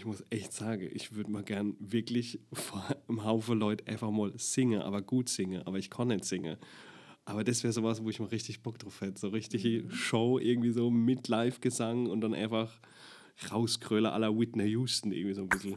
ich 0.00 0.06
muss 0.06 0.24
echt 0.30 0.54
sagen, 0.54 0.88
ich 0.94 1.14
würde 1.14 1.30
mal 1.30 1.42
gern 1.42 1.76
wirklich 1.78 2.40
vor 2.54 2.82
einem 3.06 3.22
Haufen 3.22 3.58
Leute 3.58 3.86
einfach 3.86 4.10
mal 4.10 4.32
singen, 4.38 4.80
aber 4.80 5.02
gut 5.02 5.28
singen, 5.28 5.60
aber 5.66 5.76
ich 5.76 5.90
kann 5.90 6.08
nicht 6.08 6.24
singen. 6.24 6.56
Aber 7.26 7.44
das 7.44 7.62
wäre 7.62 7.74
sowas, 7.74 8.02
wo 8.02 8.08
ich 8.08 8.18
mal 8.18 8.30
richtig 8.30 8.62
Bock 8.62 8.78
drauf 8.78 9.02
hätte. 9.02 9.20
So 9.20 9.28
richtige 9.28 9.82
mhm. 9.82 9.90
Show, 9.90 10.38
irgendwie 10.38 10.70
so 10.70 10.90
mit 10.90 11.28
Live-Gesang 11.28 12.06
und 12.06 12.22
dann 12.22 12.32
einfach 12.32 12.80
rauskröler 13.52 14.14
aller 14.14 14.34
Whitney 14.34 14.70
Houston, 14.70 15.12
irgendwie 15.12 15.34
so 15.34 15.42
ein 15.42 15.48
bisschen. 15.50 15.74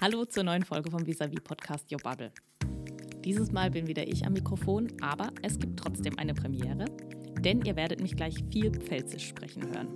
Hallo 0.00 0.24
zur 0.24 0.44
neuen 0.44 0.62
Folge 0.62 0.88
vom 0.88 1.04
Visavi 1.04 1.40
Podcast 1.40 1.90
Your 1.90 1.98
Bubble. 1.98 2.30
Dieses 3.24 3.50
Mal 3.50 3.72
bin 3.72 3.88
wieder 3.88 4.06
ich 4.06 4.24
am 4.24 4.34
Mikrofon, 4.34 4.86
aber 5.00 5.32
es 5.42 5.58
gibt 5.58 5.80
trotzdem 5.80 6.16
eine 6.16 6.32
Premiere 6.32 6.84
denn 7.40 7.62
ihr 7.62 7.76
werdet 7.76 8.00
mich 8.00 8.16
gleich 8.16 8.36
viel 8.50 8.70
Pfälzisch 8.70 9.28
sprechen 9.28 9.66
hören. 9.66 9.88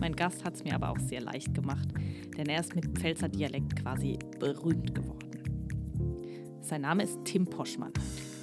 Mein 0.00 0.16
Gast 0.16 0.44
hat 0.44 0.54
es 0.54 0.64
mir 0.64 0.74
aber 0.74 0.90
auch 0.90 0.98
sehr 0.98 1.20
leicht 1.20 1.54
gemacht, 1.54 1.88
denn 2.36 2.46
er 2.46 2.60
ist 2.60 2.74
mit 2.74 2.98
Pfälzer 2.98 3.28
Dialekt 3.28 3.76
quasi 3.76 4.18
berühmt 4.38 4.94
geworden. 4.94 5.30
Sein 6.60 6.82
Name 6.82 7.04
ist 7.04 7.18
Tim 7.24 7.46
Poschmann. 7.46 7.92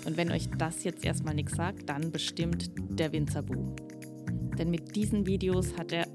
Und 0.05 0.17
wenn 0.17 0.31
euch 0.31 0.49
das 0.57 0.83
jetzt 0.83 1.05
erstmal 1.05 1.35
nichts 1.35 1.55
sagt, 1.55 1.89
dann 1.89 2.11
bestimmt 2.11 2.71
der 2.77 3.11
Winzerbu. 3.11 3.75
Denn 4.57 4.71
mit 4.71 4.95
diesen 4.95 5.25
Videos 5.25 5.77
hat 5.77 5.91
er 5.91 6.07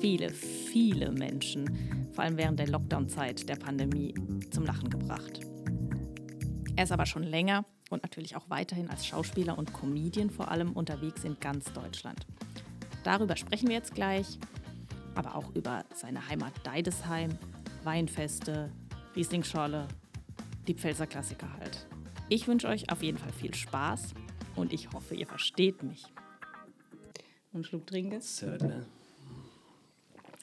viele, 0.00 0.30
viele 0.30 1.12
Menschen, 1.12 1.70
vor 2.12 2.24
allem 2.24 2.36
während 2.36 2.58
der 2.58 2.68
Lockdown-Zeit 2.68 3.48
der 3.48 3.56
Pandemie, 3.56 4.14
zum 4.50 4.64
Lachen 4.64 4.90
gebracht. 4.90 5.40
Er 6.76 6.84
ist 6.84 6.92
aber 6.92 7.06
schon 7.06 7.22
länger 7.22 7.64
und 7.90 8.02
natürlich 8.02 8.36
auch 8.36 8.48
weiterhin 8.48 8.88
als 8.88 9.06
Schauspieler 9.06 9.58
und 9.58 9.74
Comedian 9.74 10.30
vor 10.30 10.50
allem 10.50 10.72
unterwegs 10.72 11.24
in 11.24 11.38
ganz 11.38 11.70
Deutschland. 11.72 12.26
Darüber 13.04 13.36
sprechen 13.36 13.68
wir 13.68 13.74
jetzt 13.74 13.94
gleich, 13.94 14.38
aber 15.14 15.34
auch 15.34 15.54
über 15.54 15.84
seine 15.94 16.26
Heimat 16.28 16.52
Deidesheim, 16.64 17.36
Weinfeste, 17.84 18.70
Rieslingschorle, 19.14 19.88
die 20.66 20.74
Pfälzer 20.74 21.06
Klassiker 21.06 21.52
halt. 21.58 21.86
Ich 22.28 22.46
wünsche 22.46 22.68
euch 22.68 22.90
auf 22.90 23.02
jeden 23.02 23.18
Fall 23.18 23.32
viel 23.32 23.54
Spaß 23.54 24.14
und 24.54 24.72
ich 24.72 24.92
hoffe, 24.92 25.14
ihr 25.14 25.26
versteht 25.26 25.82
mich. 25.82 26.04
Und 27.52 27.66
Schluck 27.66 27.86
trinken? 27.86 28.20
Södne. 28.20 28.86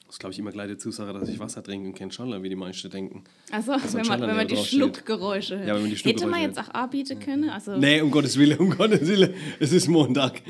Das 0.08 0.14
ist, 0.14 0.20
glaube 0.20 0.32
ich, 0.32 0.38
immer 0.38 0.52
gleich 0.52 0.68
die 0.68 0.78
Zusage, 0.78 1.12
dass 1.12 1.28
ich 1.28 1.38
Wasser 1.38 1.62
trinke 1.62 1.86
und 1.86 1.94
kein 1.94 2.10
Scholler, 2.10 2.42
wie 2.42 2.48
die 2.48 2.56
meisten 2.56 2.88
denken. 2.88 3.24
Also, 3.52 3.72
wenn 3.72 4.06
man, 4.06 4.22
wenn 4.22 4.36
man 4.36 4.48
die 4.48 4.56
Schluckgeräusche. 4.56 5.56
Ja, 5.56 5.74
wenn 5.74 5.82
man 5.82 5.90
die 5.90 5.98
Schluckgeräusche 5.98 6.24
Hätte 6.24 6.26
man 6.30 6.40
jetzt 6.40 6.58
auch 6.58 6.72
anbieten 6.72 7.20
können? 7.20 7.50
Also 7.50 7.76
nee, 7.76 8.00
um 8.00 8.10
Gottes 8.10 8.38
Willen, 8.38 8.56
um 8.56 8.70
Gottes 8.70 9.06
Willen. 9.06 9.34
Es 9.60 9.70
ist 9.70 9.86
Montag. 9.86 10.40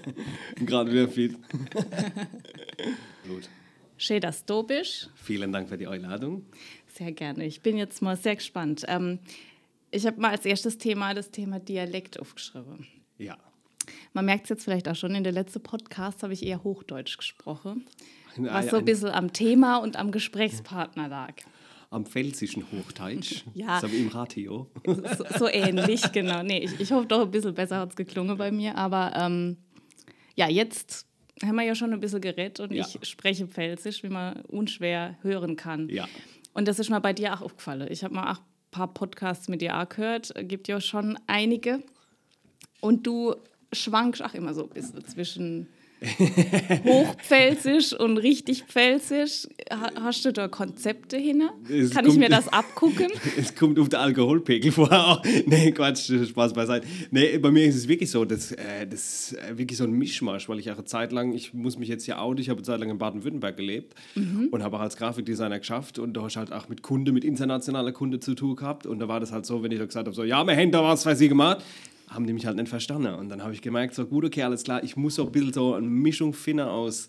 Gerade 0.56 0.90
wieder 0.90 1.08
fit. 1.08 1.34
Gut. 3.28 3.50
Schön, 3.98 4.22
dass 4.22 4.46
du 4.46 4.62
bist. 4.62 5.10
Vielen 5.14 5.52
Dank 5.52 5.68
für 5.68 5.76
die 5.76 5.88
Einladung. 5.88 6.46
Sehr 6.86 7.12
gerne. 7.12 7.44
Ich 7.44 7.60
bin 7.60 7.76
jetzt 7.76 8.00
mal 8.00 8.16
sehr 8.16 8.36
gespannt. 8.36 8.86
Ähm, 8.88 9.18
ich 9.90 10.06
habe 10.06 10.18
mal 10.18 10.30
als 10.30 10.46
erstes 10.46 10.78
Thema 10.78 11.12
das 11.12 11.30
Thema 11.30 11.60
Dialekt 11.60 12.18
aufgeschrieben. 12.18 12.86
Ja. 13.18 13.36
Man 14.14 14.24
merkt 14.24 14.44
es 14.44 14.48
jetzt 14.48 14.64
vielleicht 14.64 14.88
auch 14.88 14.96
schon, 14.96 15.14
in 15.14 15.22
der 15.22 15.34
letzten 15.34 15.62
Podcast 15.62 16.22
habe 16.22 16.32
ich 16.32 16.42
eher 16.46 16.64
Hochdeutsch 16.64 17.18
gesprochen 17.18 17.84
was 18.36 18.68
so 18.68 18.76
ein 18.76 18.84
bisschen 18.84 19.10
am 19.10 19.32
Thema 19.32 19.78
und 19.78 19.96
am 19.96 20.10
Gesprächspartner 20.10 21.08
lag. 21.08 21.34
Am 21.90 22.06
pfälzischen 22.06 22.64
Hochdeutsch. 22.72 23.44
ja. 23.54 23.80
Das 23.80 23.92
im 23.92 24.08
Radio. 24.08 24.70
so, 24.86 25.24
so, 25.38 25.48
ähnlich, 25.48 26.10
genau. 26.12 26.42
Nee, 26.42 26.60
ich, 26.60 26.80
ich 26.80 26.90
hoffe 26.90 27.06
doch 27.06 27.22
ein 27.22 27.30
bisschen 27.30 27.54
besser 27.54 27.78
hat 27.78 27.90
es 27.90 27.96
geklungen 27.96 28.38
bei 28.38 28.50
mir. 28.50 28.76
Aber 28.76 29.12
ähm, 29.14 29.58
ja, 30.34 30.48
jetzt 30.48 31.06
haben 31.42 31.56
wir 31.56 31.64
ja 31.64 31.74
schon 31.74 31.92
ein 31.92 32.00
bisschen 32.00 32.20
geredet 32.20 32.60
und 32.60 32.72
ja. 32.72 32.86
ich 32.86 33.08
spreche 33.08 33.46
Pfälzisch, 33.46 34.02
wie 34.02 34.08
man 34.08 34.40
unschwer 34.42 35.16
hören 35.22 35.56
kann. 35.56 35.88
Ja. 35.88 36.08
Und 36.54 36.68
das 36.68 36.78
ist 36.78 36.90
mir 36.90 37.00
bei 37.00 37.12
dir 37.12 37.34
auch 37.34 37.42
aufgefallen. 37.42 37.88
Ich 37.90 38.04
habe 38.04 38.14
mal 38.14 38.30
ein 38.30 38.38
paar 38.70 38.92
Podcasts 38.92 39.48
mit 39.48 39.60
dir 39.60 39.78
auch 39.78 39.88
gehört. 39.88 40.32
Gibt 40.48 40.68
ja 40.68 40.80
schon 40.80 41.18
einige. 41.26 41.82
Und 42.80 43.06
du 43.06 43.34
schwankst 43.72 44.22
auch 44.22 44.34
immer 44.34 44.54
so 44.54 44.64
ein 44.64 44.70
bisschen 44.70 45.04
zwischen 45.06 45.68
Hochpfälzisch 46.84 47.92
und 47.92 48.18
richtig 48.18 48.64
Pfälzisch. 48.64 49.46
Hast 49.70 50.24
du 50.24 50.32
da 50.32 50.48
Konzepte 50.48 51.16
hin? 51.16 51.42
Es 51.68 51.90
Kann 51.90 52.04
kommt, 52.04 52.14
ich 52.14 52.20
mir 52.20 52.28
das 52.28 52.48
abgucken? 52.48 53.08
Es 53.36 53.54
kommt 53.54 53.78
auf 53.78 53.88
den 53.88 53.98
Alkoholpegel 53.98 54.72
vor. 54.72 55.22
nee, 55.46 55.72
Quatsch, 55.72 56.10
Spaß 56.28 56.52
beiseite. 56.52 56.86
Nee, 57.10 57.38
bei 57.38 57.50
mir 57.50 57.64
ist 57.64 57.76
es 57.76 57.88
wirklich 57.88 58.10
so, 58.10 58.24
das, 58.24 58.52
äh, 58.52 58.86
das 58.88 59.32
ist 59.32 59.58
wirklich 59.58 59.78
so 59.78 59.84
ein 59.84 59.92
Mischmasch, 59.92 60.48
weil 60.48 60.58
ich 60.58 60.70
auch 60.70 60.76
eine 60.76 60.84
Zeit 60.84 61.12
lang, 61.12 61.32
ich 61.32 61.54
muss 61.54 61.78
mich 61.78 61.88
jetzt 61.88 62.04
hier 62.04 62.20
outen, 62.20 62.40
ich 62.40 62.48
habe 62.48 62.58
eine 62.58 62.66
Zeit 62.66 62.80
lang 62.80 62.90
in 62.90 62.98
Baden-Württemberg 62.98 63.56
gelebt 63.56 63.94
mhm. 64.14 64.48
und 64.50 64.62
habe 64.62 64.76
auch 64.76 64.80
als 64.80 64.96
Grafikdesigner 64.96 65.58
geschafft 65.58 65.98
und 65.98 66.14
da 66.14 66.22
hast 66.22 66.36
halt 66.36 66.52
auch 66.52 66.68
mit 66.68 66.82
Kunde, 66.82 67.12
mit 67.12 67.24
internationaler 67.24 67.92
Kunde 67.92 68.20
zu 68.20 68.34
tun 68.34 68.56
gehabt 68.56 68.86
und 68.86 68.98
da 68.98 69.08
war 69.08 69.20
das 69.20 69.32
halt 69.32 69.46
so, 69.46 69.62
wenn 69.62 69.72
ich 69.72 69.78
da 69.78 69.86
gesagt 69.86 70.06
habe, 70.06 70.14
so, 70.14 70.24
ja, 70.24 70.44
wir 70.46 70.56
haben 70.56 70.70
da 70.70 70.82
was 70.82 71.04
für 71.04 71.16
Sie 71.16 71.28
gemacht, 71.28 71.62
haben 72.14 72.26
die 72.26 72.32
mich 72.32 72.46
halt 72.46 72.56
nicht 72.56 72.68
verstanden. 72.68 73.14
Und 73.14 73.28
dann 73.28 73.42
habe 73.42 73.52
ich 73.52 73.62
gemerkt, 73.62 73.94
so 73.94 74.06
gut, 74.06 74.24
okay, 74.24 74.42
alles 74.42 74.64
klar, 74.64 74.82
ich 74.84 74.96
muss 74.96 75.16
so 75.16 75.26
ein 75.26 75.32
bisschen 75.32 75.52
so 75.52 75.74
eine 75.74 75.86
Mischung 75.86 76.32
finden 76.32 76.66
aus 76.66 77.08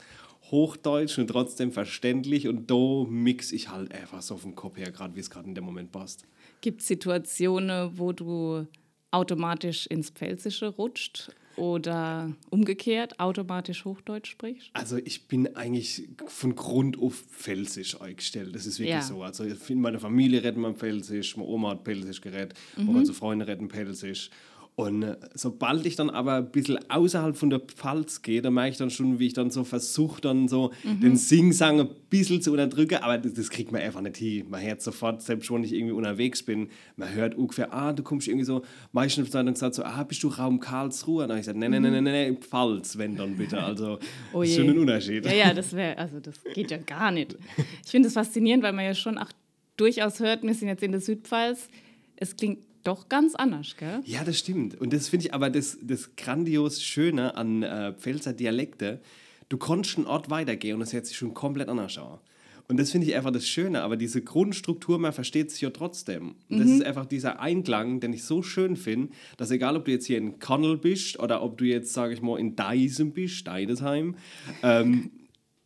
Hochdeutsch 0.51 1.17
und 1.17 1.27
trotzdem 1.27 1.71
verständlich 1.71 2.47
und 2.47 2.69
da 2.69 3.05
mix 3.09 3.51
ich 3.51 3.69
halt 3.69 3.93
einfach 3.93 4.21
so 4.21 4.37
vom 4.37 4.55
Kopf 4.55 4.77
her, 4.77 4.91
gerade 4.91 5.15
wie 5.15 5.19
es 5.19 5.29
gerade 5.29 5.47
in 5.47 5.55
dem 5.55 5.63
Moment 5.63 5.91
passt. 5.91 6.25
Gibt 6.61 6.81
es 6.81 6.87
Situationen, 6.87 7.97
wo 7.97 8.11
du 8.11 8.67
automatisch 9.11 9.87
ins 9.87 10.09
Pfälzische 10.09 10.67
rutscht 10.67 11.31
oder 11.55 12.33
umgekehrt 12.49 13.19
automatisch 13.19 13.85
Hochdeutsch 13.85 14.31
sprichst? 14.31 14.69
Also 14.73 14.97
ich 14.97 15.27
bin 15.27 15.55
eigentlich 15.55 16.09
von 16.27 16.55
Grund 16.55 16.99
auf 16.99 17.15
Pfälzisch 17.15 17.99
eingestellt. 18.01 18.55
Das 18.55 18.65
ist 18.65 18.79
wirklich 18.79 18.95
ja. 18.95 19.01
so. 19.01 19.23
Also 19.23 19.43
in 19.43 19.81
meiner 19.81 19.99
Familie 19.99 20.43
redet 20.43 20.57
man 20.57 20.75
Pfälzisch, 20.75 21.37
meine 21.37 21.49
Oma 21.49 21.71
hat 21.71 21.83
Pfälzisch 21.83 22.21
geredet, 22.21 22.53
mhm. 22.75 22.93
ganze 22.93 23.13
Freunde 23.13 23.47
retten 23.47 23.69
Pfälzisch. 23.69 24.29
Und 24.75 25.03
äh, 25.03 25.17
sobald 25.35 25.85
ich 25.85 25.95
dann 25.95 26.09
aber 26.09 26.35
ein 26.37 26.49
bisschen 26.49 26.79
außerhalb 26.89 27.37
von 27.37 27.51
der 27.51 27.59
Pfalz 27.59 28.23
gehe, 28.23 28.41
da 28.41 28.49
merke 28.49 28.71
ich 28.71 28.77
dann 28.77 28.89
schon, 28.89 29.19
wie 29.19 29.27
ich 29.27 29.33
dann 29.33 29.51
so 29.51 29.63
versuche, 29.63 30.19
dann 30.19 30.47
so 30.47 30.71
mhm. 30.83 30.99
den 30.99 31.15
Singsang 31.15 31.79
ein 31.79 31.89
bisschen 32.09 32.41
zu 32.41 32.51
unterdrücken. 32.51 32.95
Aber 32.95 33.19
das, 33.19 33.33
das, 33.33 33.51
kriegt 33.51 33.71
man 33.71 33.81
einfach 33.81 34.01
nicht 34.01 34.17
hin. 34.17 34.47
Man 34.49 34.63
hört 34.63 34.81
sofort, 34.81 35.21
selbst 35.21 35.51
wenn 35.51 35.63
ich 35.63 35.73
irgendwie 35.73 35.93
unterwegs 35.93 36.41
bin, 36.41 36.69
man 36.95 37.13
hört 37.13 37.35
ungefähr, 37.35 37.71
ah, 37.71 37.93
du 37.93 38.01
kommst 38.01 38.27
irgendwie 38.27 38.45
so, 38.45 38.63
meistens 38.91 39.29
dann 39.29 39.45
gesagt 39.45 39.75
so, 39.75 39.83
ah, 39.83 40.03
bist 40.03 40.23
du 40.23 40.29
Raum 40.29 40.59
Karlsruhe? 40.59 41.23
Und 41.23 41.29
dann 41.29 41.37
habe 41.37 41.39
ich 41.41 41.45
gesagt, 41.45 41.59
nein, 41.59 41.69
nein, 41.69 41.83
nein, 41.83 42.03
nein, 42.03 42.03
nein, 42.03 42.37
Pfalz, 42.37 42.97
wenn 42.97 43.15
dann 43.15 43.37
bitte. 43.37 43.61
Also, 43.61 43.99
oh 44.33 44.41
das 44.41 44.49
ist 44.49 44.55
schon 44.55 44.69
ein 44.69 44.79
Unterschied. 44.79 45.23
Ja, 45.25 45.33
ja, 45.33 45.53
das 45.53 45.73
wäre, 45.73 45.99
also 45.99 46.19
das 46.19 46.43
geht 46.55 46.71
ja 46.71 46.77
gar 46.77 47.11
nicht. 47.11 47.37
Ich 47.85 47.91
finde 47.91 48.07
das 48.07 48.13
faszinierend, 48.13 48.63
weil 48.63 48.73
man 48.73 48.85
ja 48.85 48.95
schon 48.95 49.19
auch 49.19 49.29
durchaus 49.77 50.19
hört, 50.19 50.41
wir 50.41 50.53
sind 50.55 50.67
jetzt 50.67 50.81
in 50.81 50.91
der 50.91 51.01
Südpfalz, 51.01 51.67
es 52.15 52.35
klingt 52.35 52.59
doch 52.83 53.09
ganz 53.09 53.35
anders, 53.35 53.75
gell? 53.77 54.01
Ja, 54.05 54.23
das 54.23 54.39
stimmt. 54.39 54.79
Und 54.79 54.93
das 54.93 55.09
finde 55.09 55.27
ich 55.27 55.33
aber 55.33 55.49
das, 55.49 55.77
das 55.81 56.15
grandios 56.15 56.81
Schöne 56.81 57.35
an 57.35 57.63
äh, 57.63 57.93
Pfälzer 57.93 58.33
Dialekte. 58.33 59.01
Du 59.49 59.57
konntest 59.57 59.97
einen 59.97 60.07
Ort 60.07 60.29
weitergehen 60.29 60.75
und 60.75 60.79
das 60.81 60.93
hört 60.93 61.05
sich 61.05 61.17
schon 61.17 61.33
komplett 61.33 61.69
anders 61.69 61.97
an. 61.97 62.19
Und 62.69 62.77
das 62.79 62.91
finde 62.91 63.07
ich 63.07 63.15
einfach 63.15 63.31
das 63.31 63.47
Schöne, 63.47 63.81
aber 63.81 63.97
diese 63.97 64.21
Grundstruktur, 64.21 64.97
man 64.97 65.11
versteht 65.11 65.51
sich 65.51 65.61
ja 65.61 65.69
trotzdem. 65.69 66.35
Und 66.49 66.59
das 66.59 66.67
mhm. 66.67 66.75
ist 66.75 66.85
einfach 66.85 67.05
dieser 67.05 67.39
Einklang, 67.39 67.99
den 67.99 68.13
ich 68.13 68.23
so 68.23 68.41
schön 68.41 68.77
finde, 68.77 69.13
dass 69.37 69.51
egal, 69.51 69.75
ob 69.75 69.85
du 69.85 69.91
jetzt 69.91 70.05
hier 70.05 70.17
in 70.17 70.39
Connell 70.39 70.77
bist 70.77 71.19
oder 71.19 71.43
ob 71.43 71.57
du 71.57 71.65
jetzt, 71.65 71.93
sage 71.93 72.13
ich 72.13 72.21
mal, 72.21 72.39
in 72.39 72.55
Deisen 72.55 73.11
bist, 73.11 73.47
Deidesheim, 73.47 74.15
ähm, 74.61 75.11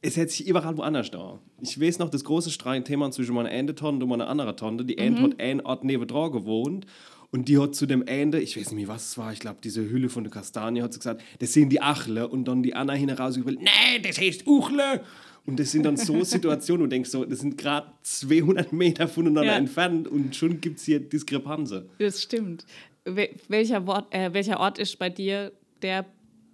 es 0.07 0.15
hätte 0.15 0.31
sich 0.31 0.47
überall 0.47 0.77
woanders 0.77 1.11
da. 1.11 1.39
Ich 1.61 1.79
weiß 1.79 1.99
noch 1.99 2.09
das 2.09 2.23
große 2.23 2.49
Streitthema 2.49 3.11
zwischen 3.11 3.35
meiner 3.35 3.49
eine 3.49 3.75
Tante 3.75 4.05
und 4.05 4.09
meiner 4.09 4.29
anderen 4.29 4.55
Tante. 4.55 4.85
Die 4.85 4.97
eine 4.97 5.19
mhm. 5.19 5.23
hat 5.23 5.39
einen 5.41 5.61
Ort 5.61 5.83
neben 5.83 6.07
dran 6.07 6.31
gewohnt 6.31 6.85
und 7.29 7.49
die 7.49 7.59
hat 7.59 7.75
zu 7.75 7.85
dem 7.85 8.07
Ende, 8.07 8.39
ich 8.39 8.55
weiß 8.55 8.71
nicht 8.71 8.87
mehr, 8.87 8.87
was 8.87 9.09
es 9.09 9.17
war, 9.17 9.33
ich 9.33 9.39
glaube, 9.39 9.59
diese 9.61 9.89
Hülle 9.89 10.07
von 10.07 10.23
der 10.23 10.31
Kastanie, 10.31 10.81
hat 10.81 10.93
sie 10.93 10.99
gesagt, 10.99 11.21
das 11.39 11.51
sind 11.51 11.69
die 11.69 11.81
Achle. 11.81 12.29
Und 12.29 12.47
dann 12.47 12.63
die 12.63 12.73
Anna 12.73 12.93
hinaus 12.93 13.35
gesagt, 13.35 13.59
nee, 13.59 13.99
das 14.01 14.17
heißt 14.17 14.47
Uchle. 14.47 15.03
Und 15.45 15.59
das 15.59 15.71
sind 15.71 15.83
dann 15.83 15.97
so 15.97 16.23
Situationen, 16.23 16.83
wo 16.83 16.85
du 16.85 16.89
denkst, 16.89 17.09
so, 17.09 17.25
das 17.25 17.39
sind 17.39 17.57
gerade 17.57 17.91
200 18.03 18.71
Meter 18.71 19.09
voneinander 19.09 19.51
ja. 19.51 19.57
entfernt 19.57 20.07
und 20.07 20.35
schon 20.37 20.61
gibt 20.61 20.79
es 20.79 20.85
hier 20.85 21.01
Diskrepanzen. 21.01 21.89
Das 21.99 22.23
stimmt. 22.23 22.65
Welcher, 23.03 23.85
Wort, 23.87 24.13
äh, 24.13 24.33
welcher 24.33 24.59
Ort 24.61 24.79
ist 24.79 24.97
bei 24.99 25.09
dir 25.09 25.51
der 25.81 26.05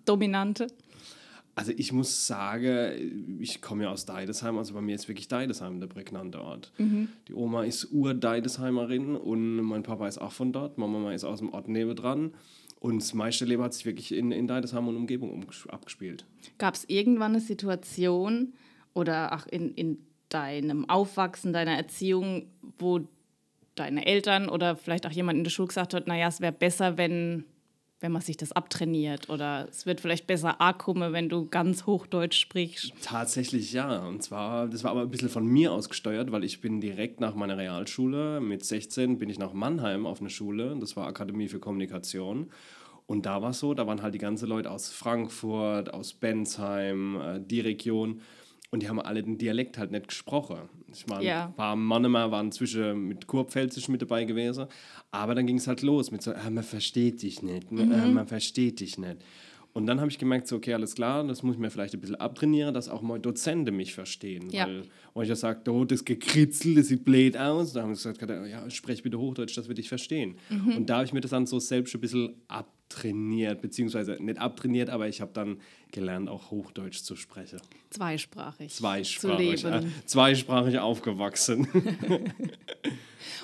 dominante? 0.05 0.67
Also 1.55 1.71
ich 1.75 1.93
muss 1.93 2.25
sagen, 2.25 3.37
ich 3.39 3.61
komme 3.61 3.83
ja 3.83 3.91
aus 3.91 4.05
Deidesheim, 4.05 4.57
also 4.57 4.73
bei 4.73 4.81
mir 4.81 4.95
ist 4.95 5.07
wirklich 5.07 5.27
Deidesheim 5.27 5.79
der 5.79 5.87
prägnante 5.87 6.41
Ort. 6.41 6.71
Mhm. 6.79 7.09
Die 7.27 7.33
Oma 7.33 7.63
ist 7.63 7.91
Ur-Deidesheimerin 7.91 9.15
und 9.15 9.57
mein 9.57 9.83
Papa 9.83 10.07
ist 10.07 10.17
auch 10.17 10.31
von 10.31 10.51
dort. 10.51 10.77
Meine 10.79 10.91
Mama 10.91 11.13
ist 11.13 11.23
aus 11.23 11.39
dem 11.39 11.53
Ort 11.53 11.67
nebendran. 11.67 12.33
Und 12.79 13.01
das 13.01 13.13
meiste 13.13 13.45
Leben 13.45 13.63
hat 13.63 13.73
sich 13.73 13.85
wirklich 13.85 14.13
in, 14.13 14.31
in 14.31 14.47
Deidesheim 14.47 14.87
und 14.87 14.97
Umgebung 14.97 15.45
abgespielt. 15.69 16.25
Gab 16.57 16.73
es 16.73 16.85
irgendwann 16.89 17.31
eine 17.31 17.39
Situation 17.39 18.53
oder 18.93 19.33
auch 19.33 19.45
in, 19.47 19.73
in 19.75 19.99
deinem 20.29 20.89
Aufwachsen, 20.89 21.53
deiner 21.53 21.77
Erziehung, 21.77 22.47
wo 22.79 23.07
deine 23.75 24.05
Eltern 24.05 24.49
oder 24.49 24.75
vielleicht 24.75 25.05
auch 25.05 25.11
jemand 25.11 25.37
in 25.37 25.43
der 25.43 25.51
Schule 25.51 25.67
gesagt 25.67 25.93
hat, 25.93 26.07
naja, 26.07 26.27
es 26.27 26.41
wäre 26.41 26.51
besser, 26.51 26.97
wenn 26.97 27.45
wenn 28.03 28.11
man 28.11 28.21
sich 28.21 28.35
das 28.35 28.51
abtrainiert 28.51 29.29
oder 29.29 29.65
es 29.69 29.85
wird 29.85 30.01
vielleicht 30.01 30.27
besser 30.27 30.59
ankommen, 30.59 31.13
wenn 31.13 31.29
du 31.29 31.47
ganz 31.47 31.85
Hochdeutsch 31.85 32.37
sprichst? 32.37 32.91
Tatsächlich 33.01 33.71
ja. 33.71 34.05
Und 34.05 34.21
zwar, 34.21 34.67
das 34.67 34.83
war 34.83 34.91
aber 34.91 35.03
ein 35.03 35.09
bisschen 35.09 35.29
von 35.29 35.47
mir 35.47 35.71
aus 35.71 35.87
gesteuert, 35.87 36.29
weil 36.33 36.43
ich 36.43 36.59
bin 36.59 36.81
direkt 36.81 37.21
nach 37.21 37.33
meiner 37.33 37.57
Realschule, 37.57 38.41
mit 38.41 38.65
16 38.65 39.19
bin 39.19 39.29
ich 39.29 39.39
nach 39.39 39.53
Mannheim 39.53 40.05
auf 40.05 40.19
eine 40.19 40.29
Schule, 40.29 40.75
das 40.81 40.97
war 40.97 41.07
Akademie 41.07 41.47
für 41.47 41.59
Kommunikation. 41.59 42.51
Und 43.05 43.25
da 43.25 43.41
war 43.41 43.51
es 43.51 43.59
so, 43.59 43.73
da 43.73 43.87
waren 43.87 44.01
halt 44.01 44.13
die 44.13 44.19
ganzen 44.19 44.49
Leute 44.49 44.69
aus 44.69 44.89
Frankfurt, 44.89 45.93
aus 45.93 46.13
Bensheim, 46.13 47.21
äh, 47.21 47.39
die 47.39 47.61
Region. 47.61 48.19
Und 48.73 48.81
die 48.81 48.89
haben 48.89 48.99
alle 48.99 49.21
den 49.21 49.37
Dialekt 49.37 49.77
halt 49.77 49.91
nicht 49.91 50.07
gesprochen. 50.07 50.57
Ich 50.91 51.05
meine, 51.05 51.23
ja. 51.23 51.45
ein 51.45 51.53
paar 51.53 51.75
Mannemer 51.75 52.31
waren 52.31 52.51
zwischen 52.51 53.07
mit 53.07 53.27
Kurpfälzisch 53.27 53.87
mit 53.87 54.01
dabei 54.01 54.23
gewesen. 54.23 54.65
Aber 55.11 55.35
dann 55.35 55.45
ging 55.45 55.57
es 55.57 55.67
halt 55.67 55.83
los 55.83 56.09
mit 56.09 56.23
so, 56.23 56.33
ah, 56.33 56.49
man 56.49 56.63
versteht 56.63 57.21
dich 57.21 57.43
nicht, 57.43 57.71
ne? 57.71 57.85
mhm. 57.85 57.93
ah, 57.93 58.07
man 58.07 58.25
versteht 58.25 58.79
dich 58.79 58.97
nicht. 58.97 59.17
Und 59.73 59.85
dann 59.85 59.99
habe 59.99 60.09
ich 60.09 60.17
gemerkt, 60.17 60.47
so, 60.47 60.55
okay, 60.55 60.73
alles 60.73 60.95
klar, 60.95 61.23
das 61.23 61.43
muss 61.43 61.53
ich 61.53 61.61
mir 61.61 61.69
vielleicht 61.69 61.93
ein 61.93 62.01
bisschen 62.01 62.15
abtrainieren, 62.15 62.73
dass 62.73 62.89
auch 62.89 63.03
mal 63.03 63.19
Dozenten 63.19 63.75
mich 63.75 63.93
verstehen. 63.93 64.49
Ja. 64.49 64.65
Weil, 64.65 64.83
weil 65.13 65.23
ich 65.23 65.29
ja 65.29 65.35
sage, 65.35 65.71
oh, 65.71 65.85
das 65.85 66.03
Gekritzel, 66.03 66.73
das 66.73 66.87
sieht 66.87 67.05
blöd 67.05 67.37
aus. 67.37 67.73
Da 67.73 67.83
haben 67.83 67.93
sie 67.93 68.11
gesagt, 68.11 68.27
ja, 68.49 68.67
sprech 68.71 69.03
bitte 69.03 69.19
Hochdeutsch, 69.19 69.55
dass 69.55 69.67
wir 69.67 69.75
dich 69.75 69.89
verstehen. 69.89 70.37
Mhm. 70.49 70.77
Und 70.77 70.89
da 70.89 70.95
habe 70.95 71.05
ich 71.05 71.13
mir 71.13 71.21
das 71.21 71.29
dann 71.29 71.45
so 71.45 71.59
selbst 71.59 71.93
ein 71.93 72.01
bisschen 72.01 72.41
abtrainiert, 72.93 73.61
beziehungsweise 73.61 74.17
nicht 74.19 74.39
abtrainiert, 74.39 74.89
aber 74.89 75.07
ich 75.07 75.21
habe 75.21 75.31
dann 75.33 75.59
gelernt, 75.91 76.29
auch 76.29 76.51
Hochdeutsch 76.51 77.01
zu 77.01 77.15
sprechen. 77.15 77.59
Zweisprachig. 77.89 78.73
Zweisprachig. 78.73 79.61
Zu 79.61 79.67
leben. 79.69 79.85
Äh, 79.85 80.05
zweisprachig 80.05 80.79
aufgewachsen. 80.79 81.67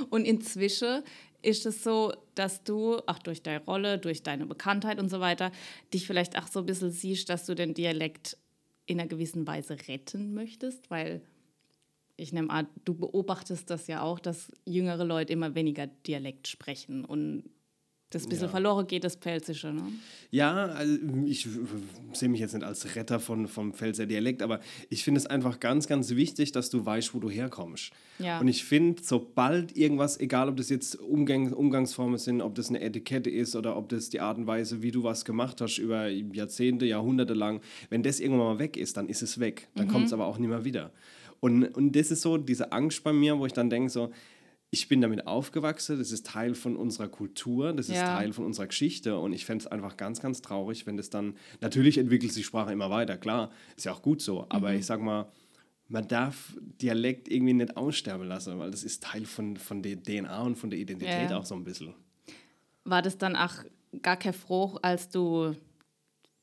Und 0.09 0.25
inzwischen 0.25 1.03
ist 1.41 1.65
es 1.65 1.83
so, 1.83 2.13
dass 2.35 2.63
du, 2.63 2.97
auch 3.07 3.19
durch 3.19 3.41
deine 3.41 3.63
Rolle, 3.63 3.97
durch 3.97 4.23
deine 4.23 4.45
Bekanntheit 4.45 4.99
und 4.99 5.09
so 5.09 5.21
weiter, 5.21 5.51
dich 5.93 6.05
vielleicht 6.05 6.37
auch 6.37 6.47
so 6.47 6.59
ein 6.59 6.65
bisschen 6.65 6.91
siehst, 6.91 7.29
dass 7.29 7.45
du 7.45 7.55
den 7.55 7.73
Dialekt 7.73 8.37
in 8.85 8.99
einer 8.99 9.07
gewissen 9.07 9.47
Weise 9.47 9.77
retten 9.87 10.33
möchtest, 10.33 10.89
weil 10.89 11.21
ich 12.17 12.33
nehme 12.33 12.49
an, 12.49 12.67
du 12.83 12.93
beobachtest 12.93 13.69
das 13.69 13.87
ja 13.87 14.01
auch, 14.01 14.19
dass 14.19 14.51
jüngere 14.65 15.05
Leute 15.05 15.31
immer 15.31 15.55
weniger 15.55 15.87
Dialekt 15.87 16.49
sprechen 16.49 17.05
und 17.05 17.49
das 18.09 18.23
ein 18.23 18.29
bisschen 18.29 18.45
ja. 18.45 18.51
verloren 18.51 18.87
geht, 18.87 19.03
das 19.03 19.15
Pfälzische, 19.15 19.71
ne? 19.71 19.83
Ja, 20.31 20.65
also 20.65 20.97
ich 21.25 21.47
sehe 22.13 22.29
mich 22.29 22.39
jetzt 22.39 22.53
nicht 22.53 22.63
als 22.63 22.95
Retter 22.95 23.19
von, 23.19 23.47
vom 23.47 23.73
Pfälzer 23.73 24.07
Dialekt, 24.07 24.41
aber 24.41 24.59
ich 24.89 25.03
finde 25.03 25.19
es 25.19 25.27
einfach 25.27 25.59
ganz, 25.59 25.87
ganz 25.87 26.11
wichtig, 26.11 26.51
dass 26.51 26.69
du 26.69 26.85
weißt, 26.85 27.13
wo 27.13 27.19
du 27.19 27.29
herkommst. 27.29 27.91
Ja. 28.17 28.39
Und 28.39 28.47
ich 28.47 28.63
finde, 28.63 29.01
sobald 29.03 29.77
irgendwas, 29.77 30.19
egal 30.19 30.49
ob 30.49 30.57
das 30.57 30.69
jetzt 30.69 30.99
Umgang, 30.99 31.53
Umgangsformen 31.53 32.17
sind, 32.17 32.41
ob 32.41 32.55
das 32.55 32.69
eine 32.69 32.81
Etikette 32.81 33.29
ist 33.29 33.55
oder 33.55 33.77
ob 33.77 33.89
das 33.89 34.09
die 34.09 34.19
Art 34.19 34.37
und 34.37 34.47
Weise, 34.47 34.81
wie 34.81 34.91
du 34.91 35.03
was 35.03 35.23
gemacht 35.23 35.61
hast 35.61 35.77
über 35.77 36.07
Jahrzehnte, 36.07 36.85
Jahrhunderte 36.85 37.33
lang, 37.33 37.61
wenn 37.89 38.01
das 38.01 38.19
irgendwann 38.19 38.45
mal 38.45 38.59
weg 38.59 38.75
ist, 38.75 38.97
dann 38.97 39.07
ist 39.07 39.21
es 39.21 39.39
weg. 39.39 39.67
Dann 39.75 39.85
mhm. 39.85 39.91
kommt 39.91 40.07
es 40.07 40.13
aber 40.13 40.25
auch 40.25 40.39
nicht 40.39 40.49
mehr 40.49 40.65
wieder. 40.65 40.91
Und, 41.39 41.63
und 41.75 41.95
das 41.95 42.11
ist 42.11 42.21
so 42.21 42.37
diese 42.37 42.71
Angst 42.71 43.03
bei 43.03 43.13
mir, 43.13 43.37
wo 43.37 43.45
ich 43.45 43.53
dann 43.53 43.69
denke 43.69 43.89
so, 43.89 44.11
ich 44.71 44.87
bin 44.87 45.01
damit 45.01 45.25
aufgewachsen, 45.25 45.97
das 45.97 46.11
ist 46.11 46.27
Teil 46.27 46.53
von 46.53 46.75
unserer 46.75 47.07
Kultur, 47.07 47.73
das 47.73 47.89
ist 47.89 47.95
ja. 47.95 48.15
Teil 48.17 48.33
von 48.33 48.45
unserer 48.45 48.67
Geschichte 48.67 49.17
und 49.17 49.33
ich 49.33 49.45
fände 49.45 49.65
es 49.65 49.67
einfach 49.71 49.97
ganz, 49.97 50.21
ganz 50.21 50.41
traurig, 50.41 50.85
wenn 50.85 50.97
das 50.97 51.09
dann, 51.09 51.35
natürlich 51.59 51.97
entwickelt 51.97 52.31
sich 52.31 52.45
Sprache 52.45 52.71
immer 52.71 52.89
weiter, 52.91 53.17
klar, 53.17 53.51
ist 53.75 53.85
ja 53.85 53.93
auch 53.93 54.01
gut 54.01 54.21
so, 54.21 54.45
aber 54.49 54.71
mhm. 54.71 54.79
ich 54.79 54.85
sag 54.85 55.01
mal, 55.01 55.31
man 55.87 56.07
darf 56.07 56.55
Dialekt 56.59 57.27
irgendwie 57.27 57.53
nicht 57.53 57.75
aussterben 57.75 58.27
lassen, 58.27 58.59
weil 58.59 58.69
das 58.69 58.83
ist 58.83 59.03
Teil 59.03 59.25
von, 59.25 59.57
von 59.57 59.81
der 59.81 60.01
DNA 60.01 60.41
und 60.43 60.55
von 60.55 60.69
der 60.69 60.77
Identität 60.77 61.31
ja. 61.31 61.37
auch 61.37 61.45
so 61.45 61.55
ein 61.55 61.63
bisschen. 61.63 61.95
War 62.83 63.01
das 63.01 63.17
dann 63.17 63.35
auch 63.35 63.53
gar 64.03 64.17
kein 64.17 64.33
Froh, 64.33 64.77
als 64.83 65.09
du, 65.09 65.55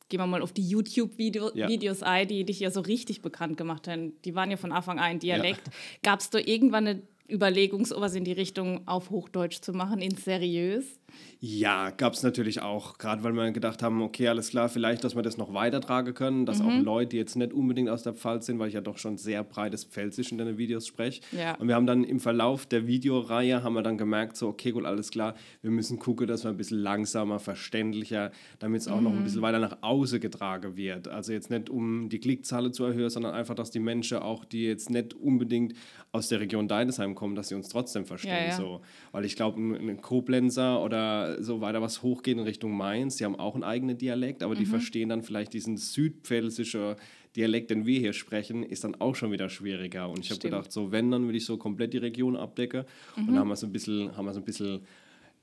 gehen 0.08 0.18
wir 0.18 0.26
mal 0.26 0.42
auf 0.42 0.52
die 0.52 0.68
YouTube-Videos 0.68 1.52
ja. 1.54 2.06
ein, 2.06 2.26
die 2.26 2.44
dich 2.44 2.58
ja 2.58 2.72
so 2.72 2.80
richtig 2.80 3.22
bekannt 3.22 3.56
gemacht 3.56 3.86
haben, 3.86 4.20
die 4.22 4.34
waren 4.34 4.50
ja 4.50 4.56
von 4.56 4.72
Anfang 4.72 4.98
an 4.98 5.20
Dialekt. 5.20 5.68
Ja. 5.68 5.72
Gab 6.02 6.20
es 6.20 6.30
da 6.30 6.38
irgendwann 6.38 6.88
eine 6.88 7.02
Überlegung, 7.30 7.84
sowas 7.84 8.14
in 8.14 8.24
die 8.24 8.32
Richtung 8.32 8.86
auf 8.86 9.10
Hochdeutsch 9.10 9.60
zu 9.60 9.72
machen, 9.72 10.00
in 10.00 10.16
seriös? 10.16 11.00
Ja, 11.38 11.90
gab 11.90 12.14
es 12.14 12.22
natürlich 12.22 12.62
auch, 12.62 12.98
gerade 12.98 13.22
weil 13.22 13.32
wir 13.32 13.50
gedacht 13.52 13.82
haben, 13.82 14.00
okay, 14.02 14.28
alles 14.28 14.50
klar, 14.50 14.68
vielleicht, 14.68 15.04
dass 15.04 15.14
wir 15.14 15.22
das 15.22 15.36
noch 15.36 15.52
weitertragen 15.52 16.14
können, 16.14 16.46
dass 16.46 16.60
mhm. 16.60 16.66
auch 16.66 16.82
Leute, 16.82 17.10
die 17.10 17.16
jetzt 17.18 17.36
nicht 17.36 17.52
unbedingt 17.52 17.90
aus 17.90 18.02
der 18.02 18.14
Pfalz 18.14 18.46
sind, 18.46 18.58
weil 18.58 18.68
ich 18.68 18.74
ja 18.74 18.80
doch 18.80 18.98
schon 18.98 19.18
sehr 19.18 19.44
breites 19.44 19.84
Pfälzisch 19.84 20.32
in 20.32 20.38
deinen 20.38 20.56
Videos 20.56 20.86
spreche. 20.86 21.20
Ja. 21.32 21.54
Und 21.56 21.68
wir 21.68 21.74
haben 21.74 21.86
dann 21.86 22.04
im 22.04 22.20
Verlauf 22.20 22.66
der 22.66 22.86
Videoreihe, 22.86 23.62
haben 23.62 23.74
wir 23.74 23.82
dann 23.82 23.98
gemerkt, 23.98 24.36
so, 24.36 24.48
okay, 24.48 24.72
gut, 24.72 24.86
alles 24.86 25.10
klar, 25.10 25.34
wir 25.60 25.70
müssen 25.70 25.98
gucken, 25.98 26.26
dass 26.26 26.44
wir 26.44 26.50
ein 26.50 26.56
bisschen 26.56 26.78
langsamer, 26.78 27.38
verständlicher, 27.38 28.32
damit 28.58 28.80
es 28.80 28.88
auch 28.88 28.96
mhm. 28.96 29.04
noch 29.04 29.12
ein 29.12 29.20
mhm. 29.20 29.24
bisschen 29.24 29.42
weiter 29.42 29.58
nach 29.58 29.78
außen 29.82 30.20
getragen 30.20 30.76
wird. 30.76 31.08
Also 31.08 31.32
jetzt 31.32 31.50
nicht, 31.50 31.68
um 31.68 32.08
die 32.08 32.18
Klickzahlen 32.18 32.72
zu 32.72 32.84
erhöhen, 32.84 33.10
sondern 33.10 33.34
einfach, 33.34 33.54
dass 33.54 33.70
die 33.70 33.80
Menschen 33.80 34.18
auch, 34.18 34.44
die 34.46 34.64
jetzt 34.64 34.88
nicht 34.88 35.12
unbedingt 35.12 35.74
aus 36.12 36.28
der 36.28 36.40
Region 36.40 36.66
Deidesheim 36.66 37.14
kommen, 37.14 37.36
dass 37.36 37.48
sie 37.48 37.54
uns 37.54 37.68
trotzdem 37.68 38.06
verstehen. 38.06 38.32
Ja, 38.32 38.46
ja. 38.48 38.56
So. 38.56 38.80
Weil 39.12 39.26
ich 39.26 39.36
glaube, 39.36 39.60
ein, 39.60 39.90
ein 39.90 40.00
Koblenzer 40.00 40.82
oder 40.82 40.95
so 41.40 41.60
weiter 41.60 41.82
was 41.82 42.02
hochgeht 42.02 42.36
in 42.36 42.42
Richtung 42.42 42.76
Mainz, 42.76 43.16
die 43.16 43.24
haben 43.24 43.36
auch 43.36 43.54
einen 43.54 43.64
eigenen 43.64 43.98
Dialekt, 43.98 44.42
aber 44.42 44.54
mhm. 44.54 44.58
die 44.58 44.66
verstehen 44.66 45.08
dann 45.08 45.22
vielleicht 45.22 45.52
diesen 45.52 45.76
südpfälzischen 45.76 46.96
Dialekt, 47.36 47.70
den 47.70 47.86
wir 47.86 48.00
hier 48.00 48.12
sprechen, 48.12 48.62
ist 48.62 48.84
dann 48.84 48.94
auch 48.96 49.14
schon 49.14 49.30
wieder 49.30 49.48
schwieriger. 49.48 50.08
Und 50.08 50.20
ich 50.20 50.30
habe 50.30 50.40
gedacht, 50.40 50.72
so 50.72 50.90
wenn, 50.90 51.10
dann 51.10 51.24
würde 51.24 51.36
ich 51.36 51.44
so 51.44 51.58
komplett 51.58 51.92
die 51.92 51.98
Region 51.98 52.36
abdecken. 52.36 52.84
Mhm. 53.14 53.22
Und 53.22 53.26
dann 53.28 53.38
haben 53.40 53.48
wir 53.48 53.56
so 53.56 53.66
ein 53.66 53.72
bisschen, 53.72 54.16
haben 54.16 54.24
wir 54.24 54.32
so 54.32 54.40
ein 54.40 54.44
bisschen 54.44 54.80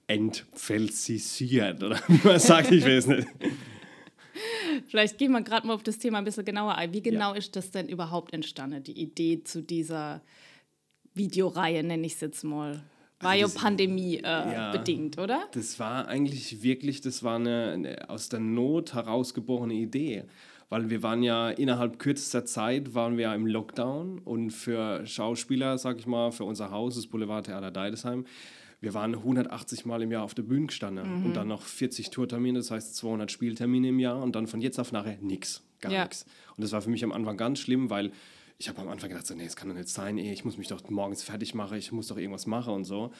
entpfälzisiert, 0.07 1.83
oder 1.83 1.99
wie 2.07 2.27
man 2.27 2.39
sagt, 2.39 2.71
ich 2.71 2.83
weiß 2.83 3.07
nicht. 3.07 3.27
Vielleicht 4.87 5.17
gehen 5.17 5.31
wir 5.31 5.41
gerade 5.41 5.67
mal 5.67 5.73
auf 5.73 5.83
das 5.83 5.99
Thema 5.99 6.17
ein 6.17 6.23
bisschen 6.23 6.45
genauer 6.45 6.75
ein. 6.75 6.93
Wie 6.93 7.01
genau 7.01 7.31
ja. 7.31 7.37
ist 7.37 7.55
das 7.55 7.71
denn 7.71 7.87
überhaupt 7.87 8.33
entstanden, 8.33 8.83
die 8.83 8.99
Idee 8.99 9.43
zu 9.43 9.61
dieser 9.61 10.21
Videoreihe, 11.13 11.83
nenne 11.83 12.05
ich 12.05 12.13
es 12.13 12.21
jetzt 12.21 12.43
mal? 12.43 12.83
War 13.23 13.35
ja 13.35 13.47
Pandemie 13.47 14.17
äh, 14.17 14.21
ja, 14.23 14.71
bedingt, 14.71 15.17
oder? 15.17 15.47
Das 15.53 15.79
war 15.79 16.07
eigentlich 16.07 16.63
wirklich, 16.63 17.01
das 17.01 17.23
war 17.23 17.37
eine, 17.37 17.71
eine 17.71 18.09
aus 18.09 18.29
der 18.29 18.39
Not 18.39 18.93
herausgeborene 18.93 19.73
Idee 19.73 20.25
weil 20.73 20.89
wir 20.89 21.03
waren 21.03 21.21
ja 21.21 21.51
innerhalb 21.51 21.99
kürzester 21.99 22.45
Zeit 22.45 22.95
waren 22.95 23.15
wir 23.15 23.31
im 23.35 23.45
Lockdown 23.45 24.17
und 24.17 24.49
für 24.49 25.05
Schauspieler, 25.05 25.77
sag 25.77 25.99
ich 25.99 26.07
mal, 26.07 26.31
für 26.31 26.45
unser 26.45 26.71
Haus, 26.71 26.95
das 26.95 27.05
Boulevard 27.05 27.45
Theater 27.45 27.69
Deidesheim, 27.69 28.25
wir 28.81 28.95
waren 28.95 29.13
180 29.13 29.85
Mal 29.85 30.01
im 30.01 30.11
Jahr 30.11 30.23
auf 30.23 30.33
der 30.33 30.41
Bühne 30.41 30.65
gestanden 30.65 31.19
mhm. 31.19 31.25
und 31.27 31.35
dann 31.35 31.47
noch 31.47 31.61
40 31.61 32.09
Tourtermine, 32.09 32.57
das 32.57 32.71
heißt 32.71 32.95
200 32.95 33.31
Spieltermine 33.31 33.89
im 33.89 33.99
Jahr 33.99 34.21
und 34.21 34.35
dann 34.35 34.47
von 34.47 34.61
jetzt 34.61 34.79
auf 34.79 34.91
nachher 34.91 35.17
nichts, 35.21 35.61
gar 35.79 35.91
ja. 35.91 36.01
nichts. 36.05 36.25
Und 36.57 36.63
das 36.63 36.71
war 36.71 36.81
für 36.81 36.89
mich 36.89 37.03
am 37.03 37.11
Anfang 37.11 37.37
ganz 37.37 37.59
schlimm, 37.59 37.91
weil 37.91 38.11
ich 38.63 38.69
habe 38.69 38.79
am 38.79 38.87
Anfang 38.87 39.09
gedacht, 39.09 39.27
so, 39.27 39.35
nee, 39.35 39.43
das 39.43 39.57
kann 39.57 39.67
doch 39.67 39.75
nicht 39.75 39.89
sein, 39.89 40.17
ey, 40.17 40.31
ich 40.31 40.45
muss 40.45 40.57
mich 40.57 40.69
doch 40.69 40.89
morgens 40.89 41.21
fertig 41.21 41.53
machen, 41.53 41.77
ich 41.77 41.91
muss 41.91 42.07
doch 42.07 42.17
irgendwas 42.17 42.45
machen 42.45 42.73
und 42.73 42.85
so. 42.85 43.11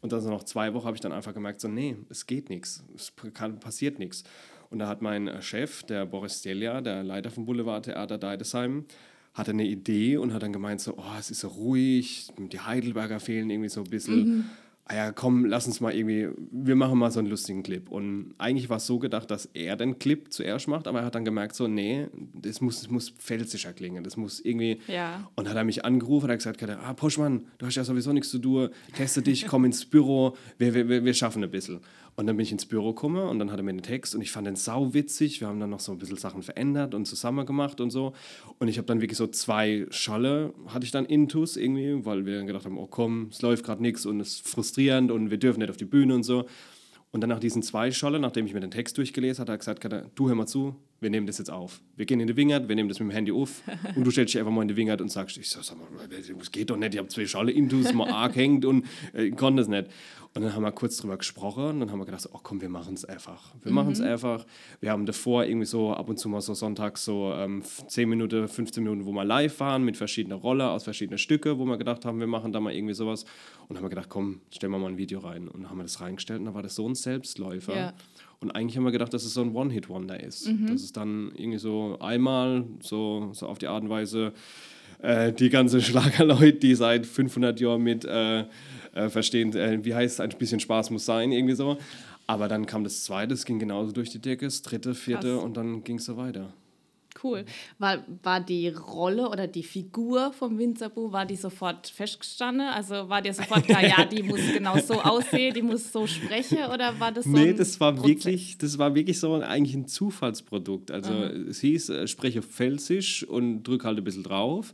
Und 0.00 0.12
dann 0.12 0.20
so 0.20 0.28
nach 0.28 0.42
zwei 0.42 0.74
Wochen 0.74 0.86
habe 0.86 0.96
ich 0.96 1.00
dann 1.00 1.12
einfach 1.12 1.32
gemerkt, 1.32 1.60
so, 1.60 1.68
nee, 1.68 1.96
es 2.08 2.26
geht 2.26 2.50
nichts, 2.50 2.82
es 2.96 3.12
kann, 3.32 3.60
passiert 3.60 4.00
nichts. 4.00 4.24
Und 4.70 4.80
da 4.80 4.88
hat 4.88 5.00
mein 5.00 5.28
äh, 5.28 5.40
Chef, 5.40 5.84
der 5.84 6.04
Boris 6.04 6.42
Delia, 6.42 6.80
der 6.80 7.04
Leiter 7.04 7.30
vom 7.30 7.44
Boulevard 7.44 7.84
Theater 7.84 8.18
Deidesheim, 8.18 8.86
hatte 9.34 9.52
eine 9.52 9.66
Idee 9.66 10.16
und 10.16 10.34
hat 10.34 10.42
dann 10.42 10.52
gemeint, 10.52 10.80
so, 10.80 10.94
oh, 10.96 11.16
es 11.16 11.30
ist 11.30 11.40
so 11.40 11.48
ruhig, 11.48 12.28
die 12.36 12.58
Heidelberger 12.58 13.20
fehlen 13.20 13.50
irgendwie 13.50 13.68
so 13.68 13.82
ein 13.82 13.90
bisschen. 13.90 14.28
Mhm 14.28 14.44
ah 14.88 14.94
ja, 14.94 15.12
komm, 15.12 15.44
lass 15.44 15.66
uns 15.66 15.80
mal 15.80 15.94
irgendwie, 15.94 16.28
wir 16.50 16.74
machen 16.74 16.98
mal 16.98 17.10
so 17.10 17.18
einen 17.18 17.28
lustigen 17.28 17.62
Clip. 17.62 17.88
Und 17.90 18.34
eigentlich 18.38 18.70
war 18.70 18.78
es 18.78 18.86
so 18.86 18.98
gedacht, 18.98 19.30
dass 19.30 19.46
er 19.52 19.76
den 19.76 19.98
Clip 19.98 20.32
zuerst 20.32 20.66
macht, 20.66 20.88
aber 20.88 21.00
er 21.00 21.04
hat 21.04 21.14
dann 21.14 21.26
gemerkt, 21.26 21.54
so, 21.54 21.68
nee, 21.68 22.08
das 22.32 22.60
muss, 22.60 22.80
das 22.80 22.90
muss 22.90 23.10
pfälzischer 23.10 23.74
klingen, 23.74 24.02
das 24.02 24.16
muss 24.16 24.40
irgendwie. 24.40 24.80
Ja. 24.88 25.30
Und 25.36 25.48
hat 25.48 25.56
er 25.56 25.64
mich 25.64 25.84
angerufen, 25.84 26.30
hat 26.30 26.38
gesagt, 26.38 26.62
ah, 26.62 26.94
Poschmann, 26.94 27.46
du 27.58 27.66
hast 27.66 27.74
ja 27.74 27.84
sowieso 27.84 28.12
nichts 28.12 28.30
zu 28.30 28.38
tun, 28.38 28.70
teste 28.96 29.20
dich, 29.20 29.46
komm 29.46 29.66
ins 29.66 29.84
Büro, 29.84 30.36
wir, 30.56 30.72
wir, 30.72 31.04
wir 31.04 31.14
schaffen 31.14 31.44
ein 31.44 31.50
bisschen. 31.50 31.80
Und 32.18 32.26
dann 32.26 32.36
bin 32.36 32.42
ich 32.42 32.50
ins 32.50 32.66
Büro 32.66 32.94
gekommen 32.94 33.28
und 33.28 33.38
dann 33.38 33.52
hat 33.52 33.60
er 33.60 33.62
mir 33.62 33.72
den 33.72 33.82
Text 33.82 34.12
und 34.12 34.22
ich 34.22 34.32
fand 34.32 34.44
den 34.44 34.56
sau 34.56 34.92
witzig. 34.92 35.40
Wir 35.40 35.46
haben 35.46 35.60
dann 35.60 35.70
noch 35.70 35.78
so 35.78 35.92
ein 35.92 35.98
bisschen 35.98 36.16
Sachen 36.16 36.42
verändert 36.42 36.92
und 36.92 37.06
zusammen 37.06 37.46
gemacht 37.46 37.80
und 37.80 37.90
so. 37.90 38.12
Und 38.58 38.66
ich 38.66 38.76
habe 38.76 38.86
dann 38.86 39.00
wirklich 39.00 39.16
so 39.16 39.28
zwei 39.28 39.86
Schalle, 39.90 40.52
hatte 40.66 40.84
ich 40.84 40.90
dann 40.90 41.04
Intus 41.04 41.56
irgendwie, 41.56 42.04
weil 42.04 42.26
wir 42.26 42.38
dann 42.38 42.48
gedacht 42.48 42.64
haben, 42.64 42.76
oh 42.76 42.88
komm, 42.88 43.28
es 43.30 43.40
läuft 43.40 43.64
gerade 43.64 43.82
nichts 43.82 44.04
und 44.04 44.18
es 44.18 44.30
ist 44.30 44.48
frustrierend 44.48 45.12
und 45.12 45.30
wir 45.30 45.38
dürfen 45.38 45.60
nicht 45.60 45.70
auf 45.70 45.76
die 45.76 45.84
Bühne 45.84 46.12
und 46.12 46.24
so. 46.24 46.46
Und 47.12 47.20
dann 47.20 47.30
nach 47.30 47.38
diesen 47.38 47.62
zwei 47.62 47.92
Schalle, 47.92 48.18
nachdem 48.18 48.46
ich 48.46 48.52
mir 48.52 48.58
den 48.58 48.72
Text 48.72 48.98
durchgelesen 48.98 49.42
habe, 49.42 49.52
hat 49.52 49.68
er 49.68 49.76
gesagt, 49.78 50.10
du 50.16 50.28
hör 50.28 50.34
mal 50.34 50.46
zu, 50.48 50.74
wir 51.00 51.10
nehmen 51.10 51.26
das 51.26 51.38
jetzt 51.38 51.50
auf. 51.50 51.80
Wir 51.96 52.06
gehen 52.06 52.20
in 52.20 52.26
die 52.26 52.36
Wingert, 52.36 52.68
wir 52.68 52.74
nehmen 52.74 52.88
das 52.88 52.98
mit 53.00 53.10
dem 53.10 53.14
Handy 53.14 53.32
auf 53.32 53.62
und 53.96 54.04
du 54.04 54.10
stellst 54.10 54.34
dich 54.34 54.40
einfach 54.40 54.52
mal 54.52 54.62
in 54.62 54.68
die 54.68 54.76
Wingert 54.76 55.00
und 55.00 55.10
sagst, 55.10 55.36
ich 55.38 55.48
sag, 55.48 55.64
sag 55.64 55.76
mal, 55.78 55.86
das 56.08 56.52
geht 56.52 56.70
doch 56.70 56.76
nicht, 56.76 56.94
ich 56.94 56.98
habe 56.98 57.08
zwei 57.08 57.26
Schalle 57.26 57.52
Intus 57.52 57.92
mal 57.92 58.08
arg 58.12 58.36
hängt 58.36 58.64
und 58.64 58.86
äh, 59.14 59.24
ich 59.24 59.36
konnte 59.36 59.62
das 59.62 59.68
nicht. 59.68 59.88
Und 60.34 60.42
dann 60.42 60.54
haben 60.54 60.62
wir 60.62 60.72
kurz 60.72 60.98
drüber 60.98 61.16
gesprochen 61.16 61.64
und 61.64 61.80
dann 61.80 61.90
haben 61.90 61.98
wir 61.98 62.04
gedacht, 62.04 62.28
oh 62.32 62.38
komm, 62.42 62.60
wir 62.60 62.68
machen 62.68 62.94
es 62.94 63.04
einfach. 63.04 63.54
Wir 63.62 63.70
mhm. 63.70 63.76
machen 63.76 63.92
es 63.92 64.00
einfach. 64.00 64.46
Wir 64.80 64.92
haben 64.92 65.06
davor 65.06 65.44
irgendwie 65.44 65.66
so 65.66 65.92
ab 65.92 66.08
und 66.08 66.18
zu 66.18 66.28
mal 66.28 66.40
so 66.40 66.54
sonntags 66.54 67.04
so 67.04 67.32
ähm, 67.34 67.62
10 67.64 68.08
Minuten, 68.08 68.46
15 68.46 68.82
Minuten, 68.82 69.06
wo 69.06 69.12
wir 69.12 69.24
live 69.24 69.58
waren 69.60 69.84
mit 69.84 69.96
verschiedenen 69.96 70.38
Rollen 70.38 70.60
aus 70.60 70.84
verschiedenen 70.84 71.18
Stücke, 71.18 71.58
wo 71.58 71.64
wir 71.64 71.78
gedacht 71.78 72.04
haben, 72.04 72.20
wir 72.20 72.26
machen 72.26 72.52
da 72.52 72.60
mal 72.60 72.72
irgendwie 72.72 72.94
sowas. 72.94 73.24
Und 73.62 73.70
dann 73.70 73.78
haben 73.78 73.84
wir 73.84 73.90
gedacht, 73.90 74.10
komm, 74.10 74.40
stellen 74.50 74.72
wir 74.72 74.78
mal 74.78 74.90
ein 74.90 74.98
Video 74.98 75.18
rein. 75.20 75.48
Und 75.48 75.62
dann 75.62 75.70
haben 75.70 75.78
wir 75.78 75.84
das 75.84 76.00
reingestellt 76.00 76.40
und 76.40 76.46
dann 76.46 76.54
war 76.54 76.62
das 76.62 76.74
so 76.74 76.88
ein 76.88 76.94
Selbstläufer. 76.94 77.76
Ja. 77.76 77.94
Und 78.40 78.52
eigentlich 78.52 78.76
haben 78.76 78.84
wir 78.84 78.92
gedacht, 78.92 79.12
dass 79.12 79.24
es 79.24 79.34
so 79.34 79.42
ein 79.42 79.54
One-Hit-Wonder 79.54 80.22
ist. 80.22 80.48
Mhm. 80.48 80.68
Dass 80.68 80.82
es 80.82 80.92
dann 80.92 81.32
irgendwie 81.34 81.58
so 81.58 81.98
einmal, 82.00 82.64
so, 82.80 83.30
so 83.32 83.46
auf 83.46 83.58
die 83.58 83.66
Art 83.66 83.82
und 83.82 83.90
Weise, 83.90 84.32
äh, 85.00 85.32
die 85.32 85.50
ganzen 85.50 85.80
Schlagerleute, 85.82 86.58
die 86.58 86.74
seit 86.74 87.06
500 87.06 87.58
Jahren 87.60 87.82
mit 87.82 88.04
äh, 88.04 88.44
äh, 88.94 89.08
verstehen, 89.08 89.54
äh, 89.54 89.84
wie 89.84 89.94
heißt 89.94 90.20
ein 90.20 90.30
bisschen 90.38 90.60
Spaß 90.60 90.90
muss 90.90 91.04
sein, 91.04 91.32
irgendwie 91.32 91.54
so. 91.54 91.78
Aber 92.26 92.46
dann 92.46 92.66
kam 92.66 92.84
das 92.84 93.04
zweite, 93.04 93.34
es 93.34 93.44
ging 93.44 93.58
genauso 93.58 93.90
durch 93.92 94.10
die 94.10 94.20
Decke, 94.20 94.44
das 94.44 94.62
dritte, 94.62 94.94
vierte 94.94 95.34
Krass. 95.34 95.44
und 95.44 95.56
dann 95.56 95.82
ging 95.82 95.96
es 95.96 96.04
so 96.04 96.16
weiter. 96.16 96.52
Cool. 97.22 97.44
War, 97.78 98.04
war 98.22 98.40
die 98.40 98.68
Rolle 98.68 99.28
oder 99.28 99.46
die 99.46 99.62
Figur 99.62 100.32
vom 100.32 100.58
Winzerbu, 100.58 101.12
war 101.12 101.26
die 101.26 101.36
sofort 101.36 101.88
festgestanden? 101.88 102.66
Also 102.68 103.08
war 103.08 103.22
dir 103.22 103.34
sofort 103.34 103.64
klar, 103.64 103.84
ja, 103.84 104.04
die 104.04 104.22
muss 104.22 104.40
genau 104.52 104.78
so 104.78 104.94
aussehen, 105.00 105.54
die 105.54 105.62
muss 105.62 105.92
so 105.92 106.06
sprechen 106.06 106.58
oder 106.72 106.98
war 107.00 107.12
das 107.12 107.24
so 107.24 107.30
Nee, 107.30 107.50
ein 107.50 107.56
das 107.56 107.80
war 107.80 107.92
Prozess? 107.92 108.08
wirklich, 108.08 108.58
das 108.58 108.78
war 108.78 108.94
wirklich 108.94 109.18
so 109.18 109.34
eigentlich 109.34 109.74
ein 109.74 109.86
Zufallsprodukt. 109.88 110.90
Also 110.90 111.12
es 111.12 111.60
hieß, 111.60 111.90
äh, 111.90 112.06
spreche 112.06 112.42
Pfälzisch 112.42 113.24
und 113.24 113.62
drück 113.64 113.84
halt 113.84 113.98
ein 113.98 114.04
bisschen 114.04 114.22
drauf. 114.22 114.72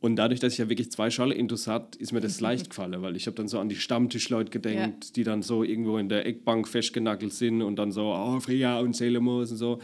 Und 0.00 0.16
dadurch, 0.16 0.40
dass 0.40 0.54
ich 0.54 0.58
ja 0.58 0.68
wirklich 0.68 0.90
zwei 0.90 1.10
Schale 1.10 1.32
intus 1.32 1.68
hat, 1.68 1.94
ist 1.94 2.12
mir 2.12 2.20
das 2.20 2.40
leicht 2.40 2.70
gefallen, 2.70 3.00
weil 3.02 3.14
ich 3.14 3.26
habe 3.26 3.36
dann 3.36 3.46
so 3.46 3.60
an 3.60 3.68
die 3.68 3.76
Stammtischleute 3.76 4.50
gedenkt, 4.50 5.14
die 5.14 5.22
dann 5.22 5.42
so 5.42 5.62
irgendwo 5.62 5.96
in 5.96 6.08
der 6.08 6.26
Eckbank 6.26 6.66
festgenackelt 6.66 7.32
sind 7.32 7.62
und 7.62 7.76
dann 7.76 7.92
so, 7.92 8.12
oh, 8.12 8.40
Fria 8.40 8.80
und 8.80 8.96
Selemos 8.96 9.52
und 9.52 9.58
so. 9.58 9.78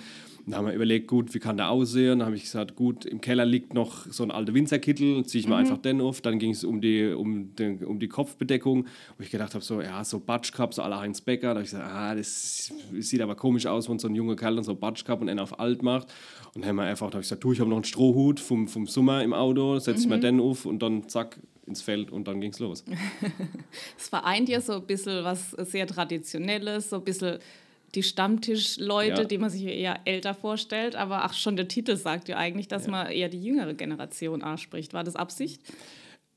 Und 0.49 0.53
da 0.53 0.59
haben 0.61 0.67
wir 0.67 0.73
überlegt, 0.73 1.09
gut, 1.09 1.35
wie 1.35 1.41
kann 1.41 1.59
der 1.59 1.69
aussehen? 1.69 2.21
Dann 2.21 2.27
habe 2.29 2.37
ich 2.37 2.45
gesagt, 2.45 2.75
gut, 2.75 3.05
im 3.05 3.21
Keller 3.21 3.45
liegt 3.45 3.75
noch 3.75 4.07
so 4.07 4.23
ein 4.23 4.31
alter 4.31 4.55
Winzerkittel, 4.55 5.23
ziehe 5.27 5.43
ich 5.43 5.47
mir 5.47 5.57
einfach 5.57 5.77
den 5.77 6.01
auf. 6.01 6.23
Dann 6.23 6.39
ging 6.39 6.53
es 6.53 6.65
um 6.65 6.81
die, 6.81 7.05
um, 7.09 7.55
den, 7.55 7.85
um 7.85 7.99
die 7.99 8.09
Kopfbedeckung, 8.09 8.87
wo 9.19 9.23
ich 9.23 9.29
gedacht 9.29 9.53
habe, 9.53 9.63
so, 9.63 9.83
ja, 9.83 10.03
so 10.05 10.21
Batschkap, 10.21 10.73
so 10.73 10.81
aller 10.81 11.01
Heinz 11.01 11.21
Becker. 11.21 11.49
Da 11.49 11.57
habe 11.57 11.65
ich 11.65 11.71
gesagt, 11.71 11.93
ah, 11.93 12.15
das 12.15 12.73
sieht 12.99 13.21
aber 13.21 13.35
komisch 13.35 13.67
aus, 13.67 13.91
wenn 13.91 13.99
so 13.99 14.09
ein 14.09 14.15
junger 14.15 14.37
Kerl 14.37 14.55
dann 14.55 14.65
so 14.65 14.75
Batschkap 14.75 15.21
und 15.21 15.29
einen 15.29 15.41
auf 15.41 15.61
alt 15.61 15.83
macht. 15.83 16.09
Und 16.55 16.63
dann 16.63 16.71
haben 16.71 16.77
wir 16.77 16.85
einfach, 16.85 17.09
da 17.09 17.17
habe 17.17 17.21
ich 17.21 17.29
gesagt, 17.29 17.45
du, 17.45 17.53
ich 17.53 17.61
habe 17.61 17.69
noch 17.69 17.77
einen 17.77 17.85
Strohhut 17.85 18.41
vom, 18.41 18.69
vom 18.69 18.87
Sommer 18.87 19.23
im 19.23 19.35
Auto, 19.35 19.79
setze 19.79 20.01
ich 20.01 20.09
mir 20.09 20.19
den 20.19 20.41
auf 20.41 20.65
und 20.65 20.83
dann 20.83 21.11
zack, 21.11 21.39
ins 21.67 21.83
Feld 21.83 22.11
und 22.11 22.27
dann 22.27 22.41
ging 22.41 22.53
es 22.53 22.59
los. 22.59 22.87
Es 23.99 24.09
vereint 24.09 24.49
ja 24.49 24.63
so 24.63 24.77
ein 24.77 24.87
bisschen 24.87 25.23
was 25.25 25.51
sehr 25.51 25.87
Traditionelles, 25.87 26.89
so 26.89 26.97
ein 26.97 27.05
bisschen 27.05 27.39
die 27.95 28.03
Stammtischleute, 28.03 29.23
Ja. 29.23 29.25
die 29.25 29.39
man 29.39 29.51
sich 29.51 29.65
eher 29.65 30.01
älter 30.05 30.35
vorstellt, 30.35 30.95
aber 30.97 31.25
auch 31.25 31.33
schon 31.33 31.57
der 31.57 31.69
Titel 31.69 31.97
sagt 31.97 32.29
ja 32.29 32.37
eigentlich, 32.37 32.69
dass 32.69 32.87
man 32.87 33.11
eher 33.11 33.29
die 33.29 33.43
jüngere 33.43 33.75
Generation 33.75 34.43
anspricht. 34.43 34.93
War 34.93 35.05
das 35.05 35.17
Absicht? 35.17 35.63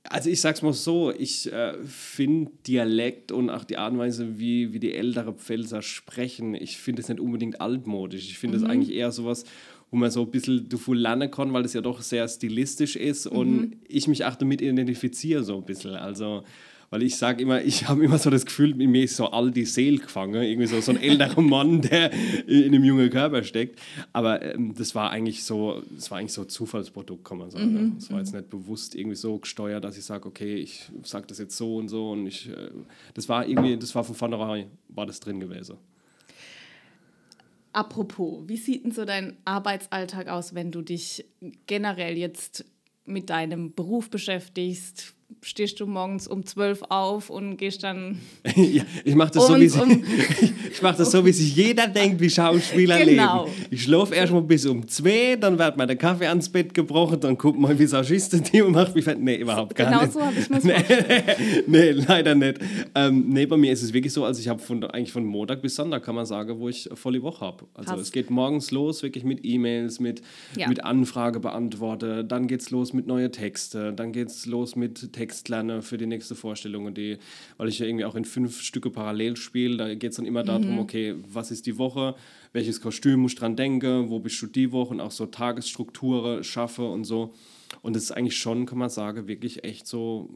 Also 0.03 0.29
ich 0.29 0.41
sag's 0.41 0.63
mal 0.63 0.73
so, 0.73 1.11
ich 1.11 1.51
äh, 1.51 1.73
finde 1.83 2.51
Dialekt 2.65 3.31
und 3.31 3.49
auch 3.51 3.63
die 3.63 3.77
Art 3.77 3.93
und 3.93 3.99
Weise, 3.99 4.39
wie, 4.39 4.73
wie 4.73 4.79
die 4.79 4.93
ältere 4.95 5.33
Pfälzer 5.33 5.81
sprechen, 5.83 6.55
ich 6.55 6.77
finde 6.77 7.03
es 7.03 7.09
nicht 7.09 7.19
unbedingt 7.19 7.61
altmodisch. 7.61 8.25
Ich 8.25 8.39
finde 8.39 8.57
es 8.57 8.63
eigentlich 8.63 8.95
eher 8.95 9.11
sowas, 9.11 9.43
wo 9.91 9.97
man 9.97 10.09
so 10.09 10.21
ein 10.23 10.31
bisschen 10.31 10.67
davon 10.69 10.97
lernen 10.97 11.29
kann, 11.29 11.53
weil 11.53 11.65
es 11.65 11.73
ja 11.73 11.81
doch 11.81 12.01
sehr 12.01 12.27
stilistisch 12.27 12.95
ist 12.95 13.27
und 13.27 13.75
ich 13.87 14.07
mich 14.07 14.25
auch 14.25 14.35
damit 14.35 14.61
identifiziere 14.61 15.43
so 15.43 15.57
ein 15.57 15.65
bisschen. 15.65 15.93
Also 15.95 16.43
weil 16.91 17.03
ich 17.03 17.15
sage 17.15 17.41
immer, 17.41 17.63
ich 17.63 17.87
habe 17.87 18.03
immer 18.03 18.17
so 18.17 18.29
das 18.29 18.45
Gefühl, 18.45 18.79
in 18.79 18.91
mir 18.91 19.05
ist 19.05 19.15
so 19.15 19.27
all 19.27 19.49
die 19.49 19.65
Seele 19.65 19.97
gefangen, 19.97 20.43
irgendwie 20.43 20.67
so, 20.67 20.81
so 20.81 20.91
ein 20.91 21.01
älterer 21.01 21.41
Mann, 21.41 21.81
der 21.81 22.11
in 22.45 22.65
einem 22.65 22.83
jungen 22.83 23.09
Körper 23.09 23.43
steckt. 23.43 23.79
Aber 24.11 24.41
ähm, 24.41 24.75
das 24.75 24.93
war 24.93 25.09
eigentlich 25.09 25.45
so, 25.45 25.81
das 25.89 26.11
war 26.11 26.19
eigentlich 26.19 26.33
so 26.33 26.41
ein 26.41 26.49
Zufallsprodukt, 26.49 27.23
kann 27.23 27.37
man 27.37 27.49
sagen. 27.49 27.95
Es 27.97 28.11
war 28.11 28.19
jetzt 28.19 28.33
nicht 28.33 28.49
bewusst 28.49 28.93
irgendwie 28.93 29.15
so 29.15 29.37
gesteuert, 29.37 29.85
dass 29.85 29.97
ich 29.97 30.03
sage, 30.03 30.27
okay, 30.27 30.55
ich 30.55 30.91
sage 31.03 31.27
das 31.27 31.39
jetzt 31.39 31.55
so 31.55 31.77
und 31.77 31.87
so 31.87 32.11
und 32.11 32.27
ich, 32.27 32.49
äh, 32.49 32.69
das 33.13 33.29
war 33.29 33.47
irgendwie, 33.47 33.77
das 33.77 33.95
war 33.95 34.03
von 34.03 34.13
vornherein, 34.13 34.67
war 34.89 35.05
das 35.05 35.21
drin 35.21 35.39
gewesen. 35.39 35.77
Apropos, 37.71 38.43
wie 38.47 38.57
sieht 38.57 38.83
denn 38.83 38.91
so 38.91 39.05
dein 39.05 39.37
Arbeitsalltag 39.45 40.27
aus, 40.27 40.53
wenn 40.55 40.73
du 40.73 40.81
dich 40.81 41.23
generell 41.67 42.17
jetzt 42.17 42.65
mit 43.05 43.29
deinem 43.29 43.73
Beruf 43.73 44.09
beschäftigst? 44.09 45.15
Stehst 45.43 45.79
du 45.79 45.87
morgens 45.87 46.27
um 46.27 46.45
12 46.45 46.83
auf 46.89 47.29
und 47.29 47.57
gehst 47.57 47.83
dann 47.83 48.19
ja, 48.55 48.83
ich 49.03 49.15
mache 49.15 49.31
das, 49.31 49.47
so, 49.47 49.59
wie 49.59 49.67
sich- 49.67 49.81
um- 49.81 50.03
ich 50.71 50.81
mach 50.81 50.95
das 50.95 51.11
so, 51.11 51.25
wie 51.25 51.31
sich 51.31 51.55
jeder 51.55 51.87
denkt, 51.87 52.19
wie 52.21 52.29
Schauspieler 52.29 52.97
Genau. 53.05 53.45
leben. 53.45 53.55
Ich 53.71 53.83
schlafe 53.83 54.13
erst 54.15 54.33
mal 54.33 54.41
bis 54.41 54.65
um 54.65 54.87
zwei, 54.87 55.35
dann 55.39 55.57
wird 55.57 55.77
mir 55.77 55.87
der 55.87 55.95
Kaffee 55.95 56.27
ans 56.27 56.49
Bett 56.49 56.73
gebrochen, 56.73 57.19
dann 57.19 57.37
guckt 57.37 57.59
mal, 57.59 57.73
wie 57.75 57.79
Visagiste 57.79 58.39
die 58.41 58.61
und 58.61 58.73
macht 58.73 58.93
mich 58.95 59.03
fett. 59.05 59.19
Nee, 59.19 59.37
überhaupt 59.37 59.75
gar 59.75 59.87
genau 59.87 60.01
nicht. 60.01 60.13
so 60.13 60.21
habe 60.21 60.35
ich 60.39 60.49
mir 60.49 60.59
nee, 60.63 61.33
nee, 61.67 61.91
leider 61.91 62.35
nicht. 62.35 62.59
Ähm, 62.95 63.25
nee, 63.29 63.45
bei 63.45 63.57
mir 63.57 63.71
ist 63.71 63.81
es 63.81 63.93
wirklich 63.93 64.13
so, 64.13 64.23
also 64.25 64.39
ich 64.39 64.47
habe 64.47 64.59
von, 64.59 64.83
eigentlich 64.83 65.11
von 65.11 65.25
Montag 65.25 65.61
bis 65.61 65.75
Sonntag, 65.75 66.03
kann 66.03 66.15
man 66.15 66.25
sagen, 66.25 66.59
wo 66.59 66.69
ich 66.69 66.89
voll 66.93 67.13
die 67.13 67.21
Woche 67.23 67.45
habe. 67.45 67.65
Also 67.73 67.91
Krass. 67.93 68.01
es 68.01 68.11
geht 68.11 68.29
morgens 68.29 68.71
los, 68.71 69.01
wirklich 69.03 69.23
mit 69.23 69.39
E-Mails, 69.43 69.99
mit, 69.99 70.21
Ja. 70.57 70.67
mit 70.67 70.83
Anfrage 70.83 71.39
beantworte, 71.39 72.23
dann 72.23 72.47
geht's 72.47 72.69
los 72.69 72.93
mit 72.93 73.07
neue 73.07 73.31
Texte, 73.31 73.93
dann 73.93 74.11
geht's 74.11 74.45
los 74.45 74.75
mit 74.75 75.13
Textlernen 75.21 75.83
für 75.83 75.99
die 75.99 76.07
nächste 76.07 76.33
Vorstellung, 76.33 76.85
und 76.85 76.97
die, 76.97 77.17
weil 77.57 77.69
ich 77.69 77.77
ja 77.77 77.85
irgendwie 77.85 78.05
auch 78.05 78.15
in 78.15 78.25
fünf 78.25 78.61
Stücke 78.61 78.89
parallel 78.89 79.37
spiele, 79.37 79.77
da 79.77 79.93
geht 79.93 80.11
es 80.11 80.17
dann 80.17 80.25
immer 80.25 80.43
darum, 80.43 80.79
okay, 80.79 81.15
was 81.31 81.51
ist 81.51 81.67
die 81.67 81.77
Woche, 81.77 82.15
welches 82.53 82.81
Kostüm 82.81 83.19
muss 83.19 83.33
ich 83.33 83.37
dran 83.37 83.55
denken, 83.55 84.09
wo 84.09 84.19
bist 84.19 84.41
du 84.41 84.47
die 84.47 84.71
Woche 84.71 84.95
und 84.95 84.99
auch 84.99 85.11
so 85.11 85.27
Tagesstrukturen 85.27 86.43
schaffe 86.43 86.83
und 86.83 87.03
so. 87.03 87.33
Und 87.81 87.95
das 87.95 88.03
ist 88.03 88.11
eigentlich 88.11 88.37
schon, 88.37 88.65
kann 88.65 88.77
man 88.77 88.89
sagen, 88.89 89.27
wirklich 89.27 89.63
echt 89.63 89.87
so 89.87 90.29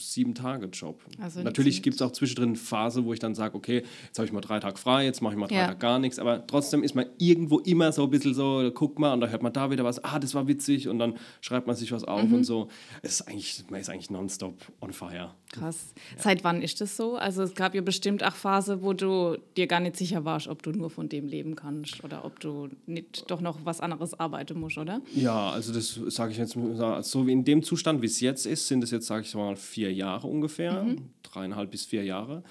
sieben 0.00 0.34
Tage 0.34 0.66
Job. 0.66 1.00
Also 1.20 1.40
Natürlich 1.42 1.82
gibt 1.82 1.94
es 1.96 2.02
auch 2.02 2.10
zwischendrin 2.10 2.50
eine 2.50 2.56
Phase, 2.58 3.04
wo 3.04 3.12
ich 3.12 3.18
dann 3.20 3.34
sage, 3.34 3.54
okay, 3.54 3.82
jetzt 4.06 4.18
habe 4.18 4.26
ich 4.26 4.32
mal 4.32 4.40
drei 4.40 4.58
Tage 4.60 4.76
frei, 4.78 5.04
jetzt 5.04 5.22
mache 5.22 5.34
ich 5.34 5.38
mal 5.38 5.46
drei 5.46 5.54
Ja. 5.56 5.66
Tage 5.68 5.78
gar 5.78 5.98
nichts. 5.98 6.18
Aber 6.18 6.46
trotzdem 6.46 6.82
ist 6.82 6.94
man 6.94 7.06
irgendwo 7.18 7.60
immer 7.60 7.92
so 7.92 8.04
ein 8.04 8.10
bisschen 8.10 8.34
so, 8.34 8.70
guck 8.74 8.98
mal, 8.98 9.12
und 9.14 9.20
da 9.20 9.28
hört 9.28 9.42
man 9.42 9.52
da 9.52 9.70
wieder 9.70 9.84
was, 9.84 10.02
ah, 10.04 10.18
das 10.18 10.34
war 10.34 10.48
witzig, 10.48 10.88
und 10.88 10.98
dann 10.98 11.14
schreibt 11.40 11.66
man 11.66 11.76
sich 11.76 11.92
was 11.92 12.04
auf 12.04 12.24
Mhm. 12.24 12.34
und 12.34 12.44
so. 12.44 12.68
Es 13.02 13.20
ist 13.20 13.28
eigentlich, 13.28 13.64
man 13.70 13.80
ist 13.80 13.88
eigentlich 13.88 14.10
nonstop 14.10 14.54
on 14.80 14.92
fire. 14.92 15.30
Krass. 15.52 15.94
Seit 16.18 16.44
wann 16.44 16.62
ist 16.62 16.80
das 16.80 16.96
so? 16.96 17.14
Also 17.16 17.42
es 17.42 17.54
gab 17.54 17.74
ja 17.74 17.80
bestimmt 17.82 18.24
auch 18.24 18.34
Phase, 18.34 18.82
wo 18.82 18.92
du 18.92 19.36
dir 19.56 19.66
gar 19.66 19.80
nicht 19.80 19.96
sicher 19.96 20.24
warst, 20.24 20.48
ob 20.48 20.62
du 20.62 20.72
nur 20.72 20.90
von 20.90 21.08
dem 21.08 21.26
leben 21.26 21.54
kannst 21.56 22.02
oder 22.04 22.24
ob 22.24 22.40
du 22.40 22.68
nicht 22.86 23.30
doch 23.30 23.40
noch 23.40 23.64
was 23.64 23.80
anderes 23.80 24.18
arbeiten 24.18 24.58
musst, 24.58 24.78
oder? 24.78 25.00
Ja, 25.14 25.50
also 25.50 25.72
das 25.72 26.00
sage 26.08 26.32
ich 26.32 26.38
jetzt 26.38 26.56
so 27.02 27.26
wie 27.26 27.32
in 27.32 27.44
dem 27.44 27.62
Zustand, 27.62 28.02
wie 28.02 28.06
es 28.06 28.20
jetzt 28.20 28.46
ist, 28.46 28.68
sind 28.68 28.82
es 28.84 28.90
jetzt, 28.90 29.06
sage 29.06 29.22
ich 29.22 29.34
mal, 29.34 29.56
vier 29.56 29.92
Jahre 29.92 30.26
ungefähr, 30.26 30.86
dreieinhalb 31.22 31.70
bis 31.70 31.84
vier 31.84 32.04
Jahre. 32.04 32.42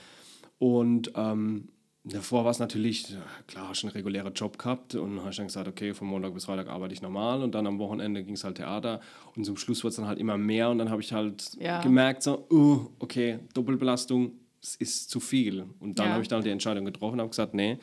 Und 0.60 1.12
ähm, 1.16 1.70
davor 2.04 2.44
war 2.44 2.52
es 2.52 2.60
natürlich, 2.60 3.10
ja, 3.10 3.22
klar, 3.48 3.70
hast 3.70 3.84
du 3.84 3.88
einen 3.88 3.94
regulären 3.94 4.34
Job 4.34 4.58
gehabt 4.58 4.96
und 4.96 5.24
hast 5.24 5.40
dann 5.40 5.48
gesagt, 5.48 5.68
okay, 5.68 5.94
von 5.94 6.08
Montag 6.08 6.34
bis 6.34 6.46
Freitag 6.46 6.68
arbeite 6.68 6.94
ich 6.94 7.02
normal 7.02 7.42
und 7.44 7.54
dann 7.56 7.66
am 7.68 7.80
Wochenende 7.80 8.24
ging 8.24 8.36
es 8.36 8.44
halt 8.44 8.58
Theater 8.58 9.02
und 9.36 9.46
zum 9.46 9.58
Schluss 9.58 9.84
wird 9.84 9.92
es 9.92 9.98
dann 9.98 10.08
halt 10.08 10.20
immer 10.20 10.38
mehr 10.38 10.70
und 10.70 10.78
dann 10.78 10.90
habe 10.90 11.02
ich 11.02 11.14
halt 11.14 11.52
Ja. 11.60 11.82
gemerkt, 11.82 12.24
so, 12.24 12.46
uh, 12.52 12.88
okay, 13.00 13.40
Doppelbelastung, 13.54 14.34
es 14.62 14.76
ist 14.76 15.10
zu 15.10 15.20
viel. 15.20 15.66
Und 15.80 15.98
dann 15.98 16.08
Ja. 16.08 16.12
habe 16.14 16.22
ich 16.22 16.28
dann 16.28 16.44
die 16.44 16.50
Entscheidung 16.50 16.86
getroffen 16.86 17.14
und 17.16 17.20
habe 17.22 17.30
gesagt, 17.30 17.54
nee, 17.56 17.78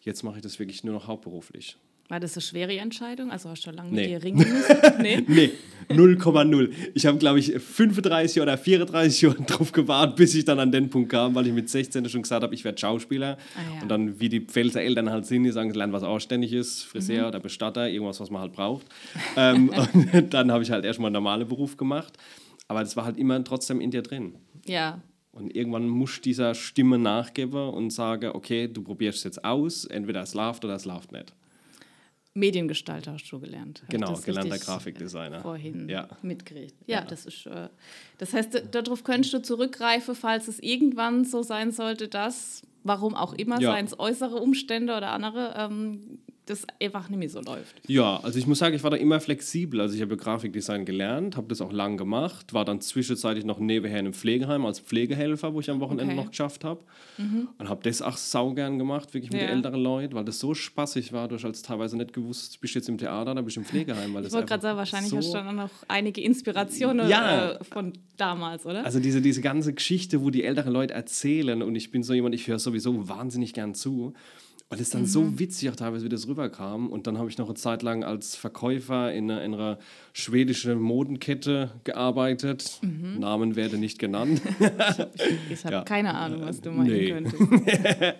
jetzt 0.00 0.22
mache 0.24 0.36
ich 0.36 0.42
das 0.42 0.58
wirklich 0.58 0.82
nur 0.82 0.94
noch 0.94 1.06
hauptberuflich. 1.06 1.76
War 2.08 2.20
das 2.20 2.34
eine 2.36 2.42
schwere 2.42 2.76
Entscheidung? 2.78 3.30
Also 3.30 3.48
hast 3.48 3.66
du 3.66 3.70
lange 3.70 3.90
Nee. 3.90 4.02
mit 4.02 4.10
dir 4.10 4.22
ringen 4.22 4.38
müssen? 4.38 4.76
Nee. 5.00 5.24
Nee, 5.26 5.50
0,0. 5.88 6.70
Ich 6.94 7.06
habe, 7.06 7.18
glaube 7.18 7.38
ich, 7.38 7.52
35 7.52 8.42
oder 8.42 8.58
34 8.58 9.22
Jahre 9.22 9.42
drauf 9.46 9.72
gewartet, 9.72 10.16
bis 10.16 10.34
ich 10.34 10.44
dann 10.44 10.58
an 10.60 10.70
den 10.70 10.90
Punkt 10.90 11.10
kam, 11.10 11.34
weil 11.34 11.46
ich 11.46 11.52
mit 11.52 11.68
16 11.68 12.06
schon 12.08 12.22
gesagt 12.22 12.42
habe, 12.42 12.54
ich 12.54 12.64
werde 12.64 12.78
Schauspieler. 12.78 13.38
Ah, 13.56 13.74
ja. 13.76 13.82
Und 13.82 13.88
dann, 13.88 14.20
wie 14.20 14.28
die 14.28 14.40
Pfälzer 14.40 14.82
Eltern 14.82 15.10
halt 15.10 15.26
sind, 15.26 15.44
die 15.44 15.50
sagen, 15.50 15.72
lern 15.72 15.92
was 15.92 16.02
Ausständiges, 16.02 16.84
Mhm. 16.84 16.88
Friseur 16.90 17.28
oder 17.28 17.40
Bestatter, 17.40 17.88
irgendwas, 17.88 18.20
was 18.20 18.30
man 18.30 18.42
halt 18.42 18.52
braucht. 18.52 18.86
ähm, 19.36 19.70
und 20.12 20.34
dann 20.34 20.52
habe 20.52 20.62
ich 20.62 20.70
halt 20.70 20.84
erstmal 20.84 21.08
einen 21.08 21.14
normalen 21.14 21.48
Beruf 21.48 21.76
gemacht. 21.76 22.16
Aber 22.68 22.80
das 22.80 22.96
war 22.96 23.04
halt 23.04 23.18
immer 23.18 23.42
trotzdem 23.44 23.80
in 23.80 23.90
dir 23.90 24.02
drin. 24.02 24.34
Ja. 24.66 25.00
Und 25.32 25.54
irgendwann 25.54 25.88
muss 25.88 26.20
dieser 26.20 26.54
Stimme 26.54 26.98
nachgeben 26.98 27.68
und 27.70 27.90
sagen, 27.90 28.30
okay, 28.34 28.68
du 28.68 28.82
probierst 28.82 29.18
es 29.18 29.24
jetzt 29.24 29.44
aus, 29.44 29.84
entweder 29.84 30.22
es 30.22 30.32
läuft 30.34 30.64
oder 30.64 30.74
es 30.76 30.84
läuft 30.84 31.12
nicht. 31.12 31.32
Mediengestalter 32.34 33.12
hast 33.12 33.30
du 33.30 33.38
gelernt. 33.38 33.84
Genau, 33.88 34.14
gelernter 34.18 34.58
Grafikdesigner. 34.58 35.40
Vorhin 35.40 35.88
Ja. 35.88 36.08
mitgekriegt. 36.22 36.74
Ja, 36.86 37.02
das 37.02 37.26
ist. 37.26 37.46
Äh, 37.46 37.68
das 38.18 38.32
heißt, 38.32 38.62
darauf 38.72 39.04
könntest 39.04 39.32
du 39.34 39.40
zurückgreifen, 39.42 40.14
falls 40.16 40.48
es 40.48 40.58
irgendwann 40.58 41.24
so 41.24 41.42
sein 41.44 41.70
sollte, 41.70 42.08
dass, 42.08 42.62
warum 42.82 43.14
auch 43.14 43.34
immer, 43.34 43.60
Ja. 43.60 43.70
seien 43.72 43.86
es 43.86 43.98
äußere 43.98 44.36
Umstände 44.36 44.96
oder 44.96 45.10
andere, 45.12 45.54
ähm, 45.56 46.18
das 46.46 46.66
einfach 46.80 47.08
nicht 47.08 47.18
mehr 47.18 47.28
so 47.30 47.40
läuft. 47.40 47.74
Ja, 47.86 48.18
also 48.22 48.38
ich 48.38 48.46
muss 48.46 48.58
sagen, 48.58 48.74
ich 48.74 48.82
war 48.82 48.90
da 48.90 48.96
immer 48.96 49.18
flexibel. 49.20 49.80
Also 49.80 49.94
ich 49.94 50.02
habe 50.02 50.16
Grafikdesign 50.16 50.84
gelernt, 50.84 51.36
habe 51.36 51.48
das 51.48 51.60
auch 51.60 51.72
lang 51.72 51.96
gemacht, 51.96 52.52
war 52.52 52.64
dann 52.64 52.80
zwischenzeitlich 52.80 53.44
noch 53.44 53.58
nebenher 53.58 53.98
in 54.00 54.06
einem 54.06 54.14
Pflegeheim 54.14 54.66
als 54.66 54.80
Pflegehilfer, 54.80 55.54
wo 55.54 55.60
ich 55.60 55.70
am 55.70 55.80
Wochenende 55.80 56.04
Okay. 56.04 56.12
Mhm. 56.14 56.20
noch 56.24 56.30
geschafft 56.30 56.64
habe. 56.64 56.80
Und 57.58 57.68
habe 57.68 57.82
das 57.84 58.02
auch 58.02 58.16
saugern 58.16 58.78
gemacht, 58.78 59.14
wirklich 59.14 59.30
mit 59.32 59.40
Ja. 59.40 59.46
den 59.46 59.56
älteren 59.56 59.80
Leuten, 59.82 60.14
weil 60.14 60.24
das 60.24 60.38
so 60.40 60.52
spaßig 60.52 61.12
war. 61.12 61.28
Du 61.28 61.36
hast 61.36 61.44
als 61.44 61.62
teilweise 61.62 61.96
nicht 61.96 62.12
gewusst, 62.12 62.60
bist 62.60 62.74
jetzt 62.74 62.88
im 62.88 62.98
Theater 62.98 63.32
oder 63.32 63.42
bist 63.42 63.56
du 63.56 63.60
im 63.60 63.66
Pflegeheim. 63.66 64.12
Weil 64.14 64.26
Ich 64.26 64.32
wollte 64.32 64.46
gerade 64.46 64.62
sagen, 64.62 64.76
wahrscheinlich 64.78 65.10
so 65.10 65.16
hast 65.18 65.28
du 65.28 65.32
dann 65.38 65.56
noch 65.56 65.70
einige 65.88 66.20
Inspirationen 66.20 67.08
Ja. 67.08 67.52
äh, 67.52 67.64
von 67.64 67.92
damals, 68.16 68.66
oder? 68.66 68.84
Also 68.84 69.00
diese, 69.00 69.22
diese 69.22 69.40
ganze 69.40 69.72
Geschichte, 69.72 70.22
wo 70.22 70.30
die 70.30 70.44
älteren 70.44 70.72
Leute 70.72 70.92
erzählen 70.94 71.62
und 71.62 71.74
ich 71.76 71.90
bin 71.90 72.02
so 72.02 72.12
jemand, 72.14 72.34
ich 72.34 72.46
höre 72.48 72.58
sowieso 72.58 73.08
wahnsinnig 73.08 73.54
gern 73.54 73.74
zu. 73.74 74.12
Weil 74.70 74.80
es 74.80 74.90
dann 74.90 75.02
mhm. 75.02 75.06
so 75.06 75.38
witzig 75.38 75.70
auch 75.70 75.76
teilweise, 75.76 76.04
wie 76.04 76.08
das 76.08 76.26
rüberkam. 76.26 76.90
Und 76.90 77.06
dann 77.06 77.18
habe 77.18 77.28
ich 77.28 77.38
noch 77.38 77.46
eine 77.46 77.54
Zeit 77.54 77.82
lang 77.82 78.02
als 78.02 78.34
Verkäufer 78.34 79.12
in 79.12 79.30
einer, 79.30 79.42
in 79.42 79.54
einer 79.54 79.78
schwedischen 80.12 80.80
Modenkette 80.80 81.70
gearbeitet. 81.84 82.80
Mhm. 82.82 83.20
Namen 83.20 83.56
werde 83.56 83.78
nicht 83.78 83.98
genannt. 83.98 84.40
ich 85.50 85.64
habe 85.64 85.74
ja. 85.74 85.82
keine 85.82 86.14
Ahnung, 86.14 86.42
was 86.42 86.60
du 86.60 86.70
meinen 86.70 86.86
nee. 86.86 87.10
könntest. 87.10 87.36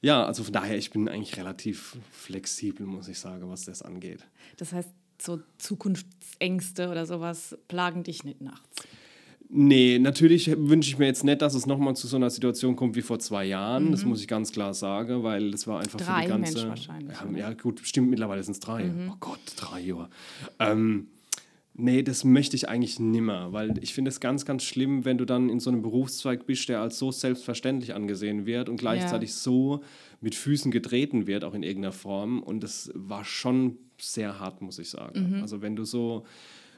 ja, 0.00 0.24
also 0.24 0.44
von 0.44 0.52
daher, 0.52 0.78
ich 0.78 0.90
bin 0.90 1.08
eigentlich 1.08 1.36
relativ 1.36 1.96
flexibel, 2.10 2.86
muss 2.86 3.08
ich 3.08 3.18
sagen, 3.18 3.50
was 3.50 3.64
das 3.64 3.82
angeht. 3.82 4.20
Das 4.56 4.72
heißt, 4.72 4.90
so 5.20 5.40
Zukunftsängste 5.58 6.88
oder 6.88 7.06
sowas 7.06 7.56
plagen 7.68 8.04
dich 8.04 8.24
nicht 8.24 8.40
nachts? 8.40 8.86
Nee, 9.48 9.98
natürlich 9.98 10.50
wünsche 10.56 10.90
ich 10.90 10.98
mir 10.98 11.06
jetzt 11.06 11.22
nicht, 11.22 11.42
dass 11.42 11.54
es 11.54 11.66
nochmal 11.66 11.94
zu 11.94 12.06
so 12.06 12.16
einer 12.16 12.30
Situation 12.30 12.76
kommt 12.76 12.96
wie 12.96 13.02
vor 13.02 13.18
zwei 13.18 13.44
Jahren. 13.44 13.86
Mhm. 13.86 13.90
Das 13.92 14.04
muss 14.04 14.20
ich 14.20 14.28
ganz 14.28 14.52
klar 14.52 14.74
sagen, 14.74 15.22
weil 15.22 15.50
das 15.50 15.66
war 15.66 15.80
einfach 15.80 16.00
drei 16.00 16.22
für 16.22 16.22
die 16.22 16.28
ganze. 16.28 16.54
Mensch 16.54 16.68
wahrscheinlich. 16.68 17.16
Ja, 17.36 17.48
ja, 17.48 17.52
gut, 17.52 17.80
stimmt, 17.84 18.10
mittlerweile 18.10 18.42
sind 18.42 18.52
es 18.52 18.60
drei. 18.60 18.84
Mhm. 18.84 19.12
Oh 19.12 19.16
Gott, 19.20 19.40
drei 19.56 19.80
Jahre. 19.80 20.08
Ähm, 20.58 21.08
nee, 21.74 22.02
das 22.02 22.24
möchte 22.24 22.56
ich 22.56 22.68
eigentlich 22.68 22.98
nimmer, 22.98 23.52
weil 23.52 23.78
ich 23.82 23.94
finde 23.94 24.08
es 24.08 24.18
ganz, 24.18 24.44
ganz 24.44 24.64
schlimm, 24.64 25.04
wenn 25.04 25.18
du 25.18 25.24
dann 25.24 25.50
in 25.50 25.60
so 25.60 25.70
einem 25.70 25.82
Berufszweig 25.82 26.46
bist, 26.46 26.68
der 26.68 26.80
als 26.80 26.98
so 26.98 27.12
selbstverständlich 27.12 27.94
angesehen 27.94 28.46
wird 28.46 28.68
und 28.68 28.76
gleichzeitig 28.76 29.30
ja. 29.30 29.36
so 29.36 29.82
mit 30.20 30.34
Füßen 30.34 30.70
getreten 30.70 31.26
wird, 31.26 31.44
auch 31.44 31.54
in 31.54 31.62
irgendeiner 31.62 31.92
Form. 31.92 32.42
Und 32.42 32.62
das 32.64 32.90
war 32.94 33.24
schon 33.24 33.76
sehr 34.00 34.40
hart, 34.40 34.62
muss 34.62 34.78
ich 34.78 34.88
sagen. 34.88 35.36
Mhm. 35.36 35.42
Also 35.42 35.60
wenn 35.60 35.76
du 35.76 35.84
so 35.84 36.24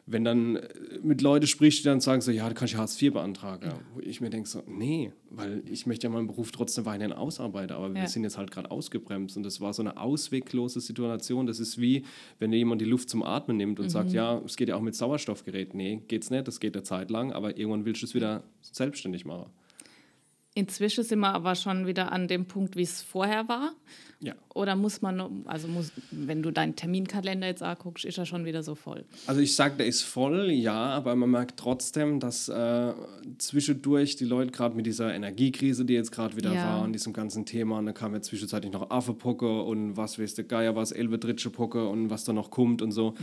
wenn 0.06 0.24
dann 0.24 0.56
äh, 0.56 0.68
mit 1.02 1.20
Leuten 1.20 1.46
sprichst, 1.46 1.80
die 1.80 1.84
dann 1.84 2.00
sagen 2.00 2.20
so, 2.20 2.30
ja, 2.30 2.48
du 2.48 2.54
kannst 2.54 2.72
ja 2.72 2.78
Hartz 2.78 3.00
IV 3.00 3.14
beantragen. 3.14 3.66
Ja. 3.66 3.78
Wo 3.92 4.00
ich 4.00 4.20
mir 4.20 4.30
denke 4.30 4.48
so, 4.48 4.62
nee, 4.66 5.12
weil 5.30 5.62
ich 5.68 5.86
möchte 5.86 6.06
ja 6.06 6.12
meinen 6.12 6.28
Beruf 6.28 6.52
trotzdem 6.52 6.86
weiterhin 6.86 7.12
ausarbeiten, 7.12 7.76
aber 7.76 7.88
ja. 7.88 7.94
wir 7.94 8.08
sind 8.08 8.22
jetzt 8.22 8.38
halt 8.38 8.50
gerade 8.50 8.70
ausgebremst 8.70 9.36
und 9.36 9.42
das 9.42 9.60
war 9.60 9.72
so 9.72 9.82
eine 9.82 9.96
ausweglose 9.98 10.80
Situation. 10.80 11.46
Das 11.46 11.58
ist 11.58 11.80
wie, 11.80 12.04
wenn 12.38 12.52
jemand 12.52 12.80
die 12.80 12.86
Luft 12.86 13.10
zum 13.10 13.22
Atmen 13.22 13.56
nimmt 13.56 13.80
und 13.80 13.86
mhm. 13.86 13.90
sagt, 13.90 14.12
ja, 14.12 14.40
es 14.44 14.56
geht 14.56 14.68
ja 14.68 14.76
auch 14.76 14.80
mit 14.80 14.94
Sauerstoffgerät. 14.94 15.74
Nee, 15.74 16.02
geht's 16.06 16.30
nicht, 16.30 16.46
das 16.46 16.60
geht 16.60 16.76
eine 16.76 16.84
Zeit 16.84 17.10
lang, 17.10 17.32
aber 17.32 17.56
irgendwann 17.58 17.84
willst 17.84 18.02
du 18.02 18.06
es 18.06 18.14
wieder 18.14 18.44
selbstständig 18.62 19.24
machen. 19.24 19.50
Inzwischen 20.56 21.04
sind 21.04 21.18
wir 21.18 21.34
aber 21.34 21.54
schon 21.54 21.86
wieder 21.86 22.12
an 22.12 22.28
dem 22.28 22.46
Punkt, 22.46 22.76
wie 22.76 22.82
es 22.82 23.02
vorher 23.02 23.46
war. 23.46 23.74
Ja. 24.20 24.34
Oder 24.54 24.74
muss 24.76 25.02
man, 25.02 25.44
also 25.44 25.68
muss, 25.68 25.92
wenn 26.10 26.42
du 26.42 26.50
deinen 26.50 26.74
Terminkalender 26.74 27.46
jetzt 27.46 27.62
anguckst, 27.62 28.06
ist 28.06 28.16
er 28.16 28.24
schon 28.24 28.46
wieder 28.46 28.62
so 28.62 28.74
voll? 28.74 29.04
Also 29.26 29.42
ich 29.42 29.54
sage, 29.54 29.76
der 29.76 29.86
ist 29.86 30.02
voll, 30.02 30.50
ja, 30.50 30.72
aber 30.72 31.14
man 31.14 31.30
merkt 31.30 31.58
trotzdem, 31.58 32.18
dass 32.18 32.48
äh, 32.48 32.94
zwischendurch 33.36 34.16
die 34.16 34.24
Leute 34.24 34.52
gerade 34.52 34.74
mit 34.74 34.86
dieser 34.86 35.12
Energiekrise, 35.12 35.84
die 35.84 35.92
jetzt 35.92 36.12
gerade 36.12 36.34
wieder 36.34 36.54
ja. 36.54 36.64
war, 36.64 36.82
und 36.82 36.94
diesem 36.94 37.12
ganzen 37.12 37.44
Thema, 37.44 37.78
und 37.78 37.84
da 37.84 37.92
kam 37.92 38.14
ja 38.14 38.22
zwischenzeitlich 38.22 38.72
noch 38.72 38.90
Affepocker 38.90 39.66
und 39.66 39.98
was 39.98 40.18
weiß 40.18 40.34
der 40.34 40.44
Geier 40.44 40.74
was, 40.74 40.92
Elbetritsche 40.92 41.50
Pocker 41.50 41.90
und 41.90 42.08
was 42.08 42.24
da 42.24 42.32
noch 42.32 42.50
kommt 42.50 42.80
und 42.80 42.92
so, 42.92 43.14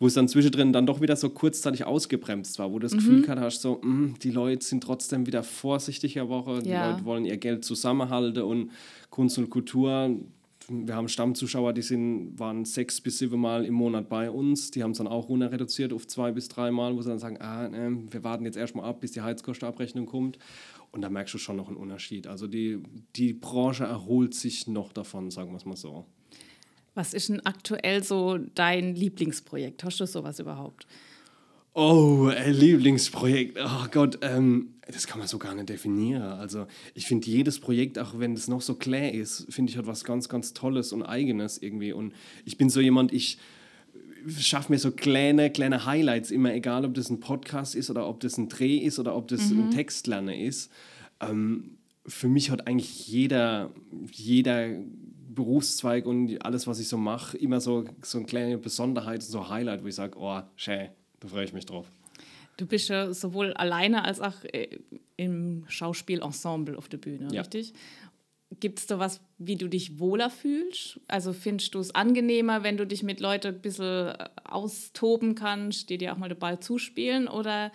wo 0.00 0.08
es 0.08 0.14
dann 0.14 0.26
zwischendrin 0.26 0.72
dann 0.72 0.84
doch 0.84 1.00
wieder 1.00 1.14
so 1.14 1.30
kurzzeitig 1.30 1.84
ausgebremst 1.84 2.58
war, 2.58 2.72
wo 2.72 2.80
du 2.80 2.86
das 2.86 2.94
mhm. 2.94 2.98
Gefühl 2.98 3.22
gehabt 3.22 3.40
hast, 3.40 3.62
so, 3.62 3.80
mh, 3.84 3.88
mm, 3.88 4.14
die 4.20 4.30
Leute 4.32 4.66
sind 4.66 4.82
trotzdem 4.82 5.28
wieder 5.28 5.44
vorsichtiger 5.44 6.28
Woche, 6.28 6.60
die 6.64 6.70
ja. 6.80 6.90
Leute 6.92 7.04
wollen 7.04 7.24
ihr 7.24 7.36
Geld 7.36 7.64
zusammenhalten 7.64 8.42
und 8.42 8.70
Kunst 9.10 9.38
und 9.38 9.50
Kultur 9.50 10.16
wir 10.70 10.94
haben 10.94 11.08
Stammzuschauer, 11.08 11.72
die 11.72 11.82
sind, 11.82 12.38
waren 12.38 12.64
sechs 12.64 13.00
bis 13.00 13.18
sieben 13.18 13.40
Mal 13.40 13.64
im 13.64 13.74
Monat 13.74 14.08
bei 14.08 14.30
uns. 14.30 14.70
Die 14.70 14.82
haben 14.82 14.92
es 14.92 14.98
dann 14.98 15.08
auch 15.08 15.28
runter 15.28 15.50
reduziert 15.50 15.92
auf 15.92 16.06
zwei 16.06 16.30
bis 16.30 16.48
drei 16.48 16.70
Mal, 16.70 16.94
wo 16.94 17.02
sie 17.02 17.08
dann 17.08 17.18
sagen, 17.18 17.38
ah, 17.40 17.68
ne, 17.68 18.04
wir 18.10 18.22
warten 18.22 18.44
jetzt 18.44 18.56
erstmal 18.56 18.88
ab, 18.88 19.00
bis 19.00 19.12
die 19.12 19.20
Heizkostenabrechnung 19.20 20.06
kommt. 20.06 20.38
Und 20.92 21.02
da 21.02 21.10
merkst 21.10 21.34
du 21.34 21.38
schon 21.38 21.56
noch 21.56 21.68
einen 21.68 21.76
Unterschied. 21.76 22.26
Also 22.26 22.46
die, 22.46 22.82
die 23.16 23.32
Branche 23.32 23.84
erholt 23.84 24.34
sich 24.34 24.66
noch 24.68 24.92
davon, 24.92 25.30
sagen 25.30 25.50
wir 25.50 25.56
es 25.56 25.64
mal 25.64 25.76
so. 25.76 26.04
Was 26.94 27.14
ist 27.14 27.28
denn 27.28 27.44
aktuell 27.44 28.02
so 28.02 28.38
dein 28.54 28.94
Lieblingsprojekt? 28.94 29.82
Hast 29.84 30.00
du 30.00 30.06
sowas 30.06 30.38
überhaupt? 30.38 30.86
Oh, 31.74 32.30
ein 32.36 32.52
Lieblingsprojekt. 32.52 33.58
Oh 33.60 33.86
Gott, 33.90 34.18
ähm, 34.22 34.74
das 34.90 35.06
kann 35.06 35.18
man 35.18 35.28
so 35.28 35.38
gar 35.38 35.54
nicht 35.54 35.68
definieren. 35.68 36.22
Also 36.22 36.66
ich 36.94 37.06
finde 37.06 37.28
jedes 37.28 37.60
Projekt, 37.60 37.98
auch 37.98 38.18
wenn 38.18 38.34
es 38.34 38.48
noch 38.48 38.60
so 38.60 38.74
klar 38.74 39.10
ist, 39.10 39.46
finde 39.50 39.70
ich 39.70 39.78
hat 39.78 39.86
was 39.86 40.04
ganz, 40.04 40.28
ganz 40.28 40.52
Tolles 40.52 40.92
und 40.92 41.02
Eigenes 41.02 41.58
irgendwie. 41.58 41.92
Und 41.92 42.12
ich 42.44 42.56
bin 42.56 42.70
so 42.70 42.80
jemand, 42.80 43.12
ich 43.12 43.38
schaffe 44.38 44.72
mir 44.72 44.78
so 44.78 44.90
kleine, 44.90 45.50
kleine 45.50 45.86
Highlights 45.86 46.30
immer, 46.30 46.54
egal 46.54 46.84
ob 46.84 46.94
das 46.94 47.10
ein 47.10 47.20
Podcast 47.20 47.74
ist 47.74 47.90
oder 47.90 48.08
ob 48.08 48.20
das 48.20 48.36
ein 48.38 48.48
Dreh 48.48 48.78
ist 48.78 48.98
oder 48.98 49.16
ob 49.16 49.28
das 49.28 49.50
mhm. 49.50 49.64
ein 49.64 49.70
Textlernen 49.70 50.34
ist. 50.34 50.70
Ähm, 51.20 51.78
für 52.06 52.28
mich 52.28 52.50
hat 52.50 52.66
eigentlich 52.66 53.08
jeder, 53.08 53.70
jeder 54.12 54.68
Berufszweig 55.34 56.06
und 56.06 56.44
alles, 56.44 56.66
was 56.66 56.80
ich 56.80 56.88
so 56.88 56.96
mache, 56.96 57.36
immer 57.38 57.60
so, 57.60 57.84
so 58.02 58.18
eine 58.18 58.26
kleine 58.26 58.58
Besonderheit, 58.58 59.22
so 59.22 59.40
ein 59.40 59.48
Highlight, 59.48 59.84
wo 59.84 59.86
ich 59.86 59.94
sage, 59.94 60.18
oh, 60.18 60.40
schön 60.56 60.88
da 61.20 61.28
freue 61.28 61.44
ich 61.44 61.52
mich 61.52 61.66
drauf. 61.66 61.86
Du 62.60 62.66
bist 62.66 62.90
ja 62.90 63.10
sowohl 63.14 63.54
alleine 63.54 64.04
als 64.04 64.20
auch 64.20 64.44
äh, 64.52 64.68
im 65.16 65.64
Schauspielensemble 65.66 66.76
auf 66.76 66.90
der 66.90 66.98
Bühne, 66.98 67.28
ja. 67.32 67.40
richtig? 67.40 67.72
Gibt 68.60 68.80
es 68.80 68.86
da 68.86 68.98
was, 68.98 69.22
wie 69.38 69.56
du 69.56 69.66
dich 69.66 69.98
wohler 69.98 70.28
fühlst? 70.28 71.00
Also 71.08 71.32
findest 71.32 71.74
du 71.74 71.78
es 71.78 71.94
angenehmer, 71.94 72.62
wenn 72.62 72.76
du 72.76 72.86
dich 72.86 73.02
mit 73.02 73.18
Leuten 73.20 73.54
ein 73.54 73.62
bisschen 73.62 74.08
äh, 74.08 74.28
austoben 74.44 75.34
kannst, 75.34 75.88
die 75.88 75.96
dir 75.96 76.12
auch 76.12 76.18
mal 76.18 76.28
den 76.28 76.38
Ball 76.38 76.60
zuspielen? 76.60 77.28
Oder 77.28 77.72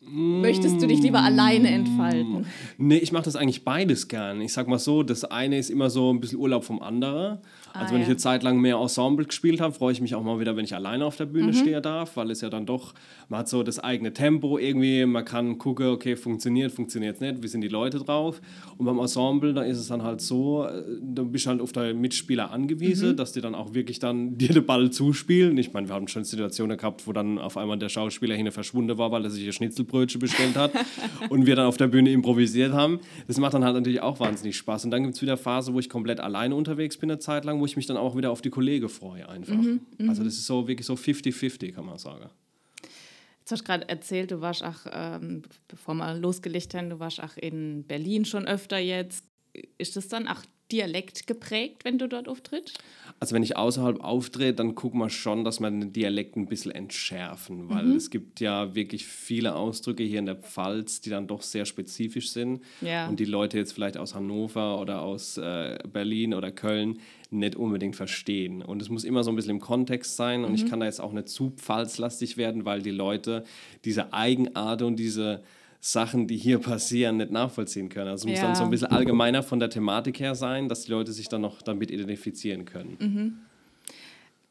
möchtest 0.00 0.80
du 0.80 0.86
dich 0.86 1.02
lieber 1.02 1.20
alleine 1.20 1.68
entfalten? 1.68 2.46
Nee, 2.78 2.96
ich 2.96 3.12
mache 3.12 3.24
das 3.24 3.36
eigentlich 3.36 3.62
beides 3.62 4.08
gern. 4.08 4.40
Ich 4.40 4.54
sag 4.54 4.68
mal 4.68 4.78
so, 4.78 5.02
das 5.02 5.24
eine 5.26 5.58
ist 5.58 5.68
immer 5.68 5.90
so 5.90 6.10
ein 6.10 6.20
bisschen 6.20 6.38
Urlaub 6.38 6.64
vom 6.64 6.80
anderen. 6.80 7.40
Also 7.72 7.86
ah, 7.86 7.90
wenn 7.90 7.96
ja. 7.98 8.02
ich 8.02 8.08
eine 8.08 8.16
Zeit 8.16 8.42
lang 8.42 8.60
mehr 8.60 8.76
Ensemble 8.76 9.24
gespielt 9.24 9.60
habe, 9.60 9.72
freue 9.72 9.92
ich 9.92 10.00
mich 10.00 10.14
auch 10.14 10.22
mal 10.22 10.40
wieder, 10.40 10.56
wenn 10.56 10.64
ich 10.64 10.74
alleine 10.74 11.04
auf 11.04 11.16
der 11.16 11.26
Bühne 11.26 11.48
mhm. 11.48 11.54
stehen 11.54 11.82
darf, 11.82 12.16
weil 12.16 12.30
es 12.30 12.40
ja 12.40 12.50
dann 12.50 12.66
doch, 12.66 12.94
man 13.28 13.40
hat 13.40 13.48
so 13.48 13.62
das 13.62 13.78
eigene 13.78 14.12
Tempo 14.12 14.58
irgendwie, 14.58 15.06
man 15.06 15.24
kann 15.24 15.58
gucken, 15.58 15.88
okay, 15.88 16.16
funktioniert, 16.16 16.72
funktioniert 16.72 17.16
es 17.16 17.20
nicht, 17.20 17.42
wie 17.42 17.48
sind 17.48 17.60
die 17.60 17.68
Leute 17.68 17.98
drauf. 17.98 18.40
Und 18.76 18.86
beim 18.86 18.98
Ensemble, 18.98 19.54
da 19.54 19.62
ist 19.62 19.78
es 19.78 19.88
dann 19.88 20.02
halt 20.02 20.20
so, 20.20 20.64
äh, 20.64 20.82
da 21.00 21.22
bist 21.22 21.46
du 21.46 21.50
halt 21.50 21.60
auf 21.60 21.72
deine 21.72 21.94
Mitspieler 21.94 22.50
angewiesen, 22.50 23.10
mhm. 23.10 23.16
dass 23.16 23.32
die 23.32 23.40
dann 23.40 23.54
auch 23.54 23.74
wirklich 23.74 23.98
dann 23.98 24.36
dir 24.38 24.48
den 24.48 24.66
Ball 24.66 24.90
zuspielen. 24.90 25.56
Ich 25.58 25.72
meine, 25.72 25.88
wir 25.88 25.94
haben 25.94 26.08
schon 26.08 26.24
Situationen 26.24 26.76
gehabt, 26.76 27.06
wo 27.06 27.12
dann 27.12 27.38
auf 27.38 27.56
einmal 27.56 27.78
der 27.78 27.88
Schauspieler 27.88 28.34
hin 28.34 28.50
verschwunden 28.50 28.98
war, 28.98 29.12
weil 29.12 29.24
er 29.24 29.30
sich 29.30 29.46
ein 29.46 29.52
Schnitzelbrötchen 29.52 30.20
bestellt 30.20 30.56
hat 30.56 30.72
und 31.28 31.46
wir 31.46 31.54
dann 31.56 31.66
auf 31.66 31.76
der 31.76 31.86
Bühne 31.86 32.10
improvisiert 32.10 32.72
haben. 32.72 32.98
Das 33.28 33.38
macht 33.38 33.54
dann 33.54 33.64
halt 33.64 33.74
natürlich 33.74 34.02
auch 34.02 34.18
wahnsinnig 34.18 34.56
Spaß. 34.56 34.84
Und 34.86 34.90
dann 34.90 35.04
gibt 35.04 35.14
es 35.14 35.22
wieder 35.22 35.36
Phase, 35.36 35.72
wo 35.72 35.78
ich 35.78 35.88
komplett 35.88 36.20
alleine 36.20 36.54
unterwegs 36.54 36.96
bin, 36.96 37.10
eine 37.10 37.20
Zeit 37.20 37.44
lang, 37.44 37.59
wo 37.60 37.66
ich 37.66 37.76
mich 37.76 37.86
dann 37.86 37.96
auch 37.96 38.16
wieder 38.16 38.30
auf 38.30 38.42
die 38.42 38.50
Kollegen 38.50 38.88
freue 38.88 39.28
einfach. 39.28 39.54
Mhm, 39.54 39.80
mhm. 39.98 40.08
also 40.08 40.24
das 40.24 40.34
ist 40.34 40.46
so 40.46 40.66
wirklich 40.66 40.86
so 40.86 40.94
50-50, 40.94 41.72
kann 41.72 41.86
man 41.86 41.98
sagen. 41.98 42.30
Jetzt 43.40 43.52
hast 43.52 43.60
du 43.60 43.64
gerade 43.64 43.88
erzählt, 43.88 44.30
du 44.30 44.40
warst 44.40 44.62
auch, 44.62 44.86
ähm, 44.92 45.42
bevor 45.68 45.94
wir 45.94 46.14
losgelegt 46.14 46.74
haben, 46.74 46.90
du 46.90 47.00
warst 47.00 47.22
auch 47.22 47.36
in 47.36 47.84
Berlin 47.84 48.24
schon 48.24 48.46
öfter 48.46 48.78
jetzt. 48.78 49.24
Ist 49.78 49.96
das 49.96 50.08
dann 50.08 50.28
auch 50.28 50.42
Dialekt 50.70 51.26
geprägt, 51.26 51.84
wenn 51.84 51.98
du 51.98 52.08
dort 52.08 52.28
auftrittst? 52.28 52.78
Also 53.18 53.34
wenn 53.34 53.42
ich 53.42 53.56
außerhalb 53.56 54.00
auftrete, 54.00 54.54
dann 54.54 54.74
gucken 54.74 55.00
wir 55.00 55.10
schon, 55.10 55.44
dass 55.44 55.60
wir 55.60 55.70
den 55.70 55.92
Dialekt 55.92 56.36
ein 56.36 56.46
bisschen 56.46 56.72
entschärfen, 56.72 57.68
weil 57.68 57.84
mhm. 57.84 57.96
es 57.96 58.10
gibt 58.10 58.40
ja 58.40 58.74
wirklich 58.74 59.06
viele 59.06 59.56
Ausdrücke 59.56 60.02
hier 60.02 60.20
in 60.20 60.26
der 60.26 60.36
Pfalz, 60.36 61.00
die 61.00 61.10
dann 61.10 61.26
doch 61.26 61.42
sehr 61.42 61.66
spezifisch 61.66 62.30
sind 62.30 62.62
ja. 62.80 63.08
und 63.08 63.20
die 63.20 63.26
Leute 63.26 63.58
jetzt 63.58 63.72
vielleicht 63.72 63.98
aus 63.98 64.14
Hannover 64.14 64.80
oder 64.80 65.02
aus 65.02 65.36
äh, 65.36 65.78
Berlin 65.92 66.32
oder 66.32 66.50
Köln 66.50 66.98
nicht 67.30 67.56
unbedingt 67.56 67.96
verstehen. 67.96 68.62
Und 68.62 68.80
es 68.80 68.88
muss 68.88 69.04
immer 69.04 69.22
so 69.22 69.30
ein 69.30 69.36
bisschen 69.36 69.52
im 69.52 69.60
Kontext 69.60 70.16
sein 70.16 70.44
und 70.44 70.50
mhm. 70.50 70.56
ich 70.56 70.66
kann 70.66 70.80
da 70.80 70.86
jetzt 70.86 71.00
auch 71.00 71.12
nicht 71.12 71.28
zu 71.28 71.50
pfalzlastig 71.50 72.36
werden, 72.36 72.64
weil 72.64 72.82
die 72.82 72.90
Leute 72.90 73.44
diese 73.84 74.12
Eigenart 74.12 74.82
und 74.82 74.96
diese 74.96 75.42
Sachen, 75.80 76.26
die 76.26 76.36
hier 76.36 76.58
passieren, 76.60 77.16
nicht 77.16 77.30
nachvollziehen 77.30 77.88
können. 77.88 78.08
Also 78.08 78.28
es 78.28 78.32
muss 78.32 78.40
dann 78.40 78.54
so 78.54 78.64
ein 78.64 78.70
bisschen 78.70 78.88
allgemeiner 78.88 79.42
von 79.42 79.58
der 79.58 79.70
Thematik 79.70 80.20
her 80.20 80.34
sein, 80.34 80.68
dass 80.68 80.82
die 80.82 80.92
Leute 80.92 81.12
sich 81.12 81.28
dann 81.28 81.40
noch 81.40 81.62
damit 81.62 81.90
identifizieren 81.90 82.64
können. 82.64 82.96
Mhm. 83.00 83.38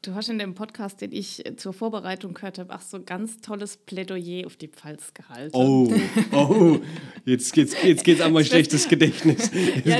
Du 0.01 0.15
hast 0.15 0.29
in 0.29 0.39
dem 0.39 0.55
Podcast, 0.55 1.01
den 1.01 1.11
ich 1.11 1.43
zur 1.57 1.73
Vorbereitung 1.73 2.33
gehört 2.33 2.57
habe, 2.57 2.73
auch 2.73 2.79
so 2.79 3.03
ganz 3.03 3.41
tolles 3.41 3.75
Plädoyer 3.75 4.45
auf 4.45 4.55
die 4.55 4.69
Pfalz 4.69 5.13
gehalten. 5.13 5.53
Oh, 5.53 5.93
oh, 6.31 6.79
jetzt 7.25 7.51
geht's, 7.51 7.75
jetzt 7.83 8.05
geht's 8.05 8.21
an 8.21 8.31
mein 8.31 8.45
schlechtes 8.45 8.87
Gedächtnis. 8.87 9.51
Ja, 9.83 9.97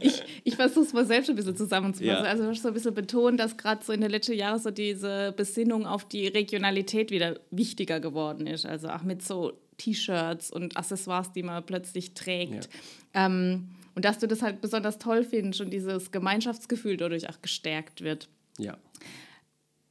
ich 0.00 0.22
ich 0.46 0.56
versuche 0.56 0.84
es 0.84 0.92
mal 0.92 1.06
selbst 1.06 1.30
ein 1.30 1.36
bisschen 1.36 1.56
zusammenzufassen. 1.56 2.24
Ja. 2.24 2.30
Also 2.30 2.44
du 2.44 2.50
hast 2.50 2.62
so 2.62 2.68
ein 2.68 2.74
bisschen 2.74 2.94
betont, 2.94 3.40
dass 3.40 3.56
gerade 3.56 3.82
so 3.84 3.92
in 3.92 4.02
den 4.02 4.10
letzten 4.10 4.34
Jahren 4.34 4.58
so 4.58 4.70
diese 4.70 5.32
Besinnung 5.36 5.86
auf 5.86 6.04
die 6.06 6.26
Regionalität 6.26 7.10
wieder 7.10 7.40
wichtiger 7.50 7.98
geworden 7.98 8.46
ist. 8.46 8.66
Also 8.66 8.88
auch 8.88 9.02
mit 9.02 9.22
so 9.22 9.52
T-Shirts 9.76 10.50
und 10.50 10.76
Accessoires, 10.76 11.32
die 11.32 11.42
man 11.42 11.64
plötzlich 11.64 12.14
trägt. 12.14 12.68
Ja. 13.14 13.26
Ähm, 13.26 13.70
und 13.94 14.04
dass 14.04 14.18
du 14.18 14.26
das 14.26 14.42
halt 14.42 14.60
besonders 14.60 14.98
toll 14.98 15.24
findest 15.24 15.60
und 15.60 15.70
dieses 15.70 16.10
Gemeinschaftsgefühl 16.10 16.96
dadurch 16.96 17.28
auch 17.28 17.40
gestärkt 17.42 18.00
wird. 18.00 18.28
Ja. 18.58 18.76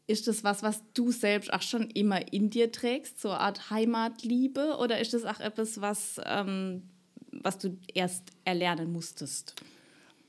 Ist 0.08 0.28
das 0.28 0.44
was, 0.44 0.62
was 0.64 0.84
du 0.94 1.12
selbst 1.12 1.54
auch 1.54 1.62
schon 1.62 1.90
immer 1.92 2.34
in 2.34 2.50
dir 2.50 2.72
trägst, 2.72 3.22
so 3.22 3.30
eine 3.30 3.40
Art 3.40 3.70
Heimatliebe? 3.70 4.78
Oder 4.78 5.00
ist 5.00 5.14
das 5.14 5.24
auch 5.24 5.40
etwas, 5.40 5.80
was, 5.80 6.20
ähm, 6.26 6.84
was 7.32 7.58
du 7.58 7.78
erst 7.94 8.24
erlernen 8.44 8.92
musstest? 8.92 9.56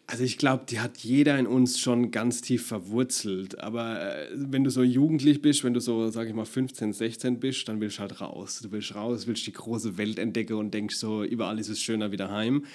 Also 0.06 0.22
ich 0.22 0.36
glaube, 0.36 0.64
die 0.68 0.80
hat 0.80 0.98
jeder 0.98 1.38
in 1.38 1.46
uns 1.46 1.80
schon 1.80 2.10
ganz 2.10 2.42
tief 2.42 2.66
verwurzelt. 2.66 3.58
Aber 3.60 4.00
äh, 4.00 4.28
wenn 4.34 4.62
du 4.62 4.70
so 4.70 4.82
jugendlich 4.82 5.40
bist, 5.40 5.64
wenn 5.64 5.72
du 5.72 5.80
so, 5.80 6.10
sag 6.10 6.28
ich 6.28 6.34
mal, 6.34 6.44
15, 6.44 6.92
16 6.92 7.40
bist, 7.40 7.68
dann 7.68 7.80
willst 7.80 7.96
du 7.96 8.00
halt 8.02 8.20
raus. 8.20 8.60
Du 8.62 8.70
willst 8.70 8.94
raus, 8.94 9.26
willst 9.26 9.46
die 9.46 9.52
große 9.52 9.96
Welt 9.96 10.18
entdecken 10.18 10.54
und 10.54 10.74
denkst 10.74 10.96
so, 10.96 11.24
überall 11.24 11.58
ist 11.58 11.70
es 11.70 11.80
schöner 11.80 12.12
wieder 12.12 12.30
heim. 12.30 12.66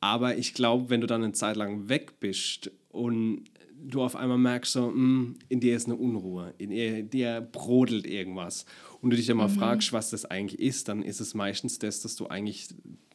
Aber 0.00 0.38
ich 0.38 0.54
glaube, 0.54 0.88
wenn 0.88 1.02
du 1.02 1.06
dann 1.06 1.22
eine 1.22 1.32
Zeit 1.32 1.56
lang 1.56 1.90
weg 1.90 2.20
bist 2.20 2.70
und 2.88 3.44
du 3.80 4.02
auf 4.02 4.16
einmal 4.16 4.38
merkst, 4.38 4.72
so, 4.72 4.90
mh, 4.90 5.34
in 5.48 5.60
dir 5.60 5.76
ist 5.76 5.86
eine 5.86 5.96
Unruhe, 5.96 6.54
in 6.58 7.10
dir 7.10 7.40
brodelt 7.52 8.06
irgendwas 8.06 8.64
und 9.00 9.10
du 9.10 9.16
dich 9.16 9.26
dann 9.26 9.36
mal 9.36 9.48
mhm. 9.48 9.54
fragst, 9.54 9.92
was 9.92 10.10
das 10.10 10.24
eigentlich 10.24 10.58
ist, 10.58 10.88
dann 10.88 11.02
ist 11.02 11.20
es 11.20 11.34
meistens 11.34 11.78
das, 11.78 12.00
dass 12.00 12.16
du 12.16 12.28
eigentlich 12.28 12.68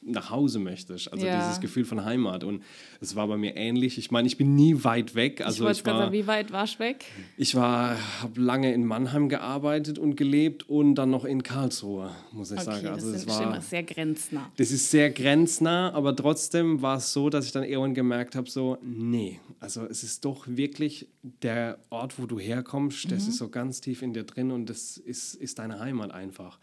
nach 0.05 0.29
Hause 0.29 0.59
möchtest. 0.59 1.11
Also 1.11 1.25
ja. 1.25 1.39
dieses 1.39 1.61
Gefühl 1.61 1.85
von 1.85 2.03
Heimat. 2.05 2.43
Und 2.43 2.63
es 3.01 3.15
war 3.15 3.27
bei 3.27 3.37
mir 3.37 3.55
ähnlich. 3.55 3.97
Ich 3.97 4.11
meine, 4.11 4.27
ich 4.27 4.37
bin 4.37 4.55
nie 4.55 4.83
weit 4.83 5.15
weg. 5.15 5.41
Also 5.41 5.67
ich, 5.69 5.79
ich 5.79 5.85
war, 5.85 5.99
sagen, 5.99 6.11
wie 6.11 6.27
weit 6.27 6.51
warst 6.51 6.75
du 6.75 6.79
weg? 6.79 7.05
Ich 7.37 7.55
war, 7.55 7.97
habe 8.21 8.39
lange 8.39 8.73
in 8.73 8.85
Mannheim 8.85 9.29
gearbeitet 9.29 9.99
und 9.99 10.15
gelebt 10.15 10.69
und 10.69 10.95
dann 10.95 11.09
noch 11.09 11.25
in 11.25 11.43
Karlsruhe, 11.43 12.11
muss 12.31 12.51
ich 12.51 12.59
okay, 12.59 12.65
sagen. 12.65 12.87
Also 12.87 13.11
das, 13.11 13.25
das 13.25 13.39
war 13.39 13.61
sehr 13.61 13.83
grenznah. 13.83 14.51
Das 14.57 14.71
ist 14.71 14.91
sehr 14.91 15.11
grenznah, 15.11 15.91
aber 15.93 16.15
trotzdem 16.15 16.81
war 16.81 16.97
es 16.97 17.13
so, 17.13 17.29
dass 17.29 17.45
ich 17.45 17.51
dann 17.51 17.63
irgendwann 17.63 17.93
gemerkt 17.93 18.35
habe, 18.35 18.49
so, 18.49 18.77
nee, 18.81 19.39
also 19.59 19.85
es 19.85 20.03
ist 20.03 20.25
doch 20.25 20.45
wirklich 20.47 21.07
der 21.21 21.79
Ort, 21.89 22.19
wo 22.19 22.25
du 22.25 22.39
herkommst, 22.39 23.11
das 23.11 23.23
mhm. 23.23 23.29
ist 23.29 23.37
so 23.37 23.49
ganz 23.49 23.81
tief 23.81 24.01
in 24.01 24.13
dir 24.13 24.23
drin 24.23 24.51
und 24.51 24.69
das 24.69 24.97
ist, 24.97 25.35
ist 25.35 25.59
deine 25.59 25.79
Heimat 25.79 26.11
einfach. 26.11 26.59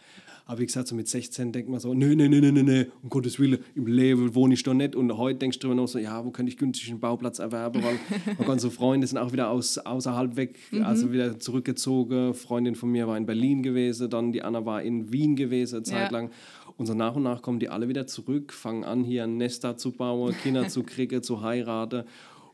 Aber 0.50 0.58
wie 0.58 0.66
gesagt, 0.66 0.88
so 0.88 0.96
mit 0.96 1.06
16 1.06 1.52
denkt 1.52 1.70
man 1.70 1.78
so, 1.78 1.94
nö, 1.94 2.16
nö, 2.16 2.28
nö, 2.28 2.40
nö, 2.40 2.50
nö, 2.50 2.84
um 3.04 3.08
Gottes 3.08 3.38
Willen, 3.38 3.60
im 3.76 3.86
Leben 3.86 4.34
wohne 4.34 4.54
ich 4.54 4.64
doch 4.64 4.74
nicht. 4.74 4.96
Und 4.96 5.16
heute 5.16 5.38
denkst 5.38 5.60
du 5.60 5.68
immer 5.68 5.76
noch 5.76 5.86
so, 5.86 6.00
ja, 6.00 6.24
wo 6.24 6.32
könnte 6.32 6.50
ich 6.50 6.58
günstig 6.58 6.90
einen 6.90 6.98
Bauplatz 6.98 7.38
erwerben, 7.38 7.84
weil 7.84 8.00
meine 8.26 8.48
ganzen 8.48 8.72
Freunde 8.72 9.06
sind 9.06 9.16
auch 9.18 9.30
wieder 9.30 9.48
aus, 9.48 9.78
außerhalb 9.78 10.34
weg, 10.34 10.58
mhm. 10.72 10.82
also 10.82 11.12
wieder 11.12 11.38
zurückgezogen. 11.38 12.34
Freundin 12.34 12.74
von 12.74 12.90
mir 12.90 13.06
war 13.06 13.16
in 13.16 13.26
Berlin 13.26 13.62
gewesen, 13.62 14.10
dann 14.10 14.32
die 14.32 14.42
Anna 14.42 14.66
war 14.66 14.82
in 14.82 15.12
Wien 15.12 15.36
gewesen, 15.36 15.76
eine 15.76 15.82
Zeit 15.84 16.10
ja. 16.10 16.18
lang. 16.18 16.32
Und 16.76 16.86
so 16.86 16.94
nach 16.94 17.14
und 17.14 17.22
nach 17.22 17.42
kommen 17.42 17.60
die 17.60 17.68
alle 17.68 17.86
wieder 17.86 18.08
zurück, 18.08 18.52
fangen 18.52 18.82
an, 18.82 19.04
hier 19.04 19.22
ein 19.22 19.36
Nester 19.36 19.76
zu 19.76 19.92
bauen, 19.92 20.34
Kinder 20.42 20.66
zu 20.66 20.82
kriegen, 20.82 21.22
zu 21.22 21.42
heiraten. 21.42 22.02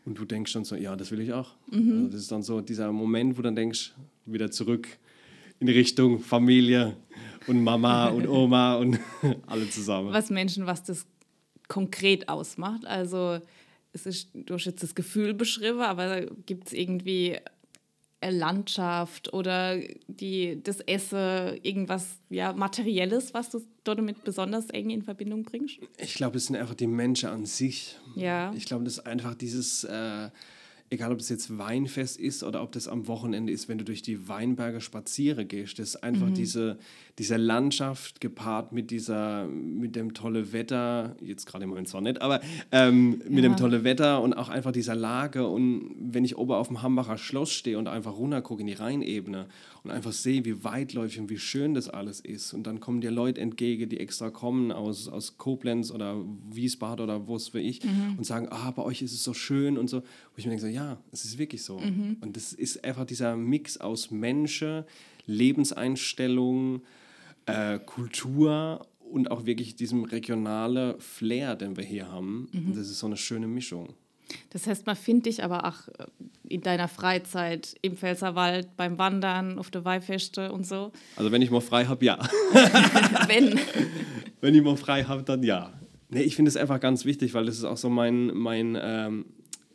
Und 0.04 0.18
du 0.18 0.26
denkst 0.26 0.52
dann 0.52 0.64
so, 0.64 0.76
ja, 0.76 0.96
das 0.96 1.12
will 1.12 1.20
ich 1.20 1.32
auch. 1.32 1.54
Mhm. 1.70 1.92
Also 1.92 2.08
das 2.08 2.20
ist 2.20 2.30
dann 2.30 2.42
so 2.42 2.60
dieser 2.60 2.92
Moment, 2.92 3.32
wo 3.32 3.36
du 3.36 3.44
dann 3.44 3.56
denkst, 3.56 3.94
wieder 4.26 4.50
zurück 4.50 4.86
in 5.60 5.68
Richtung 5.68 6.20
Familie, 6.20 6.96
und 7.46 7.62
Mama 7.62 8.08
und 8.08 8.28
Oma 8.28 8.76
und 8.76 8.98
alle 9.46 9.68
zusammen. 9.70 10.12
Was 10.12 10.30
Menschen, 10.30 10.66
was 10.66 10.84
das 10.84 11.06
konkret 11.68 12.28
ausmacht. 12.28 12.86
Also 12.86 13.40
es 13.92 14.06
ist, 14.06 14.30
du 14.34 14.54
hast 14.54 14.64
jetzt 14.64 14.82
das 14.82 14.94
Gefühl 14.94 15.34
beschrieben, 15.34 15.80
aber 15.80 16.26
gibt 16.46 16.68
es 16.68 16.72
irgendwie 16.72 17.38
eine 18.20 18.36
Landschaft 18.36 19.32
oder 19.32 19.78
die, 20.06 20.60
das 20.62 20.80
Essen, 20.80 21.58
irgendwas 21.62 22.18
ja, 22.30 22.52
Materielles, 22.52 23.34
was 23.34 23.50
du 23.50 23.60
damit 23.84 24.24
besonders 24.24 24.70
eng 24.70 24.90
in 24.90 25.02
Verbindung 25.02 25.42
bringst? 25.44 25.78
Ich 25.98 26.14
glaube, 26.14 26.38
es 26.38 26.46
sind 26.46 26.56
einfach 26.56 26.74
die 26.74 26.86
Menschen 26.86 27.28
an 27.28 27.46
sich. 27.46 27.96
Ja. 28.14 28.52
Ich 28.54 28.64
glaube, 28.64 28.84
das 28.84 28.98
ist 28.98 29.06
einfach 29.06 29.34
dieses... 29.34 29.84
Äh, 29.84 30.30
egal 30.90 31.12
ob 31.12 31.20
es 31.20 31.28
jetzt 31.28 31.58
Weinfest 31.58 32.18
ist 32.18 32.42
oder 32.42 32.62
ob 32.62 32.72
das 32.72 32.88
am 32.88 33.08
Wochenende 33.08 33.52
ist, 33.52 33.68
wenn 33.68 33.78
du 33.78 33.84
durch 33.84 34.02
die 34.02 34.28
Weinberge 34.28 34.80
spazieren 34.80 35.48
gehst, 35.48 35.78
das 35.78 35.90
ist 35.90 35.96
einfach 35.96 36.28
mhm. 36.28 36.34
diese, 36.34 36.78
diese 37.18 37.36
Landschaft 37.36 38.20
gepaart 38.20 38.72
mit 38.72 38.90
dieser, 38.90 39.46
mit 39.46 39.96
dem 39.96 40.12
tolle 40.12 40.52
Wetter, 40.52 41.16
jetzt 41.22 41.46
gerade 41.46 41.64
im 41.64 41.70
Moment 41.70 41.88
zwar 41.88 42.02
nicht, 42.02 42.20
aber 42.20 42.40
ähm, 42.72 43.22
mit 43.28 43.42
ja. 43.42 43.48
dem 43.50 43.56
tolle 43.56 43.84
Wetter 43.84 44.20
und 44.20 44.34
auch 44.34 44.50
einfach 44.50 44.72
dieser 44.72 44.94
Lage 44.94 45.46
und 45.46 45.94
wenn 45.98 46.24
ich 46.24 46.36
oben 46.36 46.52
auf 46.52 46.68
dem 46.68 46.82
Hambacher 46.82 47.16
Schloss 47.16 47.52
stehe 47.52 47.78
und 47.78 47.88
einfach 47.88 48.18
runter 48.18 48.42
gucke 48.42 48.60
in 48.60 48.66
die 48.66 48.74
Rheinebene 48.74 49.46
und 49.82 49.90
einfach 49.90 50.12
sehe, 50.12 50.44
wie 50.44 50.62
weitläufig 50.62 51.18
und 51.18 51.30
wie 51.30 51.38
schön 51.38 51.72
das 51.72 51.88
alles 51.88 52.20
ist 52.20 52.52
und 52.52 52.66
dann 52.66 52.80
kommen 52.80 53.00
dir 53.00 53.10
Leute 53.10 53.40
entgegen, 53.40 53.88
die 53.88 53.98
extra 53.98 54.28
kommen 54.28 54.70
aus, 54.70 55.08
aus 55.08 55.38
Koblenz 55.38 55.90
oder 55.90 56.22
Wiesbaden 56.50 57.02
oder 57.02 57.26
wo 57.26 57.36
es 57.36 57.48
für 57.48 57.60
ich 57.60 57.82
mhm. 57.82 58.16
und 58.18 58.24
sagen, 58.24 58.48
ah, 58.50 58.70
bei 58.72 58.82
euch 58.82 59.00
ist 59.00 59.12
es 59.12 59.24
so 59.24 59.32
schön 59.32 59.78
und 59.78 59.88
so, 59.88 60.00
wo 60.00 60.36
ich 60.36 60.44
mir 60.44 60.50
denke, 60.50 60.66
so, 60.66 60.70
ja, 60.70 60.98
es 61.12 61.24
ist 61.24 61.38
wirklich 61.38 61.62
so. 61.62 61.78
Mhm. 61.78 62.18
Und 62.20 62.36
das 62.36 62.52
ist 62.52 62.84
einfach 62.84 63.06
dieser 63.06 63.36
Mix 63.36 63.78
aus 63.78 64.10
Menschen, 64.10 64.84
Lebenseinstellungen, 65.26 66.82
äh, 67.46 67.78
Kultur 67.78 68.86
und 68.98 69.30
auch 69.30 69.46
wirklich 69.46 69.76
diesem 69.76 70.04
regionale 70.04 70.96
Flair, 70.98 71.54
den 71.54 71.76
wir 71.76 71.84
hier 71.84 72.10
haben. 72.10 72.48
Mhm. 72.52 72.74
Das 72.74 72.88
ist 72.88 72.98
so 72.98 73.06
eine 73.06 73.16
schöne 73.16 73.46
Mischung. 73.46 73.94
Das 74.50 74.66
heißt, 74.66 74.86
man 74.86 74.96
findet 74.96 75.26
dich 75.26 75.44
aber 75.44 75.66
auch 75.66 75.88
äh, 75.98 76.06
in 76.48 76.60
deiner 76.60 76.88
Freizeit 76.88 77.76
im 77.82 77.96
Pfälzerwald, 77.96 78.76
beim 78.76 78.98
Wandern, 78.98 79.58
auf 79.58 79.70
der 79.70 79.84
Weihfeste 79.84 80.52
und 80.52 80.66
so. 80.66 80.92
Also 81.14 81.30
wenn 81.30 81.42
ich 81.42 81.50
mal 81.50 81.60
frei 81.60 81.86
habe, 81.86 82.04
ja. 82.04 82.18
wenn. 83.26 83.58
Wenn 84.42 84.54
ich 84.54 84.62
mal 84.62 84.76
frei 84.76 85.04
habe, 85.04 85.22
dann 85.22 85.42
ja. 85.42 85.72
Nee, 86.10 86.20
ich 86.20 86.36
finde 86.36 86.50
es 86.50 86.56
einfach 86.56 86.78
ganz 86.78 87.06
wichtig, 87.06 87.32
weil 87.32 87.46
das 87.46 87.56
ist 87.56 87.64
auch 87.64 87.78
so 87.78 87.88
mein, 87.88 88.26
mein 88.26 88.78
ähm, 88.80 89.24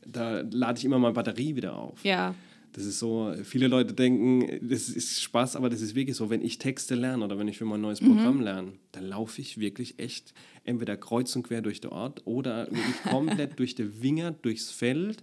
da 0.05 0.41
lade 0.49 0.77
ich 0.77 0.85
immer 0.85 0.99
meine 0.99 1.13
Batterie 1.13 1.55
wieder 1.55 1.75
auf. 1.75 2.03
Ja. 2.03 2.35
Das 2.73 2.85
ist 2.85 2.99
so, 2.99 3.33
viele 3.43 3.67
Leute 3.67 3.93
denken, 3.93 4.67
das 4.67 4.87
ist 4.87 5.21
Spaß, 5.21 5.55
aber 5.55 5.69
das 5.69 5.81
ist 5.81 5.93
wirklich 5.93 6.15
so, 6.15 6.29
wenn 6.29 6.41
ich 6.41 6.57
Texte 6.57 6.95
lerne 6.95 7.23
oder 7.25 7.37
wenn 7.37 7.47
ich 7.47 7.57
für 7.57 7.65
mein 7.65 7.81
neues 7.81 7.99
Programm 7.99 8.37
mhm. 8.37 8.43
lerne, 8.43 8.73
dann 8.93 9.05
laufe 9.05 9.41
ich 9.41 9.57
wirklich 9.57 9.99
echt 9.99 10.33
entweder 10.63 10.95
kreuz 10.95 11.35
und 11.35 11.43
quer 11.43 11.61
durch 11.61 11.81
den 11.81 11.91
Ort 11.91 12.25
oder 12.25 12.67
wirklich 12.67 13.03
komplett 13.09 13.59
durch 13.59 13.75
den 13.75 14.01
Winger, 14.01 14.31
durchs 14.31 14.71
Feld 14.71 15.21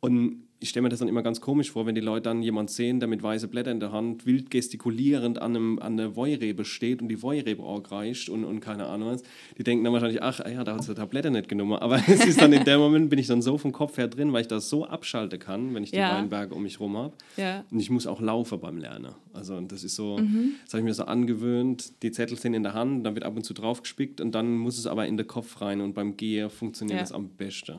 und 0.00 0.44
ich 0.62 0.68
stelle 0.68 0.82
mir 0.82 0.88
das 0.88 1.00
dann 1.00 1.08
immer 1.08 1.22
ganz 1.22 1.40
komisch 1.40 1.72
vor, 1.72 1.86
wenn 1.86 1.94
die 1.94 2.00
Leute 2.00 2.22
dann 2.22 2.42
jemand 2.42 2.70
sehen, 2.70 3.00
der 3.00 3.08
mit 3.08 3.22
weißen 3.22 3.50
Blättern 3.50 3.74
in 3.74 3.80
der 3.80 3.92
Hand 3.92 4.26
wild 4.26 4.50
gestikulierend 4.50 5.42
an, 5.42 5.56
einem, 5.56 5.78
an 5.80 5.96
der 5.96 6.14
Weuerebe 6.14 6.64
steht 6.64 7.02
und 7.02 7.08
die 7.08 7.22
Weuerebe 7.22 7.62
auch 7.62 7.90
reicht 7.90 8.28
und, 8.28 8.44
und 8.44 8.60
keine 8.60 8.86
Ahnung 8.86 9.10
was. 9.10 9.22
Die 9.58 9.64
denken 9.64 9.84
dann 9.84 9.92
wahrscheinlich, 9.92 10.22
ach 10.22 10.40
ja, 10.46 10.62
da 10.62 10.76
hat 10.76 10.84
sie 10.84 10.94
Tablette 10.94 11.30
nicht 11.30 11.48
genommen. 11.48 11.74
Aber 11.74 11.96
es 12.06 12.24
ist 12.24 12.40
dann 12.40 12.52
in 12.52 12.64
dem 12.64 12.78
Moment, 12.78 13.10
bin 13.10 13.18
ich 13.18 13.26
dann 13.26 13.42
so 13.42 13.58
vom 13.58 13.72
Kopf 13.72 13.98
her 13.98 14.06
drin, 14.06 14.32
weil 14.32 14.42
ich 14.42 14.48
das 14.48 14.68
so 14.68 14.86
abschalten 14.86 15.38
kann, 15.38 15.74
wenn 15.74 15.82
ich 15.82 15.90
die 15.90 15.96
ja. 15.96 16.16
Weinberge 16.16 16.54
um 16.54 16.62
mich 16.62 16.78
rum 16.78 16.96
habe. 16.96 17.14
Ja. 17.36 17.64
Und 17.70 17.80
ich 17.80 17.90
muss 17.90 18.06
auch 18.06 18.20
laufen 18.20 18.60
beim 18.60 18.78
Lernen. 18.78 19.14
Also 19.32 19.60
das 19.60 19.82
ist 19.82 19.96
so, 19.96 20.18
mhm. 20.18 20.52
das 20.64 20.74
habe 20.74 20.80
ich 20.80 20.84
mir 20.84 20.94
so 20.94 21.04
angewöhnt. 21.04 22.02
Die 22.02 22.12
Zettel 22.12 22.38
sind 22.38 22.54
in 22.54 22.62
der 22.62 22.74
Hand, 22.74 23.04
dann 23.04 23.14
wird 23.14 23.24
ab 23.24 23.34
und 23.34 23.44
zu 23.44 23.54
drauf 23.54 23.82
gespickt 23.82 24.20
und 24.20 24.32
dann 24.34 24.56
muss 24.56 24.78
es 24.78 24.86
aber 24.86 25.06
in 25.06 25.16
den 25.16 25.26
Kopf 25.26 25.60
rein 25.60 25.80
und 25.80 25.94
beim 25.94 26.16
Gehen 26.16 26.50
funktioniert 26.50 26.98
ja. 26.98 27.02
das 27.02 27.12
am 27.12 27.30
besten. 27.30 27.78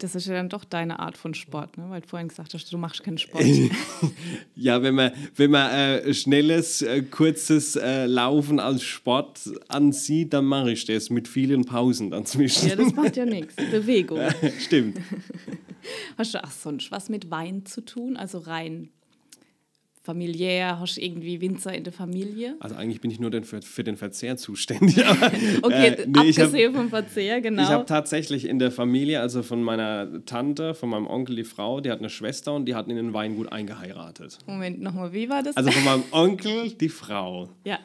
Das 0.00 0.14
ist 0.14 0.26
ja 0.26 0.34
dann 0.34 0.48
doch 0.48 0.64
deine 0.64 0.98
Art 0.98 1.18
von 1.18 1.34
Sport, 1.34 1.76
ne? 1.76 1.84
weil 1.90 2.00
du 2.00 2.08
vorhin 2.08 2.28
gesagt 2.28 2.54
hast, 2.54 2.72
du 2.72 2.78
machst 2.78 3.02
keinen 3.02 3.18
Sport. 3.18 3.44
ja, 4.56 4.82
wenn 4.82 4.94
man, 4.94 5.12
wenn 5.36 5.50
man 5.50 5.70
äh, 5.70 6.14
schnelles, 6.14 6.80
äh, 6.80 7.02
kurzes 7.02 7.76
äh, 7.76 8.06
Laufen 8.06 8.60
als 8.60 8.82
Sport 8.82 9.40
ansieht, 9.68 10.32
dann 10.32 10.46
mache 10.46 10.72
ich 10.72 10.86
das 10.86 11.10
mit 11.10 11.28
vielen 11.28 11.66
Pausen 11.66 12.10
dazwischen. 12.10 12.68
Ja, 12.70 12.76
das 12.76 12.94
macht 12.94 13.16
ja 13.16 13.26
nichts. 13.26 13.56
Bewegung. 13.70 14.20
Stimmt. 14.58 14.98
Hast 16.18 16.34
du 16.34 16.42
auch 16.42 16.50
sonst 16.50 16.90
was 16.90 17.10
mit 17.10 17.30
Wein 17.30 17.66
zu 17.66 17.82
tun? 17.82 18.16
Also 18.16 18.38
rein 18.38 18.90
familiär? 20.10 20.80
Hast 20.80 20.96
du 20.96 21.00
irgendwie 21.00 21.40
Winzer 21.40 21.72
in 21.72 21.84
der 21.84 21.92
Familie? 21.92 22.56
Also 22.58 22.74
eigentlich 22.74 23.00
bin 23.00 23.12
ich 23.12 23.20
nur 23.20 23.30
für, 23.44 23.62
für 23.62 23.84
den 23.84 23.96
Verzehr 23.96 24.36
zuständig. 24.36 24.98
okay, 25.62 25.88
äh, 25.88 26.06
nee, 26.06 26.18
abgesehen 26.18 26.74
hab, 26.74 26.80
vom 26.80 26.90
Verzehr, 26.90 27.40
genau. 27.40 27.62
Ich 27.62 27.68
habe 27.68 27.86
tatsächlich 27.86 28.48
in 28.48 28.58
der 28.58 28.72
Familie, 28.72 29.20
also 29.20 29.44
von 29.44 29.62
meiner 29.62 30.24
Tante, 30.26 30.74
von 30.74 30.88
meinem 30.88 31.06
Onkel, 31.06 31.36
die 31.36 31.44
Frau, 31.44 31.80
die 31.80 31.90
hat 31.92 32.00
eine 32.00 32.10
Schwester 32.10 32.54
und 32.54 32.66
die 32.66 32.74
hat 32.74 32.88
in 32.88 32.96
den 32.96 33.14
Weingut 33.14 33.52
eingeheiratet. 33.52 34.38
Moment, 34.46 34.80
nochmal, 34.80 35.12
wie 35.12 35.28
war 35.28 35.44
das? 35.44 35.56
Also 35.56 35.70
von 35.70 35.84
meinem 35.84 36.04
Onkel 36.10 36.72
die 36.72 36.88
Frau. 36.88 37.50
Ja. 37.64 37.78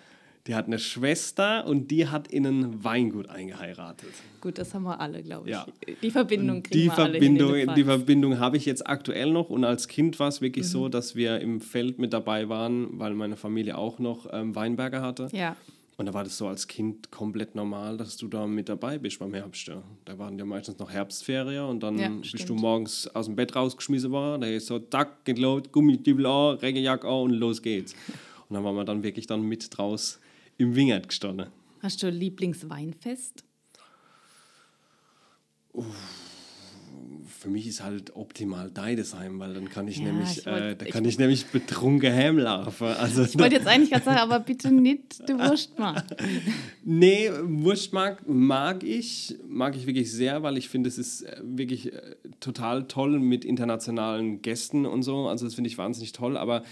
Die 0.47 0.53
hat 0.53 0.67
eine 0.67 0.77
Schwester 0.77 1.65
und 1.65 1.89
die 1.89 2.07
hat 2.07 2.27
in 2.27 2.45
ein 2.45 2.83
Weingut 2.83 3.29
eingeheiratet. 3.29 4.09
Gut, 4.41 4.59
das 4.59 4.75
haben 4.75 4.83
wir 4.83 4.99
alle, 4.99 5.23
glaube 5.23 5.49
ich. 5.49 5.55
Ja. 5.55 5.65
Die 6.03 6.11
Verbindung 6.11 6.61
kriegen 6.61 6.81
die 6.81 6.85
wir 6.85 6.93
Verbindung, 6.93 7.51
alle 7.51 7.73
Die 7.73 7.83
Verbindung 7.83 8.39
habe 8.39 8.57
ich 8.57 8.65
jetzt 8.65 8.87
aktuell 8.87 9.31
noch 9.31 9.49
und 9.49 9.63
als 9.63 9.87
Kind 9.87 10.19
war 10.19 10.27
es 10.27 10.41
wirklich 10.41 10.65
mhm. 10.67 10.69
so, 10.69 10.89
dass 10.89 11.15
wir 11.15 11.39
im 11.41 11.61
Feld 11.61 11.97
mit 11.97 12.13
dabei 12.13 12.47
waren, 12.47 12.99
weil 12.99 13.15
meine 13.15 13.37
Familie 13.37 13.75
auch 13.75 13.97
noch 13.97 14.27
ähm, 14.31 14.55
Weinberger 14.55 15.01
hatte. 15.01 15.29
Ja. 15.31 15.55
Und 15.97 16.07
da 16.07 16.13
war 16.13 16.25
das 16.25 16.37
so 16.37 16.47
als 16.47 16.67
Kind 16.67 17.09
komplett 17.09 17.55
normal, 17.55 17.97
dass 17.97 18.17
du 18.17 18.27
da 18.27 18.45
mit 18.45 18.67
dabei 18.67 18.97
bist 18.97 19.17
beim 19.17 19.33
Herbst. 19.33 19.71
Da 20.03 20.17
waren 20.19 20.37
ja 20.37 20.45
meistens 20.45 20.77
noch 20.77 20.91
Herbstferien 20.91 21.65
und 21.65 21.81
dann 21.81 21.97
ja, 21.97 22.09
bist 22.09 22.29
stimmt. 22.29 22.49
du 22.49 22.55
morgens 22.55 23.07
aus 23.15 23.27
dem 23.27 23.35
Bett 23.35 23.55
rausgeschmissen 23.55 24.11
worden. 24.11 24.41
Da 24.41 24.47
ist 24.47 24.67
so, 24.67 24.77
tack, 24.77 25.23
geht 25.23 25.39
los, 25.39 25.63
Gummistiefel 25.71 26.25
an, 26.25 26.57
Regenjacke 26.57 27.07
an 27.07 27.13
und 27.13 27.29
los 27.31 27.61
geht's. 27.61 27.95
Und 28.47 28.53
dann 28.53 28.63
waren 28.63 28.75
wir 28.75 28.85
dann 28.85 29.01
wirklich 29.01 29.25
dann 29.25 29.41
mit 29.41 29.75
draus 29.75 30.19
im 30.57 30.75
Wingert 30.75 31.07
gestanden. 31.09 31.47
Hast 31.81 32.01
du 32.03 32.07
ein 32.07 32.13
Lieblingsweinfest? 32.13 33.43
Uff, 35.73 35.85
für 37.27 37.49
mich 37.49 37.67
ist 37.67 37.83
halt 37.83 38.15
optimal 38.15 38.71
Deidesheim, 38.71 39.37
weil 39.39 39.53
dann 39.53 39.69
kann 39.69 39.87
ich 39.87 39.97
Ja, 39.97 40.05
nämlich, 40.05 40.37
ich 40.39 40.45
wollt- 40.45 40.63
äh, 40.63 40.75
da 40.77 40.85
ich- 40.85 40.91
kann 40.91 41.03
ich 41.05 41.19
nämlich 41.19 41.45
betrunken 41.47 42.11
heimlaufen. 42.13 42.87
Also, 42.87 43.23
Ich 43.23 43.37
wollte 43.37 43.55
jetzt 43.55 43.67
eigentlich 43.67 43.89
gerade 43.91 44.05
sagen, 44.05 44.19
aber 44.19 44.39
bitte 44.39 44.71
nicht 44.71 45.27
die 45.27 45.33
Wurst 45.33 45.77
machen. 45.77 46.03
Nee, 46.87 47.29
Wurstmarkt 47.43 48.27
mag 48.29 48.83
ich, 48.83 49.35
mag 49.47 49.75
ich 49.75 49.85
wirklich 49.87 50.11
sehr, 50.11 50.43
weil 50.43 50.55
ich 50.57 50.69
finde, 50.69 50.87
es 50.87 50.97
ist 50.99 51.23
äh, 51.23 51.41
wirklich 51.43 51.91
äh, 51.93 52.15
total 52.39 52.87
toll 52.87 53.19
mit 53.19 53.43
internationalen 53.43 54.41
Gästen 54.43 54.85
und 54.85 55.01
so. 55.03 55.27
Also 55.27 55.45
das 55.45 55.55
finde 55.55 55.67
ich 55.69 55.77
wahnsinnig 55.77 56.11
toll, 56.13 56.37
aber 56.37 56.63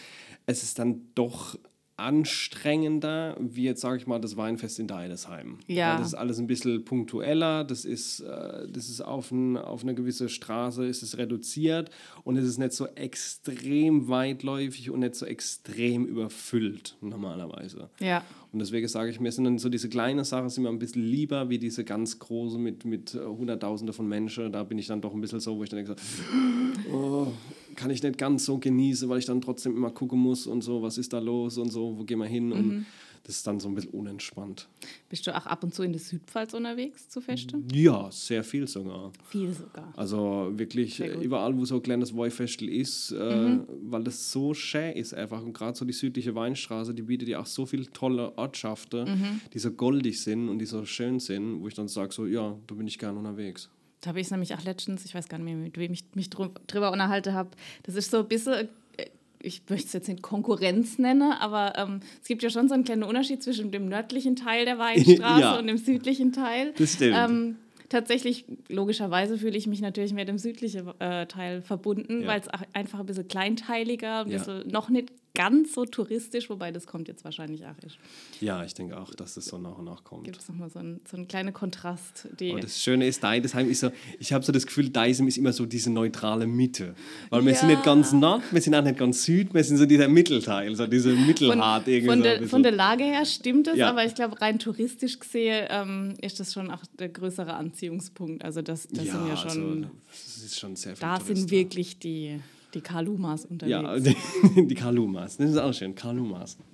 es 0.46 0.62
ist 0.64 0.78
dann 0.80 1.02
doch 1.16 1.58
anstrengender, 1.96 3.38
wie 3.40 3.64
jetzt 3.64 3.82
sage 3.82 3.98
ich 3.98 4.08
mal 4.08 4.20
das 4.20 4.36
Weinfest 4.36 4.80
in 4.80 4.88
Deidesheim. 4.88 5.60
Ja. 5.68 5.92
Weil 5.92 5.98
das 6.00 6.08
ist 6.08 6.14
alles 6.16 6.40
ein 6.40 6.48
bisschen 6.48 6.84
punktueller, 6.84 7.64
das 7.64 7.86
ist, 7.86 8.22
äh, 8.22 8.68
das 8.68 8.90
ist 8.90 9.02
auf, 9.02 9.32
ein, 9.32 9.58
auf 9.58 9.84
eine 9.84 9.94
gewisse 9.94 10.28
Straße 10.28 10.86
ist 10.86 11.04
es 11.04 11.18
reduziert 11.18 11.92
und 12.24 12.38
es 12.38 12.46
ist 12.46 12.58
nicht 12.58 12.74
so 12.74 12.88
extrem 12.88 14.08
weitläufig 14.08 14.90
und 14.90 15.02
nicht 15.02 15.16
so 15.16 15.26
extrem 15.26 16.06
überfüllt 16.06 16.98
normalerweise. 17.02 17.90
Ja. 18.00 18.24
Und 18.54 18.60
deswegen 18.60 18.88
sage 18.88 19.10
ich 19.10 19.20
mir, 19.20 19.32
sind 19.32 19.46
dann 19.46 19.58
so 19.58 19.68
diese 19.68 19.90
kleinen 19.90 20.24
Sachen 20.24 20.50
sind 20.50 20.64
mir 20.64 20.70
ein 20.70 20.78
bisschen 20.78 21.04
lieber, 21.04 21.50
wie 21.50 21.58
diese 21.58 21.84
ganz 21.84 22.20
große 22.20 22.60
mit, 22.60 22.86
mit 22.86 23.16
äh, 23.16 23.20
Hunderttausende 23.20 23.94
von 23.94 24.08
Menschen. 24.08 24.52
Da 24.52 24.64
bin 24.64 24.78
ich 24.78 24.86
dann 24.86 25.02
doch 25.02 25.14
ein 25.14 25.22
bisschen 25.22 25.40
so, 25.40 25.58
wo 25.58 25.64
ich 25.64 25.70
dann 25.70 25.84
denke, 25.84 25.96
so, 26.00 26.92
oh, 26.94 27.28
kann 27.76 27.90
ich 27.90 28.04
nicht 28.04 28.18
ganz 28.18 28.46
so 28.46 28.58
genießen, 28.58 29.10
weil 29.10 29.20
ich 29.20 29.26
dann 29.26 29.42
trotzdem 29.42 29.76
immer 29.76 29.92
gucken 29.92 30.20
muss 30.20 30.48
und 30.48 30.62
so, 30.62 30.82
was 30.82 30.98
ist 30.98 31.14
da 31.14 31.20
los 31.20 31.58
und 31.58 31.72
so, 31.72 31.98
wo 31.98 32.04
gehen 32.04 32.20
wir 32.20 32.26
hin? 32.26 32.52
Und 32.52 32.86
das 33.24 33.38
ist 33.38 33.48
dann 33.48 33.60
so 33.60 33.70
ein 33.70 33.76
bisschen 33.76 33.92
unentspannt. 33.92 34.68
Bist 35.08 35.26
du 35.26 35.36
auch 35.36 35.46
ab 35.46 35.64
und 35.64 35.74
zu 35.74 35.84
in 35.84 35.94
der 35.94 36.02
Südpfalz 36.02 36.54
unterwegs 36.54 37.08
zu 37.08 37.22
Feste? 37.22 37.62
Ja, 37.72 38.12
sehr 38.12 38.44
viel 38.44 38.68
sogar. 38.68 39.14
Viel 39.30 39.54
sogar. 39.54 39.94
Also 39.96 40.52
wirklich 40.56 41.00
äh, 41.00 41.14
überall, 41.24 41.58
wo 41.58 41.64
so 41.64 41.76
ein 41.76 41.84
kleines 41.84 42.16
Weinfestel 42.16 42.68
ist, 42.68 43.12
äh, 43.12 43.60
weil 43.84 44.04
das 44.04 44.30
so 44.32 44.54
schön 44.54 44.92
ist 44.94 45.14
einfach. 45.14 45.42
Und 45.42 45.54
gerade 45.54 45.78
so 45.78 45.86
die 45.86 45.94
südliche 45.94 46.36
Weinstraße, 46.36 46.94
die 46.94 47.04
bietet 47.04 47.30
ja 47.30 47.40
auch 47.40 47.46
so 47.46 47.66
viele 47.66 47.86
tolle 47.92 48.38
Ortschaften, 48.38 49.42
die 49.54 49.60
so 49.60 49.72
goldig 49.72 50.22
sind 50.22 50.50
und 50.50 50.60
die 50.60 50.66
so 50.66 50.84
schön 50.84 51.22
sind, 51.22 51.62
wo 51.62 51.70
ich 51.70 51.76
dann 51.76 51.88
sage, 51.88 52.14
so 52.14 52.26
ja, 52.26 52.58
da 52.68 52.76
bin 52.76 52.88
ich 52.88 53.00
gern 53.00 53.16
unterwegs. 53.16 53.70
Da 54.04 54.10
habe 54.10 54.20
ich 54.20 54.28
es 54.28 54.32
nämlich 54.32 54.54
auch 54.54 54.64
letztens, 54.66 55.06
ich 55.06 55.16
weiß 55.16 55.30
gar 55.30 55.38
nicht 55.38 55.46
mehr, 55.46 55.56
mit 55.56 55.78
wem 55.78 55.94
ich 55.94 56.04
mich 56.14 56.28
drü- 56.28 56.52
drüber 56.68 56.92
unterhalten 56.92 57.34
habe. 57.34 57.52
Das 57.84 57.96
ist 57.96 58.12
so 58.12 58.18
ein 58.20 58.28
bisschen, 58.28 58.68
äh, 58.98 59.06
ich 59.42 59.62
möchte 59.70 59.88
es 59.88 59.94
jetzt 59.94 60.10
nicht 60.10 60.22
Konkurrenz 60.22 61.00
nennen, 61.00 61.32
aber 61.32 61.74
ähm, 61.78 62.02
es 62.22 62.28
gibt 62.28 62.44
ja 62.44 62.50
schon 62.50 62.68
so 62.68 62.74
einen 62.74 62.84
kleinen 62.84 63.04
Unterschied 63.04 63.42
zwischen 63.42 63.72
dem 63.72 63.88
nördlichen 63.88 64.36
Teil 64.36 64.66
der 64.66 64.78
Weinstraße 64.78 65.18
Ja. 65.42 65.58
und 65.58 65.68
dem 65.68 65.78
südlichen 65.78 66.34
Teil. 66.34 66.74
Das 66.78 66.94
stimmt. 66.96 67.16
Ähm, 67.18 67.56
tatsächlich, 67.88 68.44
logischerweise 68.68 69.38
fühle 69.38 69.58
ich 69.58 69.68
mich 69.68 69.80
natürlich 69.80 70.14
mit 70.14 70.28
dem 70.28 70.38
südlichen 70.38 70.88
äh, 71.00 71.26
Teil 71.28 71.62
verbunden, 71.62 72.24
Ja. 72.24 72.28
weil 72.28 72.42
es 72.42 72.48
einfach 72.74 73.00
ein 73.00 73.06
bisschen 73.06 73.30
kleinteiliger, 73.30 74.26
ein 74.26 74.32
Ja. 74.32 74.38
bisschen 74.40 74.68
noch 74.68 74.90
nicht 74.90 75.14
ganz 75.36 75.74
so 75.74 75.86
touristisch, 75.86 76.50
wobei 76.50 76.72
das 76.72 76.86
kommt 76.86 77.08
jetzt 77.08 77.24
wahrscheinlich 77.24 77.66
auch. 77.66 77.78
Ist. 77.84 77.98
Ja, 78.40 78.64
ich 78.64 78.74
denke 78.74 79.00
auch, 79.00 79.14
dass 79.16 79.34
das 79.34 79.46
so 79.46 79.58
nach 79.58 79.78
und 79.78 79.86
nach 79.86 80.04
kommt. 80.04 80.26
Gibt 80.26 80.38
es 80.40 80.48
nochmal 80.48 80.70
so 80.70 80.80
einen, 80.80 81.02
so 81.10 81.18
einen 81.18 81.28
kleinen 81.28 81.54
Kontrast. 81.54 82.28
Die, 82.40 82.52
Aber 82.52 82.60
das 82.60 82.82
Schöne 82.82 83.08
ist, 83.08 83.24
Deidesheim 83.24 83.70
ist 83.70 83.80
so, 83.80 83.92
ich 84.20 84.32
habe 84.32 84.46
so 84.46 84.52
das 84.52 84.66
Gefühl, 84.66 84.90
Deisem 84.90 85.28
ist 85.28 85.38
immer 85.38 85.52
so 85.52 85.66
diese 85.66 85.90
neutrale 85.90 86.46
Mitte. 86.46 86.94
Weil 87.30 87.46
wir 87.46 87.56
sind 87.56 87.70
Ja. 87.70 87.76
nicht 87.76 87.86
ganz 87.86 88.12
Nord, 88.12 88.44
wir 88.52 88.62
sind 88.62 88.76
auch 88.76 88.84
nicht 88.84 88.98
ganz 88.98 89.24
Süd, 89.24 89.54
wir 89.54 89.64
sind 89.64 89.78
so 89.78 89.86
dieser 89.86 90.08
Mittelteil, 90.08 90.76
so 90.76 90.86
diese 90.88 91.16
von, 91.16 91.26
Mittelhart 91.26 91.88
irgendwie. 91.88 92.08
von, 92.10 92.20
ein 92.20 92.24
der, 92.24 92.48
von 92.48 92.64
der 92.64 92.72
Lage 92.72 93.04
her 93.04 93.26
stimmt 93.26 93.68
es, 93.68 93.78
Ja. 93.78 93.90
aber 93.90 94.06
ich 94.06 94.14
glaube, 94.14 94.40
rein 94.40 94.60
touristisch 94.60 95.20
gesehen 95.20 95.66
ähm, 95.70 96.14
ist 96.22 96.40
das 96.40 96.54
schon 96.54 96.70
auch 96.70 96.84
der 97.00 97.10
größere 97.10 97.54
Anziehungspunkt. 97.56 98.44
Also 98.46 98.62
das, 98.62 98.88
das 98.90 99.06
sind 99.06 99.28
ja 99.28 99.36
schon, 99.38 99.50
also, 99.84 99.92
das 100.10 100.38
ist 100.44 100.60
schon 100.60 100.76
sehr 100.76 100.96
viel 100.96 101.02
da 101.02 101.20
sind 101.20 101.50
wirklich 101.50 101.98
die, 101.98 102.40
die 102.74 102.82
Kalumas 102.82 103.46
unterwegs. 103.46 103.72
Ja, 103.72 103.98
die, 104.56 104.68
die 104.68 104.76
Kalumas. 104.76 105.38
Das 105.38 105.50
ist 105.50 105.58
auch 105.58 105.74
schön, 105.74 105.96
Kalumas. 105.96 106.58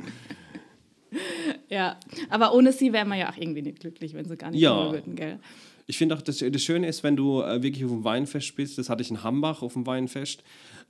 Ja, 1.69 1.99
aber 2.29 2.53
ohne 2.53 2.71
sie 2.71 2.93
wären 2.93 3.07
wir 3.09 3.15
ja 3.15 3.31
auch 3.31 3.37
irgendwie 3.37 3.61
nicht 3.61 3.79
glücklich, 3.79 4.13
wenn 4.13 4.25
sie 4.25 4.37
gar 4.37 4.51
nicht 4.51 4.61
Ja. 4.61 4.91
würden, 4.91 5.15
gell? 5.15 5.39
Ich 5.87 5.97
finde 5.97 6.15
auch, 6.15 6.21
das, 6.21 6.37
das 6.37 6.63
Schöne 6.63 6.87
ist, 6.87 7.03
wenn 7.03 7.15
du 7.15 7.41
äh, 7.41 7.63
wirklich 7.63 7.83
auf 7.85 7.89
dem 7.91 8.03
Weinfest 8.03 8.55
bist, 8.55 8.77
das 8.77 8.89
hatte 8.89 9.01
ich 9.01 9.09
in 9.09 9.23
Hambach 9.23 9.63
auf 9.63 9.73
dem 9.73 9.87
Weinfest, 9.87 10.43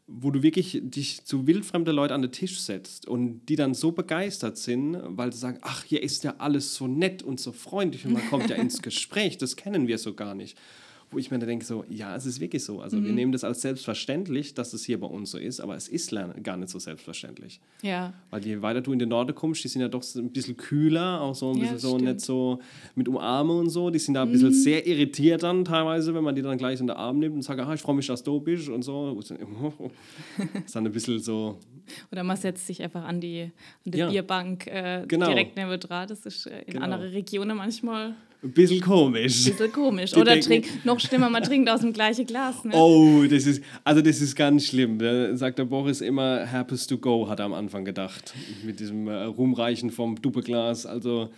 wo 0.08 0.30
du 0.32 0.44
wirklich 0.44 0.80
dich 0.84 1.24
zu 1.24 1.48
wildfremden 1.48 1.96
Leuten 1.96 2.14
an 2.14 2.22
den 2.22 2.32
Tisch 2.34 2.60
setzt 2.60 3.08
und 3.08 3.46
die 3.48 3.56
dann 3.56 3.74
so 3.74 3.94
begeistert 3.94 4.58
sind, 4.58 4.98
weil 5.06 5.32
sie 5.32 5.40
sagen, 5.40 5.60
ach, 5.62 5.86
hier 5.86 6.04
ist 6.04 6.26
ja 6.26 6.36
alles 6.38 6.76
so 6.76 6.88
nett 6.88 7.24
und 7.24 7.40
so 7.40 7.54
freundlich 7.54 8.06
und 8.06 8.12
man 8.14 8.28
kommt 8.30 8.50
ja 8.50 8.56
ins 8.58 8.82
Gespräch, 8.82 9.38
das 9.38 9.56
kennen 9.56 9.88
wir 9.88 9.98
so 10.00 10.14
gar 10.16 10.36
nicht. 10.36 10.58
Wo 11.12 11.18
ich 11.18 11.32
mir 11.32 11.40
dann 11.40 11.50
denke, 11.50 11.66
so, 11.66 11.84
ja, 11.90 12.16
es 12.16 12.28
ist 12.28 12.40
wirklich 12.40 12.64
so. 12.64 12.82
Also 12.82 12.98
Mhm. 12.98 13.06
wir 13.06 13.14
nehmen 13.14 13.32
das 13.32 13.44
als 13.44 13.62
selbstverständlich, 13.62 14.54
dass 14.54 14.74
es 14.74 14.86
hier 14.86 15.00
bei 15.00 15.08
uns 15.08 15.32
so 15.32 15.40
ist, 15.40 15.60
aber 15.60 15.76
es 15.76 15.88
ist 15.88 16.14
gar 16.44 16.56
nicht 16.56 16.70
so 16.70 16.78
selbstverständlich. 16.78 17.60
Ja. 17.82 18.14
Weil 18.30 18.46
je 18.46 18.62
weiter 18.62 18.82
du 18.82 18.94
in 18.94 19.00
den 19.00 19.10
Norden 19.10 19.34
kommst, 19.34 19.64
die 19.64 19.70
sind 19.70 19.82
ja 19.82 19.88
doch 19.88 20.04
so 20.04 20.20
ein 20.20 20.30
bisschen 20.32 20.56
kühler, 20.56 21.20
auch 21.22 21.34
so 21.34 21.50
ein 21.50 21.56
Ja, 21.58 21.64
bisschen 21.64 21.80
so 21.80 21.88
stimmt. 21.90 22.02
Mhm. 22.04 22.08
nicht 22.14 22.22
so 22.22 22.60
mit 22.94 23.08
Umarmen 23.08 23.58
und 23.58 23.70
so. 23.72 23.90
Die 23.90 23.98
sind 23.98 24.14
da 24.14 24.22
ein 24.22 24.32
bisschen 24.32 24.54
sehr 24.54 24.86
irritiert 24.86 25.42
dann 25.42 25.66
teilweise, 25.66 26.14
wenn 26.14 26.24
man 26.24 26.36
die 26.36 26.44
dann 26.44 26.60
gleich 26.60 26.80
in 26.80 26.86
den 26.86 26.96
Arm 26.96 27.18
nimmt 27.18 27.34
und 27.36 27.42
sagt, 27.42 27.60
ah, 27.60 27.74
ich 27.74 27.82
freue 27.82 27.96
mich, 27.96 28.06
dass 28.06 28.22
du 28.22 28.40
bist 28.40 28.70
und 28.70 28.84
so. 28.84 29.20
Dann- 29.30 29.38
ist 30.66 30.76
dann 30.76 30.86
ein 30.86 30.92
bisschen 30.92 31.20
so, 31.20 31.58
Oder 32.12 32.24
man 32.24 32.38
setzt 32.38 32.68
sich 32.68 32.84
einfach 32.84 33.04
an 33.04 33.20
die, 33.20 33.52
an 33.86 33.92
die 33.92 33.98
Ja. 33.98 34.10
Bierbank 34.12 34.68
äh, 34.68 35.06
Genau. 35.08 35.26
direkt 35.26 35.56
neben 35.58 35.80
dran. 35.80 36.08
Das 36.08 36.24
ist 36.28 36.46
äh, 36.46 36.60
in 36.68 36.74
Genau. 36.74 36.86
anderen 36.86 37.10
Regionen 37.10 37.58
manchmal 37.58 38.14
ein 38.42 38.52
bisschen 38.52 38.80
komisch. 38.82 39.46
ein 39.48 39.52
bisschen 39.52 39.72
komisch. 39.72 40.12
Die 40.12 40.20
Oder 40.20 40.32
denken- 40.34 40.48
trink, 40.64 40.86
noch 40.86 41.00
schlimmer, 41.00 41.30
man 41.30 41.44
trinkt 41.44 41.70
aus 41.70 41.82
dem 41.82 41.92
gleichen 41.94 42.26
Glas. 42.26 42.64
Ne? 42.64 42.72
Oh, 42.74 43.24
das 43.30 43.46
ist, 43.46 43.62
also 43.84 44.02
das 44.02 44.22
ist 44.22 44.36
ganz 44.36 44.66
schlimm. 44.68 44.98
Da 45.00 45.36
sagt 45.36 45.60
der 45.60 45.66
Boris 45.66 46.02
immer, 46.02 46.50
Happens 46.50 46.88
to 46.88 46.98
go, 46.98 47.28
hat 47.28 47.40
er 47.40 47.46
am 47.46 47.54
Anfang 47.54 47.84
gedacht. 47.86 48.34
Mit 48.64 48.80
diesem 48.80 49.08
äh, 49.08 49.24
Rumreichen 49.24 49.90
vom 49.92 50.22
Duppeglas. 50.22 50.86
Also, 50.86 51.30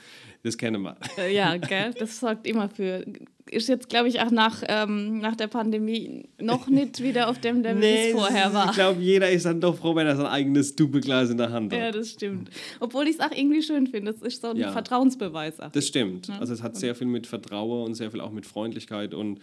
das 0.44 0.58
kennen 0.58 0.82
wir. 0.82 0.98
Äh, 1.18 1.36
Ja, 1.36 1.58
gell? 1.58 1.94
Das 1.98 2.20
sorgt 2.20 2.48
immer 2.48 2.70
für. 2.70 3.06
Ist 3.50 3.68
jetzt, 3.68 3.90
glaube 3.90 4.08
ich, 4.08 4.22
auch 4.22 4.32
nach, 4.32 4.64
ähm, 4.68 5.20
nach 5.20 5.36
der 5.36 5.48
Pandemie 5.48 6.30
noch 6.40 6.68
nicht 6.68 7.02
wieder 7.04 7.28
auf 7.30 7.40
dem 7.40 7.62
Level, 7.62 7.82
wie 7.82 7.86
es 7.86 8.12
vorher 8.14 8.48
Ich 8.48 8.54
war. 8.54 8.72
glaube, 8.74 9.02
jeder 9.02 9.30
ist 9.30 9.46
dann 9.46 9.60
doch 9.60 9.76
froh, 9.78 9.94
wenn 9.96 10.08
er 10.08 10.16
sein 10.16 10.28
eigenes 10.28 10.76
Duppeglas 10.76 11.30
in 11.32 11.38
der 11.38 11.52
Hand 11.52 11.74
hat. 11.74 11.80
Ja, 11.80 11.92
das 11.92 12.12
stimmt. 12.12 12.50
Obwohl 12.80 13.08
ich 13.08 13.16
es 13.16 13.20
auch 13.20 13.32
irgendwie 13.36 13.62
schön 13.62 13.88
finde. 13.88 14.14
Das 14.14 14.22
ist 14.22 14.42
so 14.42 14.50
ein 14.50 14.58
Ja. 14.58 14.72
Vertrauensbeweis. 14.72 15.60
Auch. 15.60 15.72
Das 15.72 15.88
stimmt. 15.88 16.30
Also 16.40 16.54
es 16.54 16.62
hat 16.64 16.78
sehr 16.78 16.96
viel 16.96 17.08
mit 17.08 17.28
Vertrauen 17.28 17.86
und 17.88 17.96
sehr 17.96 18.10
viel 18.12 18.22
auch 18.22 18.32
mit 18.32 18.46
Freundlichkeit 18.46 19.14
und 19.14 19.40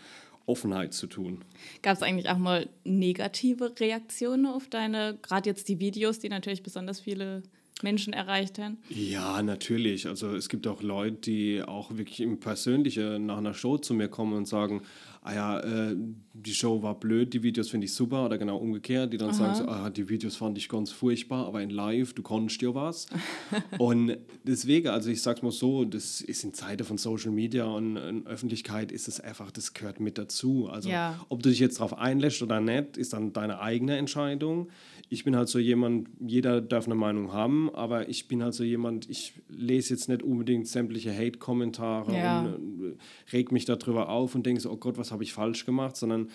Offenheit 0.47 0.95
zu 0.95 1.07
tun. 1.07 1.45
Gab 1.83 1.97
es 1.97 2.03
eigentlich 2.03 2.31
auch 2.31 2.39
mal 2.39 2.69
negative 2.85 3.79
Reaktionen 3.79 4.47
auf 4.47 4.69
deine, 4.69 5.19
gerade 5.21 5.51
jetzt 5.51 5.69
die 5.69 5.79
Videos, 5.81 6.19
die 6.21 6.31
natürlich 6.31 6.63
besonders 6.63 7.01
viele 7.01 7.43
Menschen 7.83 8.12
erreicht 8.12 8.59
haben? 8.59 8.79
Ja, 8.88 9.43
natürlich. 9.43 10.07
Also 10.07 10.35
es 10.35 10.49
gibt 10.49 10.67
auch 10.67 10.83
Leute, 10.83 11.17
die 11.17 11.62
auch 11.62 11.97
wirklich 11.97 12.21
im 12.21 12.41
Persönlichen 12.41 13.27
nach 13.27 13.38
einer 13.38 13.55
Show 13.55 13.79
zu 13.79 13.95
mir 13.95 14.09
kommen 14.09 14.35
und 14.35 14.47
sagen, 14.47 14.83
ah 15.23 15.35
ja, 15.35 15.61
äh, 15.61 15.97
die 16.33 16.55
Show 16.55 16.83
war 16.83 16.99
blöd, 16.99 17.35
die 17.35 17.43
Videos 17.43 17.69
finde 17.71 17.87
ich 17.87 17.93
super 17.93 18.25
oder 18.27 18.38
genau 18.38 18.57
umgekehrt, 18.57 19.12
die 19.12 19.19
dann 19.19 19.35
sagen 19.35 19.55
so, 19.57 19.67
ah, 19.67 19.91
die 19.91 20.09
Videos 20.09 20.37
fand 20.37 20.57
ich 20.57 20.69
ganz 20.69 20.91
furchtbar, 20.91 21.47
aber 21.47 21.61
in 21.61 21.71
live, 21.71 22.14
du 22.14 22.23
konntest 22.23 22.62
ja 22.62 22.75
was. 22.75 23.07
und 23.79 24.17
deswegen, 24.45 24.88
also 24.88 25.11
ich 25.11 25.21
sag's 25.21 25.43
mal 25.43 25.51
so, 25.51 25.85
das 25.85 26.21
ist 26.21 26.45
in 26.45 26.55
Zeiten 26.55 26.85
von 26.85 26.97
Social 26.99 27.33
Media 27.33 27.64
und 27.64 27.97
in 27.97 28.27
Öffentlichkeit 28.27 28.93
ist 28.93 29.09
es 29.09 29.21
einfach, 29.21 29.51
das 29.51 29.75
gehört 29.75 30.01
mit 30.01 30.17
dazu. 30.19 30.69
Also 30.71 30.88
Ja. 30.88 31.19
ob 31.29 31.43
du 31.43 31.51
dich 31.51 31.59
jetzt 31.59 31.79
darauf 31.81 31.99
einlässt 31.99 32.41
oder 32.43 32.61
nicht, 32.61 32.97
ist 32.97 33.12
dann 33.12 33.33
deine 33.33 33.61
eigene 33.61 33.97
Entscheidung. 33.97 34.69
Ich 35.11 35.25
bin 35.25 35.35
halt 35.37 35.49
so 35.49 35.59
jemand, 35.59 36.09
jeder 36.21 36.61
darf 36.61 36.85
eine 36.87 36.94
Meinung 36.94 37.33
haben, 37.33 37.71
aber 37.75 38.09
ich 38.11 38.29
bin 38.29 38.42
halt 38.42 38.53
so 38.55 38.62
jemand, 38.64 39.09
ich 39.09 39.33
lese 39.49 39.94
jetzt 39.94 40.09
nicht 40.09 40.23
unbedingt 40.23 40.68
sämtliche 40.68 41.16
Hate-Kommentare 41.16 42.14
Ja. 42.14 42.40
und 42.42 42.92
äh, 42.92 42.97
reg 43.33 43.51
mich 43.53 43.64
darüber 43.64 44.11
auf 44.11 44.35
und 44.35 44.44
denke 44.44 44.61
so, 44.61 44.71
oh 44.71 44.77
Gott, 44.77 44.99
was 44.99 45.11
habe 45.11 45.23
ich 45.23 45.33
falsch 45.33 45.64
gemacht, 45.64 45.97
sondern 45.97 46.29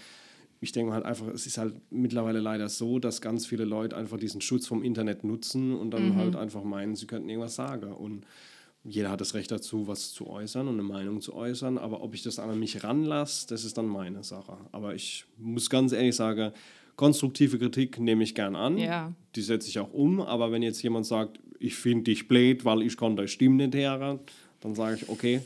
ich 0.60 0.72
denke 0.72 0.94
halt 0.94 1.06
einfach, 1.06 1.28
es 1.28 1.46
ist 1.46 1.58
halt 1.58 1.76
mittlerweile 1.92 2.40
leider 2.40 2.70
so, 2.70 2.98
dass 2.98 3.22
ganz 3.22 3.46
viele 3.46 3.66
Leute 3.66 3.98
einfach 3.98 4.18
diesen 4.18 4.40
Schutz 4.42 4.66
vom 4.66 4.82
Internet 4.82 5.24
nutzen 5.24 5.76
und 5.76 5.92
dann 5.92 6.16
halt 6.16 6.36
einfach 6.38 6.64
meinen, 6.64 6.96
sie 6.96 7.06
könnten 7.06 7.28
irgendwas 7.28 7.56
sagen. 7.56 7.92
Und 7.92 8.26
jeder 8.86 9.12
hat 9.12 9.20
das 9.22 9.34
Recht 9.34 9.52
dazu, 9.52 9.88
was 9.88 10.14
zu 10.14 10.28
äußern 10.28 10.68
und 10.70 10.76
eine 10.76 10.84
Meinung 10.84 11.20
zu 11.20 11.34
äußern. 11.34 11.78
Aber 11.78 12.02
ob 12.02 12.14
ich 12.14 12.24
das 12.24 12.40
an 12.40 12.58
mich 12.60 12.84
ranlasse, 12.84 13.46
das 13.50 13.66
ist 13.66 13.78
dann 13.78 13.88
meine 13.88 14.24
Sache. 14.24 14.58
Aber 14.72 14.96
ich 14.96 15.26
muss 15.38 15.70
ganz 15.70 15.92
ehrlich 15.92 16.16
sagen, 16.16 16.54
konstruktive 16.96 17.58
Kritik 17.58 18.00
nehme 18.00 18.24
ich 18.24 18.36
gern 18.36 18.56
an. 18.56 18.78
Ja. 18.78 19.14
Die 19.36 19.42
setze 19.42 19.70
ich 19.70 19.80
auch 19.80 19.94
um. 19.94 20.22
Aber 20.22 20.52
wenn 20.52 20.62
jetzt 20.62 20.82
jemand 20.84 21.06
sagt, 21.06 21.40
ich 21.60 21.76
finde 21.76 22.06
dich 22.06 22.28
blöd, 22.28 22.66
weil 22.66 22.82
ich 22.82 22.98
kann 22.98 23.16
deine 23.16 23.28
Stimme 23.28 23.68
nicht 23.68 23.76
hören, 23.76 24.20
dann 24.62 24.76
sage 24.76 24.98
ich, 25.02 25.10
okay, 25.10 25.42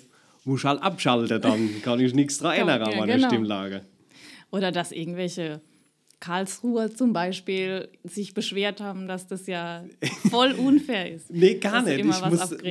muss 0.45 0.63
halt 0.63 0.81
abschalten, 0.81 1.41
dann 1.41 1.81
kann 1.81 1.99
ich 1.99 2.13
nichts 2.13 2.37
daran 2.37 2.55
Ja, 2.55 2.61
ändern 2.61 2.81
an 2.83 2.91
ja, 2.91 2.97
meiner 2.99 3.15
genau. 3.15 3.27
Stimmlage. 3.27 3.81
Oder 4.51 4.71
dass 4.71 4.91
irgendwelche 4.91 5.61
Karlsruher 6.19 6.89
zum 6.93 7.13
Beispiel 7.13 7.89
sich 8.03 8.33
beschwert 8.33 8.81
haben, 8.81 9.07
dass 9.07 9.27
das 9.27 9.45
ja 9.45 9.83
voll 10.29 10.53
unfair 10.53 11.13
ist. 11.13 11.29
nee, 11.31 11.55
gar 11.55 11.83
nicht. 11.83 11.99
Ich 11.99 12.03
muss, 12.05 12.21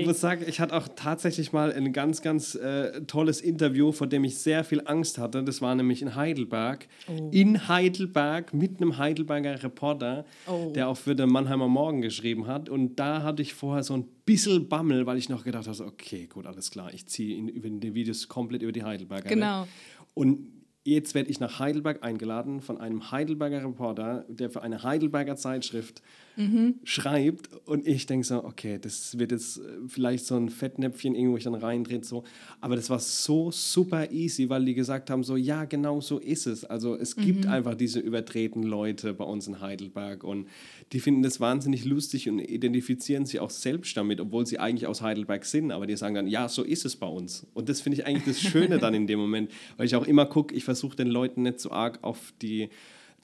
muss, 0.05 0.21
sagen, 0.21 0.45
ich 0.49 0.59
hatte 0.59 0.75
auch 0.75 0.89
tatsächlich 0.97 1.53
mal 1.53 1.73
ein 1.73 1.93
ganz, 1.93 2.23
ganz 2.23 2.57
äh, 2.57 3.03
tolles 3.03 3.41
Interview, 3.41 3.93
vor 3.93 4.09
dem 4.09 4.25
ich 4.25 4.39
sehr 4.39 4.65
viel 4.65 4.83
Angst 4.85 5.19
hatte. 5.19 5.45
Das 5.45 5.63
war 5.63 5.75
nämlich 5.77 6.03
in 6.03 6.17
Heidelberg. 6.17 6.89
Oh. 7.07 7.31
In 7.33 7.69
Heidelberg 7.69 8.53
mit 8.53 8.81
einem 8.81 8.99
Heidelberger 8.99 9.63
Reporter, 9.63 10.25
oh. 10.49 10.73
der 10.75 10.89
auch 10.89 10.97
für 10.97 11.15
den 11.15 11.31
Mannheimer 11.31 11.69
Morgen 11.69 12.03
geschrieben 12.03 12.49
hat. 12.49 12.69
Und 12.69 12.97
da 12.97 13.23
hatte 13.23 13.43
ich 13.43 13.55
vorher 13.55 13.85
so 13.85 13.95
ein 13.95 14.09
bisschen 14.25 14.69
Bammel, 14.69 15.07
weil 15.07 15.19
ich 15.19 15.29
noch 15.29 15.45
gedacht 15.45 15.69
habe, 15.69 15.85
okay, 15.85 16.27
gut, 16.27 16.47
alles 16.47 16.73
klar, 16.73 16.93
ich 16.93 17.07
ziehe 17.07 17.37
in, 17.37 17.47
in 17.49 17.79
den 17.79 17.95
Videos 17.95 18.27
komplett 18.27 18.63
über 18.63 18.73
die 18.73 18.83
Heidelberger. 18.83 19.29
Genau. 19.29 19.63
Ne? 19.63 19.69
Und 20.15 20.56
jetzt 20.87 21.14
werde 21.14 21.31
ich 21.31 21.40
nach 21.40 21.59
Heidelberg 21.59 22.03
eingeladen 22.03 22.61
von 22.61 22.79
einem 22.79 23.11
Heidelberger 23.11 23.62
Reporter, 23.62 24.25
der 24.29 24.51
für 24.51 24.62
eine 24.62 24.83
Heidelberger 24.83 25.37
Zeitschrift 25.37 26.03
mhm. 26.37 26.75
schreibt. 26.85 27.49
Und 27.66 27.87
ich 27.87 28.07
denke 28.07 28.27
so, 28.27 28.44
okay, 28.44 28.79
das 28.81 29.18
wird 29.18 29.33
jetzt 29.33 29.59
äh, 29.59 29.62
vielleicht 29.88 30.27
so 30.27 30.37
ein 30.37 30.49
Fettnäpfchen 30.49 31.14
irgendwo 31.14 31.37
ich 31.37 31.44
dann 31.44 31.55
reindreht. 31.55 32.05
So. 32.05 32.25
Aber 32.61 32.77
das 32.77 32.90
war 32.90 32.99
so 32.99 33.51
super 33.51 34.11
easy, 34.11 34.49
weil 34.49 34.64
die 34.64 34.75
gesagt 34.75 35.11
haben, 35.11 35.25
so 35.25 35.37
ja, 35.37 35.64
genau 35.64 36.01
so 36.01 36.18
ist 36.18 36.46
es. 36.46 36.64
Also 36.64 36.94
es 36.94 37.16
gibt 37.16 37.44
mhm. 37.44 37.51
einfach 37.51 37.75
diese 37.75 38.01
übertreten 38.01 38.62
Leute 38.62 39.14
bei 39.14 39.25
uns 39.25 39.46
in 39.46 39.61
Heidelberg 39.61 40.25
und 40.25 40.46
die 40.92 41.01
finden 41.01 41.22
das 41.22 41.40
wahnsinnig 41.40 41.85
lustig 41.85 42.29
und 42.29 42.38
identifizieren 42.38 43.27
sich 43.27 43.40
auch 43.40 43.51
selbst 43.51 43.96
damit, 43.96 44.20
obwohl 44.20 44.46
sie 44.46 44.59
eigentlich 44.59 44.87
aus 44.87 45.03
Heidelberg 45.03 45.44
sind. 45.44 45.72
Aber 45.72 45.87
die 45.87 45.96
sagen 45.96 46.14
dann, 46.14 46.29
ja, 46.29 46.49
so 46.49 46.62
ist 46.62 46.85
es 46.85 46.96
bei 46.96 47.09
uns. 47.09 47.46
Und 47.55 47.68
das 47.68 47.81
finde 47.81 47.99
ich 47.99 48.07
eigentlich 48.07 48.37
das 48.37 48.40
Schöne 48.40 48.79
dann 48.79 48.94
in 48.94 49.07
dem 49.07 49.18
Moment, 49.18 49.51
weil 49.77 49.87
ich 49.87 49.96
auch 49.96 50.07
immer 50.07 50.27
gucke, 50.27 50.55
ich 50.55 50.64
versuche 50.64 50.96
den 50.96 51.09
Leuten 51.09 51.42
nicht 51.42 51.61
so 51.61 51.70
arg 51.70 51.99
auf 52.03 52.33
die 52.42 52.68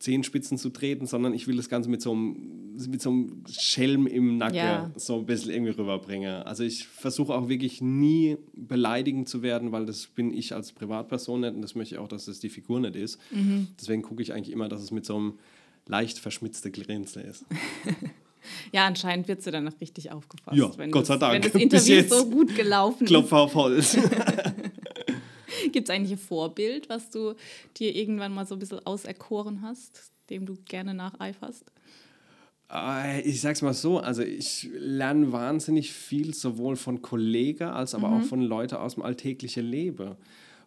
Zehenspitzen 0.03 0.59
zu 0.59 0.71
treten, 0.71 1.07
sondern 1.07 1.33
ich 1.33 1.47
will 1.47 1.57
das 1.57 1.69
Ganze 1.69 1.89
mit 1.89 2.03
so 2.03 2.13
einem, 2.13 2.75
mit 2.89 3.01
so 3.01 3.11
einem 3.11 3.45
Schelm 3.49 4.07
im 4.07 4.37
Nacken 4.37 4.57
ja. 4.57 4.91
so 4.97 5.19
ein 5.19 5.27
bisschen 5.27 5.53
irgendwie 5.53 5.71
rüberbringen. 5.71 6.43
Also 6.43 6.65
ich 6.65 6.87
versuche 6.87 7.33
auch 7.33 7.49
wirklich 7.49 7.81
nie 7.81 8.37
beleidigend 8.53 9.29
zu 9.29 9.43
werden, 9.43 9.71
weil 9.71 9.87
das 9.87 10.09
bin 10.09 10.35
ich 10.35 10.55
als 10.55 10.73
Privatperson 10.73 11.41
nicht 11.41 11.55
und 11.55 11.63
das 11.63 11.77
möchte 11.77 11.95
ich 11.95 12.01
auch, 12.01 12.09
dass 12.09 12.25
das 12.25 12.41
die 12.41 12.49
Figur 12.49 12.81
nicht 12.81 12.97
ist. 12.97 13.19
Mhm. 13.31 13.69
Deswegen 13.81 14.03
gucke 14.03 14.23
ich 14.23 14.33
eigentlich 14.33 14.53
immer, 14.53 14.69
dass 14.69 14.83
es 14.83 14.91
mit 14.91 15.07
so 15.07 15.17
einem 15.17 15.39
leicht 15.87 16.19
verschmitzten 16.19 16.73
Grinsen 16.73 17.23
ist. 17.23 17.47
Ja, 18.73 18.87
anscheinend 18.87 19.29
wird 19.29 19.41
sie 19.41 19.53
dann 19.53 19.63
noch 19.63 19.81
richtig 19.81 20.11
aufgefasst. 20.11 20.57
Ja, 20.57 20.87
Gott 20.89 21.07
sei 21.07 21.17
Dank. 21.17 21.35
Wenn 21.35 21.43
das 21.43 21.55
Interview 21.87 22.03
so 22.09 22.29
gut 22.29 22.57
gelaufen 22.57 23.05
ist. 23.05 23.09
Klopf 23.09 23.33
auf 23.33 23.55
Holz. 23.55 23.97
Gibt 25.73 25.89
es 25.89 25.95
eigentlich 25.95 26.13
ein 26.13 26.19
Vorbild, 26.19 26.89
was 26.89 27.11
du 27.11 27.35
dir 27.77 27.95
irgendwann 27.95 28.33
mal 28.33 28.47
so 28.47 28.55
ein 28.55 28.59
bisschen 28.59 28.85
auserkoren 28.87 29.63
hast, 29.63 30.13
dem 30.31 30.47
du 30.47 30.57
gerne 30.65 30.95
nacheiferst? 30.95 31.65
Äh, 32.73 33.21
ich 33.23 33.41
sag's 33.41 33.63
mal 33.63 33.75
so, 33.75 33.99
also 33.99 34.23
ich 34.23 34.69
lerne 34.73 35.33
wahnsinnig 35.33 35.93
viel 35.93 36.35
sowohl 36.35 36.77
von 36.77 37.03
Kollegen 37.03 37.65
als 37.69 37.95
aber 37.95 38.09
mhm. 38.09 38.15
auch 38.15 38.25
von 38.25 38.41
Leuten 38.41 38.77
aus 38.77 38.95
dem 38.95 39.03
alltäglichen 39.03 39.67
Leben 39.67 40.17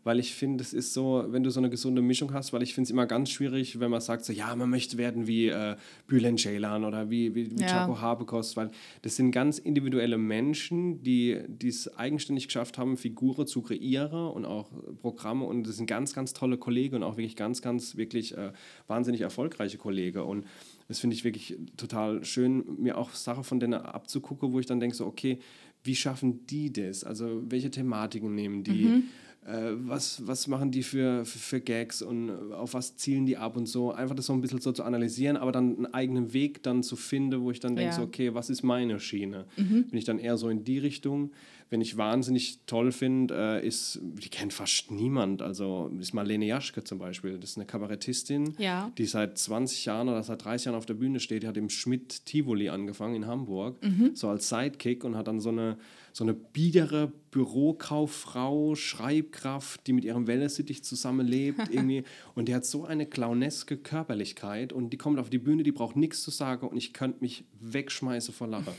weil 0.06 0.20
ich 0.20 0.36
finde, 0.36 0.64
es 0.64 0.72
ist 0.72 0.94
so, 0.94 1.26
wenn 1.30 1.42
du 1.42 1.50
so 1.50 1.60
eine 1.60 1.72
gesunde 1.72 2.04
Mischung 2.04 2.32
hast, 2.32 2.54
weil 2.54 2.62
ich 2.62 2.76
finde 2.76 2.86
es 2.86 2.92
immer 2.92 3.08
ganz 3.08 3.32
schwierig, 3.32 3.80
wenn 3.80 3.90
man 3.90 4.02
sagt, 4.02 4.24
so, 4.24 4.32
ja, 4.32 4.56
man 4.56 4.70
möchte 4.70 5.00
werden 5.00 5.26
wie 5.26 5.48
äh, 5.48 5.76
Bülent 6.06 6.40
Ceylan 6.40 6.86
oder 6.86 7.10
wie, 7.10 7.34
wie, 7.34 7.50
wie 7.50 7.62
ja. 7.62 7.68
Chaco 7.68 8.00
Habekos, 8.00 8.56
weil 8.56 8.70
das 9.02 9.16
sind 9.16 9.32
ganz 9.32 9.58
individuelle 9.58 10.20
Menschen, 10.20 11.02
die 11.02 11.42
es 11.64 11.88
eigenständig 11.98 12.48
geschafft 12.48 12.78
haben, 12.78 12.98
Figuren 12.98 13.48
zu 13.48 13.64
kreieren 13.64 14.30
und 14.30 14.46
auch 14.46 14.70
Programme 15.02 15.44
und 15.44 15.68
das 15.68 15.78
sind 15.78 15.88
ganz, 15.88 16.14
ganz 16.14 16.34
tolle 16.34 16.60
Kollegen 16.60 16.98
und 16.98 17.04
auch 17.04 17.18
wirklich 17.18 17.36
ganz, 17.36 17.64
ganz, 17.64 17.98
wirklich 17.98 18.38
äh, 18.38 18.52
wahnsinnig 18.86 19.22
erfolgreiche 19.22 19.80
Kollegen 19.80 20.20
und 20.20 20.46
das 20.88 21.00
finde 21.00 21.16
ich 21.16 21.24
wirklich 21.24 21.58
total 21.78 22.24
schön, 22.24 22.64
mir 22.78 23.00
auch 23.00 23.10
Sachen 23.10 23.44
von 23.44 23.60
denen 23.60 23.74
abzugucken, 23.74 24.54
wo 24.54 24.60
ich 24.60 24.68
dann 24.68 24.80
denke, 24.80 24.96
so, 24.96 25.08
okay, 25.08 25.40
wie 25.84 25.96
schaffen 25.96 26.46
die 26.46 26.72
das? 26.72 27.04
Also 27.04 27.42
welche 27.50 27.72
Thematiken 27.72 28.36
nehmen 28.36 28.64
die? 28.64 28.86
Mhm 28.86 29.04
was, 29.48 30.26
was 30.26 30.48
machen 30.48 30.72
die 30.72 30.82
für, 30.82 31.24
für, 31.24 31.38
für, 31.38 31.62
Gags 31.62 32.02
und 32.02 32.32
auf 32.52 32.74
was 32.74 32.98
zielen 32.98 33.28
die 33.28 33.38
ab 33.38 33.56
und 33.56 33.68
so. 33.68 33.92
Einfach 33.92 34.16
das 34.16 34.26
so 34.26 34.34
ein 34.34 34.42
bisschen 34.42 34.60
so 34.60 34.72
zu 34.72 34.84
analysieren, 34.84 35.38
aber 35.38 35.52
dann 35.52 35.76
einen 35.76 35.94
eigenen 35.94 36.34
Weg 36.34 36.64
dann 36.64 36.82
zu 36.82 36.96
finden, 36.96 37.42
wo 37.42 37.52
ich 37.52 37.60
dann 37.60 37.76
denke, 37.76 37.92
ja. 37.92 37.96
so, 37.96 38.02
okay, 38.02 38.34
was 38.34 38.50
ist 38.50 38.64
meine 38.64 39.00
Schiene? 39.00 39.46
Mhm. 39.56 39.84
Bin 39.90 40.00
ich 40.00 40.06
dann 40.06 40.18
eher 40.18 40.38
so 40.38 40.50
in 40.50 40.64
die 40.64 40.80
Richtung. 40.80 41.32
Wenn 41.70 41.82
ich 41.82 41.98
wahnsinnig 41.98 42.60
toll 42.66 42.92
finde, 42.92 43.36
äh, 43.36 43.68
ist, 43.68 44.00
die 44.02 44.30
kennt 44.30 44.54
fast 44.54 44.92
niemand, 44.92 45.42
also 45.42 45.92
ist 46.00 46.14
Marlene 46.14 46.46
Jaschke 46.46 46.84
zum 46.84 47.00
Beispiel, 47.00 47.40
das 47.40 47.52
ist 47.52 47.58
eine 47.58 47.66
Kabarettistin, 47.66 48.54
ja. 48.60 48.92
die 48.98 49.06
seit 49.06 49.38
20 49.38 49.86
Jahren 49.86 50.10
oder 50.10 50.22
seit 50.22 50.46
30 50.46 50.66
Jahren 50.66 50.76
auf 50.76 50.86
der 50.86 50.94
Bühne 50.94 51.20
steht, 51.20 51.42
die 51.42 51.48
hat 51.48 51.58
im 51.58 51.70
Schmidt 51.70 52.26
Tivoli 52.26 52.70
angefangen 52.70 53.16
in 53.16 53.26
Hamburg, 53.26 53.84
mhm. 53.84 54.12
so 54.14 54.30
als 54.30 54.48
Sidekick 54.50 55.04
und 55.04 55.16
hat 55.16 55.28
dann 55.28 55.40
so 55.40 55.50
eine 55.50 55.78
so 56.16 56.24
eine 56.24 56.34
biedere 56.34 57.12
Bürokauffrau, 57.32 58.76
Schreibkraft, 58.76 59.86
die 59.86 59.92
mit 59.92 60.06
ihrem 60.06 60.28
Wellness-Sittich 60.28 60.82
zusammenlebt 60.82 61.68
irgendwie. 61.70 62.06
und 62.36 62.48
die 62.48 62.56
hat 62.56 62.64
so 62.64 62.86
eine 62.86 63.06
clowneske 63.06 63.76
Körperlichkeit 63.76 64.72
und 64.72 64.92
die 64.92 64.98
kommt 64.98 65.20
auf 65.20 65.30
die 65.30 65.40
Bühne, 65.40 65.64
die 65.64 65.74
braucht 65.74 65.98
nichts 65.98 66.24
zu 66.24 66.32
sagen 66.32 66.70
und 66.70 66.78
ich 66.78 66.94
könnte 66.94 67.18
mich 67.20 67.44
wegschmeißen 67.60 68.34
vor 68.34 68.48
Lachen. 68.48 68.72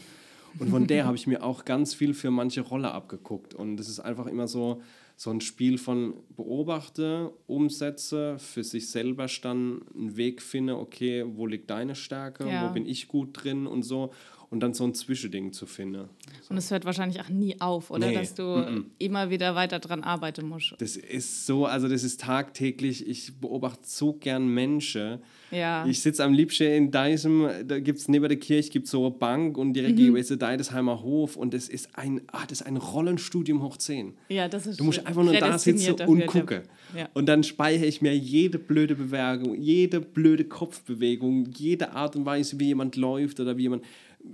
Und 0.59 0.71
von 0.71 0.87
der 0.87 1.05
habe 1.05 1.17
ich 1.17 1.27
mir 1.27 1.43
auch 1.43 1.67
ganz 1.67 1.93
viel 1.93 2.15
für 2.15 2.31
manche 2.31 2.63
Rolle 2.63 2.93
abgeguckt. 2.93 3.53
Und 3.53 3.77
das 3.77 3.91
ist 3.91 4.01
einfach 4.01 4.25
immer 4.25 4.49
so, 4.49 4.81
so 5.15 5.31
ein 5.31 5.43
Spiel 5.43 5.77
von 5.77 6.15
beobachte, 6.37 7.33
umsetze, 7.47 8.39
für 8.39 8.65
sich 8.65 8.89
selber 8.89 9.27
dann 9.43 9.83
einen 9.95 10.17
Weg 10.17 10.41
finde, 10.41 10.79
okay, 10.79 11.27
wo 11.27 11.47
liegt 11.47 11.69
deine 11.69 11.95
Stärke, 11.95 12.49
ja. 12.49 12.67
wo 12.67 12.73
bin 12.73 12.87
ich 12.87 13.09
gut 13.09 13.31
drin 13.33 13.67
und 13.67 13.83
so 13.83 14.13
und 14.51 14.61
dann 14.61 14.75
so 14.75 14.85
ein 14.85 14.95
Zwischending 14.95 15.53
zu 15.53 15.67
finden. 15.67 16.09
So. 16.43 16.51
Und 16.51 16.59
es 16.59 16.71
hört 16.71 16.85
wahrscheinlich 16.85 17.21
auch 17.21 17.29
nie 17.29 17.61
auf, 17.61 17.91
oder? 17.91 18.07
Nee. 18.07 18.15
Dass 18.15 18.35
du 18.35 18.43
mm 18.43 18.63
-mm. 18.63 18.85
immer 18.99 19.31
wieder 19.31 19.55
weiter 19.55 19.79
dran 19.79 20.03
arbeiten 20.03 20.49
musst. 20.49 20.75
Das 20.79 20.97
ist 20.97 21.47
so, 21.47 21.67
also 21.67 21.89
das 21.89 22.05
ist 22.05 22.21
tagtäglich, 22.21 23.07
ich 23.07 23.39
beobachte 23.41 23.83
so 23.85 24.13
gern 24.13 24.49
Menschen. 24.49 25.19
Ja. 25.51 25.87
Ich 25.87 26.01
sitze 26.01 26.25
am 26.25 26.33
liebsten 26.33 26.65
in 26.65 26.91
Deisem, 26.91 27.49
da 27.67 27.79
gibt 27.81 27.99
es 27.99 28.09
neben 28.09 28.29
der 28.29 28.39
Kirche 28.39 28.71
gibt's 28.71 28.91
so 28.91 29.07
eine 29.07 29.15
Bank 29.15 29.59
und 29.59 29.73
direkt 29.73 29.99
mhm. 29.99 30.17
ist 30.17 30.31
der 30.31 30.37
Deidesheimer 30.37 31.03
Hof 31.03 31.37
und 31.37 31.55
das 31.55 31.69
ist 31.69 31.89
ein, 31.97 32.21
ah, 32.29 32.45
das 32.49 32.61
ist 32.61 32.67
ein 32.67 32.77
Rollenstudium 32.77 33.63
hoch 33.63 33.77
10. 33.77 34.15
Ja, 34.29 34.49
das 34.49 34.67
ist 34.67 34.81
Du 34.81 34.85
musst 34.85 35.07
einfach 35.07 35.23
nur 35.23 35.35
da 35.35 35.59
sitzen 35.59 35.95
und 35.95 36.27
gucken. 36.27 36.63
Ja. 36.97 37.09
Und 37.15 37.27
dann 37.27 37.43
speichere 37.43 37.87
ich 37.87 38.03
mir 38.03 38.17
jede 38.17 38.59
blöde 38.59 38.95
Bewegung, 38.95 39.55
jede 39.55 40.01
blöde 40.01 40.45
Kopfbewegung, 40.45 41.51
jede 41.57 41.93
Art 41.93 42.17
und 42.17 42.27
Weise, 42.27 42.59
wie 42.61 42.67
jemand 42.67 42.97
läuft 42.97 43.41
oder 43.41 43.57
wie 43.57 43.63
jemand 43.63 43.85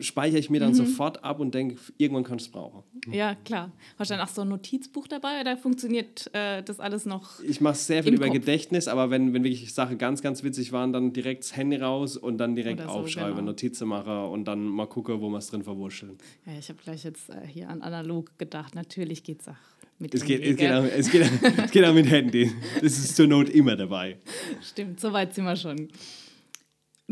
speichere 0.00 0.38
ich 0.38 0.50
mir 0.50 0.60
dann 0.60 0.70
mhm. 0.70 0.76
sofort 0.76 1.24
ab 1.24 1.40
und 1.40 1.54
denke, 1.54 1.76
irgendwann 1.98 2.24
kannst 2.24 2.46
du 2.46 2.48
es 2.50 2.52
brauchen. 2.52 2.82
Ja, 3.10 3.34
klar. 3.34 3.72
Hast 3.98 4.10
du 4.10 4.16
dann 4.16 4.24
auch 4.24 4.30
so 4.30 4.42
ein 4.42 4.48
Notizbuch 4.48 5.08
dabei 5.08 5.40
oder 5.40 5.56
funktioniert 5.56 6.30
äh, 6.34 6.62
das 6.62 6.80
alles 6.80 7.06
noch? 7.06 7.40
Ich 7.42 7.60
mache 7.60 7.76
sehr 7.76 8.02
viel 8.02 8.14
über 8.14 8.26
Kopf? 8.26 8.34
Gedächtnis, 8.34 8.88
aber 8.88 9.10
wenn, 9.10 9.32
wenn 9.32 9.44
wirklich 9.44 9.72
Sachen 9.72 9.98
ganz, 9.98 10.22
ganz 10.22 10.42
witzig 10.42 10.72
waren, 10.72 10.92
dann 10.92 11.12
direkt 11.12 11.44
das 11.44 11.56
Handy 11.56 11.76
raus 11.76 12.16
und 12.16 12.38
dann 12.38 12.54
direkt 12.54 12.80
so, 12.80 12.86
aufschreiben, 12.86 13.36
genau. 13.36 13.46
Notizen 13.46 13.88
mache 13.88 14.26
und 14.26 14.44
dann 14.44 14.64
mal 14.64 14.86
gucke, 14.86 15.20
wo 15.20 15.28
wir 15.28 15.38
es 15.38 15.48
drin 15.48 15.62
verwurscheln. 15.62 16.18
Ja, 16.46 16.52
ich 16.58 16.68
habe 16.68 16.78
gleich 16.82 17.04
jetzt 17.04 17.30
äh, 17.30 17.46
hier 17.46 17.68
an 17.68 17.82
analog 17.82 18.38
gedacht. 18.38 18.74
Natürlich 18.74 19.22
geht 19.22 19.40
es 19.42 19.48
auch. 19.48 19.54
Mit 19.98 20.14
es, 20.14 20.24
geht, 20.24 20.42
es, 20.42 20.56
geht 20.56 20.72
auch, 20.72 20.84
es, 20.84 21.10
geht, 21.10 21.30
es 21.64 21.70
geht 21.70 21.84
auch 21.84 21.94
mit 21.94 22.10
Handy. 22.10 22.50
Das 22.80 22.98
ist 22.98 23.14
zur 23.14 23.28
Not 23.28 23.48
immer 23.50 23.76
dabei. 23.76 24.16
Stimmt, 24.60 24.98
so 24.98 25.12
weit 25.12 25.32
sind 25.34 25.44
wir 25.44 25.54
schon. 25.54 25.88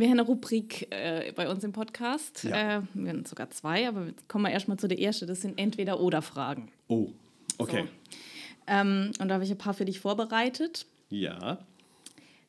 Wir 0.01 0.07
haben 0.07 0.19
eine 0.19 0.23
Rubrik 0.23 0.87
äh, 0.91 1.31
bei 1.33 1.47
uns 1.51 1.63
im 1.63 1.73
Podcast. 1.73 2.45
Ja. 2.45 2.79
Äh, 2.79 2.83
wir 2.95 3.11
haben 3.11 3.27
sogar 3.27 3.51
zwei, 3.51 3.87
aber 3.87 4.07
kommen 4.29 4.47
wir 4.47 4.51
erstmal 4.51 4.79
zu 4.79 4.89
der 4.89 4.99
ersten. 4.99 5.27
Das 5.27 5.43
sind 5.43 5.59
Entweder-Oder-Fragen. 5.59 6.71
Oh, 6.89 7.09
okay. 7.59 7.85
So. 7.85 7.89
Ähm, 8.67 9.13
und 9.21 9.29
da 9.29 9.35
habe 9.35 9.45
ich 9.45 9.51
ein 9.51 9.59
paar 9.59 9.75
für 9.75 9.85
dich 9.85 10.01
vorbereitet. 10.01 10.87
Ja. 11.11 11.59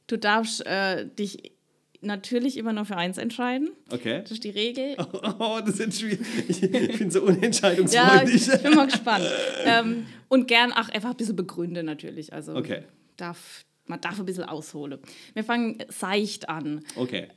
Du 0.08 0.18
darfst 0.18 0.66
äh, 0.66 1.06
dich 1.06 1.52
natürlich 2.00 2.56
immer 2.56 2.72
nur 2.72 2.86
für 2.86 2.96
eins 2.96 3.18
entscheiden. 3.18 3.72
Okay. 3.92 4.22
Das 4.22 4.32
ist 4.32 4.46
die 4.46 4.52
Regel. 4.52 4.96
Oh, 4.98 5.20
oh 5.40 5.60
das 5.60 5.78
ist 5.82 6.00
schwierig. 6.00 6.22
Ich, 6.48 6.62
bin 7.00 7.12
so 7.12 7.22
unentscheidungsfreudig. 7.24 8.48
ja, 8.48 8.54
ich 8.56 8.64
bin 8.64 8.76
mal 8.76 8.88
gespannt. 8.88 9.26
ähm, 9.66 10.06
und 10.30 10.48
gern 10.48 10.72
auch 10.72 10.88
einfach 10.88 11.10
ein 11.10 11.18
bisschen 11.18 11.36
begründen 11.36 11.86
natürlich. 11.86 12.32
Also 12.32 12.56
okay. 12.56 12.84
darf, 13.18 13.66
man 13.88 14.00
darf 14.00 14.18
ein 14.20 14.26
bisschen 14.26 14.46
ausholen. 14.46 15.00
Wir 15.34 15.44
fangen 15.44 15.84
seicht 15.90 16.48
an. 16.48 16.86
Okay. 16.96 17.28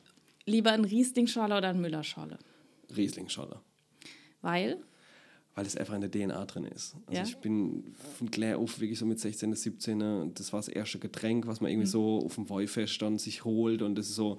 Lieber 0.46 0.72
ein 0.72 0.84
Riesling-Schorle 0.84 1.56
oder 1.56 1.68
ein 1.68 1.80
Müller-Schorle? 1.80 2.38
Riesling-Schorle. 2.94 3.60
Weil? 4.42 4.78
Weil 5.54 5.66
es 5.66 5.76
einfach 5.76 5.94
in 5.94 6.00
der 6.00 6.10
DNA 6.10 6.44
drin 6.46 6.64
ist. 6.64 6.96
Also 7.06 7.20
ja? 7.20 7.26
ich 7.26 7.36
bin 7.36 7.94
von 8.18 8.30
Claire 8.30 8.58
auf 8.58 8.80
wirklich 8.80 8.98
so 8.98 9.06
mit 9.06 9.20
16, 9.20 9.54
17, 9.54 10.34
das 10.34 10.52
war 10.52 10.60
das 10.60 10.68
erste 10.68 10.98
Getränk, 10.98 11.46
was 11.46 11.60
man 11.60 11.70
irgendwie 11.70 11.86
mhm. 11.86 11.92
so 11.92 12.18
auf 12.24 12.34
dem 12.34 12.48
Wollfest 12.48 13.00
dann 13.00 13.18
sich 13.18 13.44
holt 13.44 13.80
und 13.80 13.94
das 13.96 14.08
ist 14.08 14.16
so, 14.16 14.38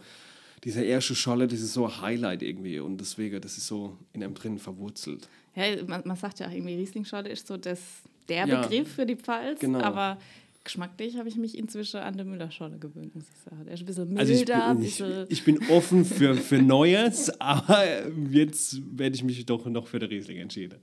dieser 0.63 0.83
erste 0.83 1.15
Scholle, 1.15 1.47
das 1.47 1.61
ist 1.61 1.73
so 1.73 1.85
ein 1.85 2.01
Highlight 2.01 2.41
irgendwie 2.41 2.79
und 2.79 2.97
deswegen, 2.97 3.39
das 3.41 3.57
ist 3.57 3.67
so 3.67 3.97
in 4.13 4.23
einem 4.23 4.33
drin 4.33 4.59
verwurzelt. 4.59 5.27
Ja, 5.55 5.63
man, 5.85 6.01
man 6.05 6.17
sagt 6.17 6.39
ja 6.39 6.47
auch 6.47 6.51
irgendwie, 6.51 6.75
Riesling-Scholle 6.75 7.29
ist 7.29 7.47
so 7.47 7.55
das, 7.57 7.79
der 8.27 8.47
ja, 8.47 8.61
Begriff 8.61 8.93
für 8.93 9.05
die 9.05 9.15
Pfalz, 9.15 9.59
genau. 9.59 9.79
aber 9.79 10.17
Geschmacklich 10.65 11.15
habe 11.15 11.29
ich 11.29 11.37
mich 11.37 11.57
inzwischen 11.57 11.97
an 12.01 12.17
der 12.17 12.25
Müller-Schorle 12.25 12.79
gewöhnt, 12.79 13.15
muss 13.15 13.25
ich 13.29 13.37
sagen. 13.37 13.63
Der 13.65 13.75
ist 13.75 13.81
ein 13.81 13.85
bisschen 13.85 14.09
milder, 14.09 14.19
Also 14.19 14.33
ich 14.33 14.45
bin, 14.45 14.81
ich, 14.81 14.97
bisschen... 14.97 15.25
ich 15.29 15.43
bin 15.45 15.59
offen 15.69 16.03
für, 16.03 16.35
für 16.35 16.57
Neues, 16.57 17.29
aber 17.39 17.85
jetzt 18.31 18.81
werde 18.97 19.15
ich 19.15 19.23
mich 19.23 19.45
doch 19.45 19.65
noch 19.67 19.87
für 19.87 19.99
den 19.99 20.09
Riesling 20.09 20.39
entschieden. 20.39 20.79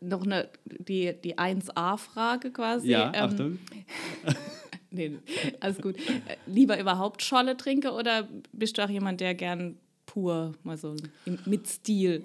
noch 0.00 0.24
eine, 0.24 0.48
die, 0.64 1.12
die 1.22 1.36
1a-Frage 1.36 2.52
quasi. 2.52 2.90
Ja, 2.90 3.12
ähm, 3.14 3.22
Achtung. 3.22 3.58
Nee, 4.94 5.12
alles 5.60 5.78
gut. 5.80 5.96
Äh, 5.96 6.36
Lieber 6.46 6.78
überhaupt 6.78 7.22
Scholle 7.22 7.56
trinke 7.56 7.92
oder 7.92 8.28
bist 8.52 8.76
du 8.76 8.84
auch 8.84 8.90
jemand, 8.90 9.22
der 9.22 9.34
gern 9.34 9.78
pur, 10.04 10.52
mal 10.64 10.76
so 10.76 10.94
mit 11.46 11.66
Stil? 11.66 12.24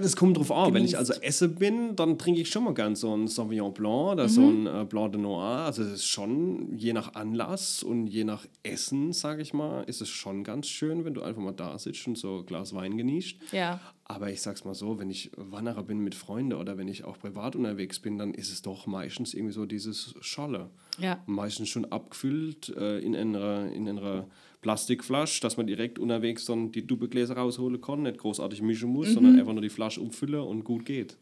Das 0.00 0.16
kommt 0.16 0.36
drauf 0.36 0.50
an. 0.52 0.74
Wenn 0.74 0.84
ich 0.84 0.92
Genießt. 0.92 1.10
also 1.10 1.22
esse 1.22 1.48
bin, 1.48 1.96
dann 1.96 2.18
trinke 2.18 2.40
ich 2.40 2.50
schon 2.50 2.64
mal 2.64 2.74
gern 2.74 2.94
so 2.96 3.14
ein 3.16 3.28
Sauvignon 3.28 3.72
Blanc 3.74 4.12
oder 4.12 4.24
Mhm. 4.24 4.28
so 4.28 4.40
ein 4.42 4.66
äh, 4.66 4.84
Blanc 4.84 5.12
de 5.12 5.20
Noir. 5.20 5.42
Also 5.66 5.82
es 5.82 5.92
ist 5.94 6.06
schon 6.06 6.76
je 6.76 6.92
nach 6.92 7.14
Anlass 7.14 7.82
und 7.82 8.06
je 8.06 8.24
nach 8.24 8.46
Essen, 8.62 9.12
sage 9.12 9.42
ich 9.42 9.52
mal, 9.54 9.82
ist 9.84 10.00
es 10.00 10.08
schon 10.08 10.44
ganz 10.44 10.68
schön, 10.68 11.04
wenn 11.04 11.14
du 11.14 11.22
einfach 11.22 11.42
mal 11.42 11.52
da 11.52 11.78
sitzt 11.78 12.06
und 12.06 12.16
so 12.18 12.38
ein 12.38 12.46
Glas 12.46 12.74
Wein 12.74 12.96
genießt. 12.96 13.36
Ja. 13.52 13.80
Aber 14.04 14.30
ich 14.30 14.42
sag's 14.42 14.64
mal 14.64 14.74
so, 14.74 14.98
wenn 14.98 15.08
ich 15.10 15.30
Wanderer 15.36 15.82
bin 15.84 15.98
mit 16.00 16.14
Freunden 16.14 16.52
oder 16.52 16.76
wenn 16.76 16.88
ich 16.88 17.04
auch 17.04 17.18
privat 17.18 17.56
unterwegs 17.56 17.98
bin, 17.98 18.18
dann 18.18 18.34
ist 18.34 18.52
es 18.52 18.60
doch 18.60 18.86
meistens 18.86 19.32
irgendwie 19.32 19.54
so 19.54 19.64
dieses 19.64 20.14
Scholle. 20.20 20.68
Ja. 20.98 21.22
Meistens 21.26 21.68
schon 21.70 21.86
abgefüllt 21.86 22.68
äh, 22.76 22.98
in 22.98 23.16
einer 23.16 23.70
in 23.72 23.88
einer 23.88 24.26
Plastikflasche, 24.62 25.40
dass 25.42 25.56
man 25.58 25.66
direkt 25.66 25.98
unterwegs 25.98 26.46
dann 26.46 26.72
die 26.72 26.86
Doppelgläser 26.86 27.36
rausholen 27.36 27.80
kann, 27.80 28.02
nicht 28.02 28.18
großartig 28.18 28.62
mischen 28.62 28.88
muss, 28.90 29.08
Mhm. 29.08 29.12
sondern 29.14 29.38
einfach 29.38 29.52
nur 29.52 29.62
die 29.62 29.68
Flasche 29.68 30.00
umfüllen 30.00 30.40
und 30.40 30.64
gut 30.64 30.86
geht. 30.86 31.16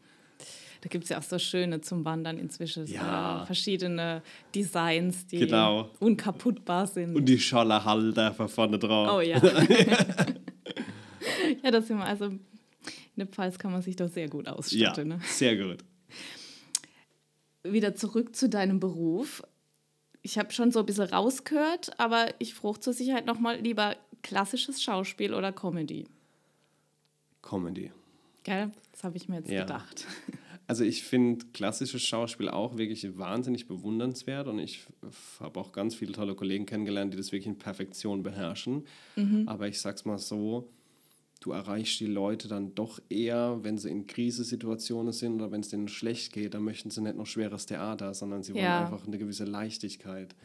Da 0.81 0.89
gibt 0.89 1.03
es 1.03 1.09
ja 1.11 1.19
auch 1.19 1.23
so 1.23 1.37
schöne 1.37 1.81
zum 1.81 2.03
Wandern 2.05 2.39
inzwischen. 2.39 2.87
Ja. 2.87 3.43
verschiedene 3.45 4.23
Designs, 4.55 5.27
die 5.27 5.37
Genau. 5.39 5.89
unkaputtbar 5.99 6.87
sind. 6.87 7.15
Und 7.15 7.25
die 7.25 7.39
Schollerhalter 7.39 8.33
von 8.33 8.47
vorne 8.49 8.79
drauf. 8.79 9.17
oh 9.17 9.21
ja. 9.21 9.37
ja, 11.63 11.69
das 11.71 11.87
sind 11.87 11.97
wir. 11.97 12.05
Also 12.05 12.25
in 12.25 12.39
der 13.15 13.27
Pfalz 13.27 13.57
kann 13.59 13.71
man 13.71 13.81
sich 13.83 13.95
doch 13.95 14.09
sehr 14.09 14.27
gut 14.29 14.45
ja, 14.47 14.53
ausstatten. 14.53 15.07
Ne? 15.09 15.19
sehr 15.25 15.55
gut. 15.57 15.77
Wieder 17.63 17.93
zurück 17.95 18.35
zu 18.35 18.49
deinem 18.49 18.79
Beruf. 18.79 19.43
Ich 20.21 20.37
habe 20.37 20.51
schon 20.51 20.71
so 20.71 20.79
ein 20.79 20.85
bisschen 20.85 21.05
rausgehört, 21.09 21.99
aber 21.99 22.27
ich 22.39 22.53
frage 22.53 22.79
zur 22.79 22.93
Sicherheit 22.93 23.25
nochmal 23.25 23.59
lieber 23.59 23.95
klassisches 24.21 24.81
Schauspiel 24.83 25.33
oder 25.33 25.51
Comedy. 25.51 26.05
Comedy. 27.41 27.91
Gell? 28.43 28.71
Das 28.91 29.03
habe 29.03 29.17
ich 29.17 29.27
mir 29.29 29.37
jetzt 29.37 29.49
Ja. 29.49 29.61
gedacht. 29.61 30.05
Also 30.67 30.85
ich 30.85 31.03
finde 31.03 31.47
klassisches 31.51 32.01
Schauspiel 32.01 32.47
auch 32.47 32.77
wirklich 32.77 33.17
wahnsinnig 33.17 33.67
bewundernswert 33.67 34.47
und 34.47 34.57
ich 34.57 34.85
habe 35.41 35.59
auch 35.59 35.73
ganz 35.73 35.95
viele 35.95 36.13
tolle 36.13 36.33
Kollegen 36.33 36.65
kennengelernt, 36.65 37.11
die 37.11 37.17
das 37.17 37.33
wirklich 37.33 37.47
in 37.47 37.57
Perfektion 37.57 38.23
beherrschen. 38.23 38.85
Aber 39.47 39.67
ich 39.67 39.81
sag's 39.81 40.05
mal 40.05 40.17
so, 40.17 40.69
du 41.41 41.51
erreichst 41.51 41.99
die 41.99 42.05
Leute 42.05 42.47
dann 42.47 42.73
doch 42.75 43.01
eher, 43.09 43.59
wenn 43.63 43.77
sie 43.77 43.89
in 43.89 44.07
Krisensituationen 44.07 45.11
sind 45.11 45.35
oder 45.35 45.51
wenn 45.51 45.61
es 45.61 45.69
denen 45.69 45.87
schlecht 45.89 46.31
geht, 46.31 46.53
dann 46.53 46.63
möchten 46.63 46.89
sie 46.91 47.01
nicht 47.01 47.17
noch 47.17 47.25
schweres 47.25 47.65
Theater, 47.65 48.13
sondern 48.13 48.43
sie 48.43 48.53
wollen 48.53 48.63
Ja. 48.63 48.81
einfach 48.83 49.05
eine 49.05 49.17
gewisse 49.17 49.43
Leichtigkeit. 49.45 50.35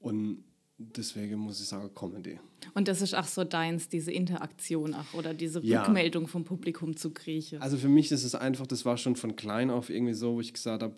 Und 0.00 0.42
deswegen 0.78 1.36
muss 1.38 1.60
ich 1.60 1.68
sagen, 1.68 1.90
Comedy. 1.94 2.40
Und 2.74 2.88
das 2.88 3.02
ist 3.02 3.14
auch 3.14 3.26
so 3.26 3.44
deins, 3.44 3.88
diese 3.88 4.10
Interaktion 4.10 4.94
auch 4.94 5.14
oder 5.14 5.34
diese 5.34 5.60
Ja. 5.60 5.82
Rückmeldung 5.84 6.26
vom 6.26 6.44
Publikum 6.44 6.96
zu 6.96 7.10
kriechen. 7.10 7.60
Also 7.60 7.76
für 7.76 7.88
mich 7.88 8.10
ist 8.10 8.24
es 8.24 8.34
einfach, 8.34 8.66
das 8.66 8.84
war 8.84 8.96
schon 8.96 9.14
von 9.16 9.36
klein 9.36 9.70
auf 9.70 9.90
irgendwie 9.90 10.14
so, 10.14 10.34
wo 10.36 10.40
ich 10.40 10.52
gesagt 10.52 10.82
habe, 10.82 10.94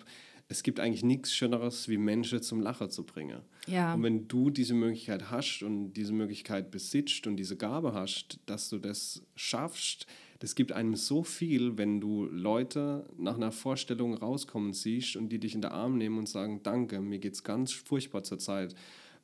es 0.49 0.63
gibt 0.63 0.79
eigentlich 0.79 1.05
nichts 1.05 1.35
Schöneres, 1.35 1.89
wie 1.89 1.97
Menschen 1.97 2.43
zum 2.43 2.61
Lachen 2.61 2.91
zu 2.91 3.05
bringen. 3.05 3.41
Ja. 3.67 3.95
Und 3.95 4.03
wenn 4.03 4.29
du 4.29 4.51
diese 4.51 4.75
Möglichkeit 4.75 5.31
hast 5.31 5.63
und 5.63 5.95
diese 5.95 6.13
Möglichkeit 6.13 6.71
besitzt 6.71 7.27
und 7.27 7.37
diese 7.37 7.57
Gabe 7.57 7.95
hast, 7.95 8.39
dass 8.47 8.69
du 8.69 8.79
das 8.79 9.23
schaffst, 9.37 10.07
das 10.41 10.55
gibt 10.55 10.73
einem 10.73 10.95
so 10.97 11.23
viel, 11.23 11.79
wenn 11.79 12.01
du 12.01 12.27
Leute 12.27 13.07
nach 13.17 13.37
einer 13.37 13.53
Vorstellung 13.53 14.15
rauskommen 14.15 14.75
siehst 14.75 15.17
und 15.17 15.31
die 15.31 15.39
dich 15.39 15.55
in 15.55 15.63
den 15.63 15.71
Arm 15.71 15.97
nehmen 15.97 16.19
und 16.19 16.29
sagen, 16.29 16.61
danke, 16.63 17.01
mir 17.01 17.19
geht's 17.19 17.45
ganz 17.45 17.73
furchtbar 17.73 18.23
zur 18.25 18.39
Zeit. 18.39 18.75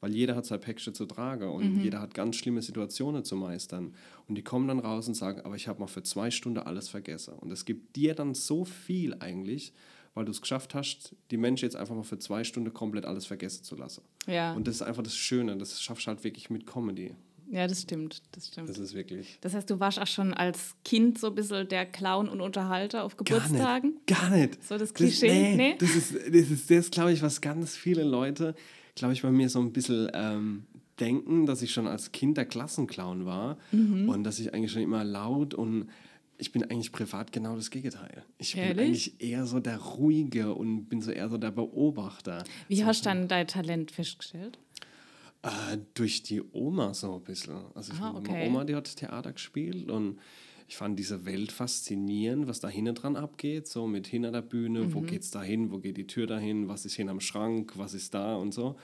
Weil 0.00 0.14
jeder 0.14 0.34
hat 0.34 0.46
sein 0.46 0.60
Päckchen 0.60 0.94
zu 0.94 1.04
tragen 1.04 1.50
und 1.50 1.82
jeder 1.82 2.00
hat 2.00 2.14
ganz 2.14 2.36
schlimme 2.36 2.62
Situationen 2.62 3.22
zu 3.22 3.36
meistern. 3.36 3.92
Und 4.28 4.36
die 4.36 4.42
kommen 4.42 4.66
dann 4.66 4.78
raus 4.78 5.08
und 5.08 5.14
sagen, 5.14 5.42
aber 5.42 5.56
ich 5.56 5.68
habe 5.68 5.80
mal 5.80 5.88
für 5.88 6.02
zwei 6.02 6.30
Stunden 6.30 6.60
alles 6.60 6.88
vergessen. 6.88 7.34
Und 7.34 7.50
es 7.50 7.66
gibt 7.66 7.96
dir 7.96 8.14
dann 8.14 8.32
so 8.32 8.64
viel 8.64 9.14
eigentlich, 9.20 9.74
weil 10.14 10.24
du 10.24 10.30
es 10.30 10.40
geschafft 10.40 10.74
hast, 10.74 11.14
die 11.30 11.36
Menschen 11.36 11.64
jetzt 11.66 11.76
einfach 11.76 11.94
mal 11.94 12.02
für 12.02 12.18
zwei 12.18 12.44
Stunden 12.44 12.72
komplett 12.74 13.04
alles 13.06 13.26
vergessen 13.26 13.64
zu 13.64 13.76
lassen. 13.76 14.02
ja. 14.26 14.52
Und 14.54 14.66
das 14.66 14.76
ist 14.76 14.82
einfach 14.82 15.02
das 15.02 15.16
Schöne, 15.16 15.56
das 15.56 15.80
schaffst 15.80 16.06
du 16.06 16.08
halt 16.08 16.24
wirklich 16.24 16.50
mit 16.50 16.66
Comedy. 16.66 17.14
ja, 17.50 17.66
das 17.66 17.82
stimmt. 17.82 18.22
Das 18.32 18.48
stimmt. 18.48 18.68
Das 18.68 18.78
ist 18.78 18.94
wirklich. 18.94 19.38
Das 19.40 19.54
heißt, 19.54 19.68
du 19.70 19.80
warst 19.80 19.98
auch 20.00 20.06
schon 20.06 20.34
als 20.34 20.74
Kind 20.84 21.18
so 21.18 21.28
ein 21.28 21.34
bisschen 21.34 21.68
der 21.68 21.86
Clown 21.86 22.28
und 22.28 22.40
Unterhalter 22.40 23.04
auf 23.04 23.16
Geburtstagen? 23.16 23.94
Gar 24.06 24.30
nicht. 24.30 24.62
So 24.64 24.78
das 24.78 24.94
Klischee? 24.94 25.28
Das, 25.28 25.56
Nee? 25.56 25.76
das 25.78 25.96
ist, 25.96 26.14
das 26.14 26.50
ist 26.50 26.70
das, 26.70 26.90
glaube 26.90 27.12
ich, 27.12 27.22
was 27.22 27.40
ganz 27.40 27.76
viele 27.76 28.04
Leute, 28.04 28.54
glaube 28.94 29.14
ich, 29.14 29.22
bei 29.22 29.30
mir 29.32 29.48
so 29.48 29.60
ein 29.60 29.72
bisschen 29.72 30.10
ähm, 30.14 30.64
denken, 30.98 31.46
dass 31.46 31.62
ich 31.62 31.72
schon 31.72 31.86
als 31.86 32.12
Kind 32.12 32.36
der 32.36 32.44
Klassenclown 32.46 33.24
war 33.24 33.56
Mhm. 33.72 34.08
und 34.08 34.24
dass 34.24 34.38
ich 34.38 34.52
eigentlich 34.54 34.70
schon 34.72 34.82
immer 34.82 35.02
laut 35.02 35.54
und 35.54 35.88
ich 36.40 36.52
bin 36.52 36.62
eigentlich 36.64 36.90
privat 36.92 37.32
genau 37.32 37.54
das 37.56 37.70
Gegenteil. 37.70 38.24
Ich 38.38 38.54
bin 38.54 38.62
Ehrlich? 38.64 38.84
eigentlich 38.86 39.20
eher 39.20 39.46
so 39.46 39.60
der 39.60 39.78
Ruhige 39.78 40.54
und 40.54 40.86
bin 40.88 41.00
so 41.02 41.10
eher 41.10 41.28
so 41.28 41.38
der 41.38 41.50
Beobachter. 41.50 42.44
Wie 42.68 42.84
hast 42.84 43.04
du 43.04 43.10
dann 43.10 43.28
dein 43.28 43.46
Talent 43.46 43.90
festgestellt? 43.90 44.58
Äh, 45.42 45.78
durch 45.94 46.22
die 46.22 46.42
Oma 46.52 46.92
so 46.94 47.14
ein 47.16 47.22
bisschen. 47.24 47.56
Also 47.74 47.92
ich, 47.92 48.00
Ah, 48.00 48.12
meine 48.12 48.28
okay. 48.28 48.46
Oma, 48.48 48.64
die 48.64 48.74
hat 48.74 48.94
Theater 48.96 49.32
gespielt 49.32 49.90
und 49.90 50.18
ich 50.68 50.76
fand 50.76 50.98
diese 50.98 51.24
Welt 51.24 51.50
faszinierend, 51.50 52.46
was 52.46 52.60
da 52.60 52.68
hinten 52.68 52.94
dran 52.94 53.16
abgeht, 53.16 53.66
so 53.66 53.86
mit 53.86 54.06
hinter 54.06 54.30
der 54.32 54.42
Bühne, 54.42 54.80
Mhm. 54.82 54.94
wo 54.94 55.00
geht's 55.00 55.30
da 55.30 55.42
hin, 55.42 55.70
wo 55.72 55.78
geht 55.78 55.96
die 55.96 56.06
Tür 56.06 56.26
dahin, 56.26 56.68
was 56.68 56.84
ist 56.84 56.94
hinterm 56.94 57.20
Schrank, 57.20 57.72
was 57.76 57.94
ist 57.94 58.14
da 58.14 58.36
und 58.36 58.52
so. 58.52 58.76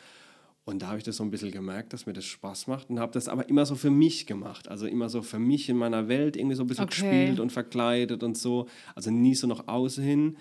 Und 0.67 0.83
da 0.83 0.89
habe 0.89 0.99
ich 0.99 1.05
das 1.05 1.17
so 1.17 1.23
ein 1.25 1.31
bisschen 1.31 1.53
gemerkt, 1.53 1.93
dass 1.93 2.07
mir 2.07 2.13
das 2.13 2.25
Spaß 2.25 2.67
macht 2.67 2.91
und 2.91 2.99
habe 2.99 3.13
das 3.13 3.29
aber 3.29 3.49
immer 3.49 3.65
so 3.65 3.77
für 3.77 3.89
mich 3.91 4.27
gemacht. 4.27 4.67
Also 4.69 4.87
immer 4.87 5.09
so 5.09 5.23
für 5.23 5.39
mich 5.39 5.69
in 5.69 5.77
meiner 5.79 6.09
Welt 6.09 6.37
irgendwie 6.37 6.57
so 6.57 6.65
ein 6.65 6.67
bisschen 6.67 6.85
Okay. 6.85 7.01
gespielt 7.01 7.39
und 7.41 7.53
verkleidet 7.53 8.23
und 8.25 8.37
so. 8.37 8.67
Also 8.97 9.11
nie 9.13 9.35
so 9.37 9.47
nach 9.47 9.69
außen 9.69 10.03
hin. 10.03 10.37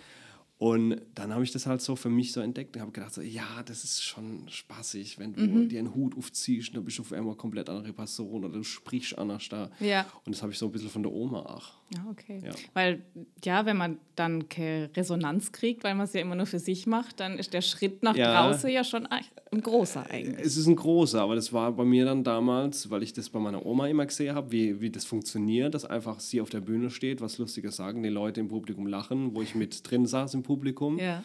Und 0.58 1.02
dann 1.14 1.34
habe 1.34 1.44
ich 1.44 1.52
das 1.52 1.66
halt 1.68 1.82
so 1.82 1.96
für 1.98 2.10
mich 2.10 2.32
so 2.32 2.40
entdeckt 2.40 2.76
und 2.76 2.82
habe 2.82 2.92
gedacht, 2.94 3.14
so, 3.14 3.22
ja, 3.22 3.62
das 3.66 3.84
ist 3.84 4.02
schon 4.02 4.48
spaßig, 4.48 5.20
wenn 5.20 5.34
du 5.34 5.42
Mhm. 5.42 5.70
dir 5.70 5.80
einen 5.80 5.94
Hut 5.94 6.18
aufziehst, 6.18 6.74
dann 6.76 6.86
bist 6.86 6.98
du 6.98 7.02
auf 7.02 7.12
einmal 7.12 7.36
komplett 7.36 7.70
andere 7.70 7.92
Person 7.94 8.46
oder 8.46 8.54
du 8.58 8.64
sprichst 8.64 9.18
anders 9.18 9.50
da. 9.50 9.70
Ja. 9.82 10.06
Und 10.26 10.34
das 10.34 10.42
habe 10.42 10.54
ich 10.54 10.58
so 10.58 10.66
ein 10.68 10.72
bisschen 10.72 10.90
von 10.90 11.04
der 11.04 11.12
Oma 11.12 11.40
auch. 11.42 11.74
Ja, 11.94 12.04
okay. 12.10 12.42
Ja. 12.44 12.52
Weil, 12.74 13.04
ja, 13.44 13.66
wenn 13.68 13.78
man 13.78 14.00
dann 14.16 14.50
keine 14.50 14.90
Resonanz 14.96 15.52
kriegt, 15.52 15.84
weil 15.84 15.94
man 15.94 16.06
es 16.06 16.14
ja 16.14 16.22
immer 16.22 16.34
nur 16.36 16.48
für 16.48 16.58
sich 16.58 16.88
macht, 16.88 17.20
dann 17.20 17.38
ist 17.38 17.54
der 17.54 17.62
Schritt 17.62 18.02
nach 18.02 18.16
Ja. 18.16 18.42
draußen 18.50 18.70
ja 18.72 18.84
schon 18.84 19.06
ein 19.06 19.24
großer 19.62 20.10
eigentlich. 20.10 20.44
Es 20.46 20.58
ist 20.58 20.66
ein 20.66 20.76
großer, 20.76 21.22
aber 21.22 21.36
das 21.36 21.54
war 21.54 21.72
bei 21.72 21.86
mir 21.86 22.06
dann 22.06 22.24
damals, 22.24 22.90
weil 22.90 23.04
ich 23.04 23.14
das 23.14 23.30
bei 23.30 23.40
meiner 23.40 23.64
Oma 23.66 23.88
immer 23.88 24.06
gesehen 24.08 24.36
habe, 24.36 24.52
wie, 24.52 24.82
wie 24.82 24.90
das 24.90 25.06
funktioniert, 25.06 25.76
dass 25.76 25.86
einfach 25.86 26.20
sie 26.20 26.42
auf 26.42 26.50
der 26.50 26.62
Bühne 26.62 26.90
steht, 26.90 27.22
was 27.22 27.38
Lustiges 27.38 27.76
sagen, 27.76 28.02
die 28.02 28.10
Leute 28.10 28.40
im 28.40 28.48
Publikum 28.48 28.88
lachen, 28.88 29.36
wo 29.36 29.44
ich 29.44 29.54
mit 29.54 29.90
drin 29.90 30.08
saß 30.08 30.34
im 30.34 30.42
Publikum. 30.44 30.98
Ja. 30.98 31.24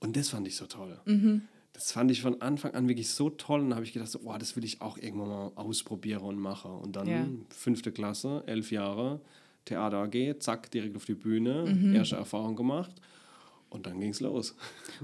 Und 0.00 0.16
das 0.16 0.30
fand 0.30 0.48
ich 0.48 0.56
so 0.56 0.66
toll. 0.66 0.98
Das 1.72 1.92
fand 1.92 2.10
ich 2.10 2.20
von 2.20 2.42
Anfang 2.42 2.74
an 2.74 2.88
wirklich 2.88 3.10
so 3.10 3.30
toll. 3.30 3.60
Und 3.60 3.70
da 3.70 3.76
habe 3.76 3.84
ich 3.86 3.92
gedacht, 3.92 4.10
so, 4.10 4.18
oh, 4.24 4.34
das 4.38 4.56
will 4.56 4.64
ich 4.64 4.80
auch 4.82 4.98
irgendwann 4.98 5.28
mal 5.28 5.52
ausprobieren 5.54 6.22
und 6.22 6.38
machen. 6.38 6.72
Und 6.72 6.96
dann 6.96 7.06
Ja. 7.06 7.26
fünfte 7.50 7.92
Klasse, 7.92 8.42
elf 8.46 8.70
Jahre, 8.72 9.20
Theater 9.64 9.98
AG, 9.98 10.36
zack, 10.40 10.70
direkt 10.70 10.96
auf 10.96 11.04
die 11.04 11.14
Bühne, 11.14 11.64
Mhm. 11.66 11.94
erste 11.94 12.16
Erfahrung 12.16 12.56
gemacht. 12.56 12.92
Und 13.70 13.86
dann 13.86 14.00
ging 14.00 14.10
es 14.10 14.18
los. 14.20 14.56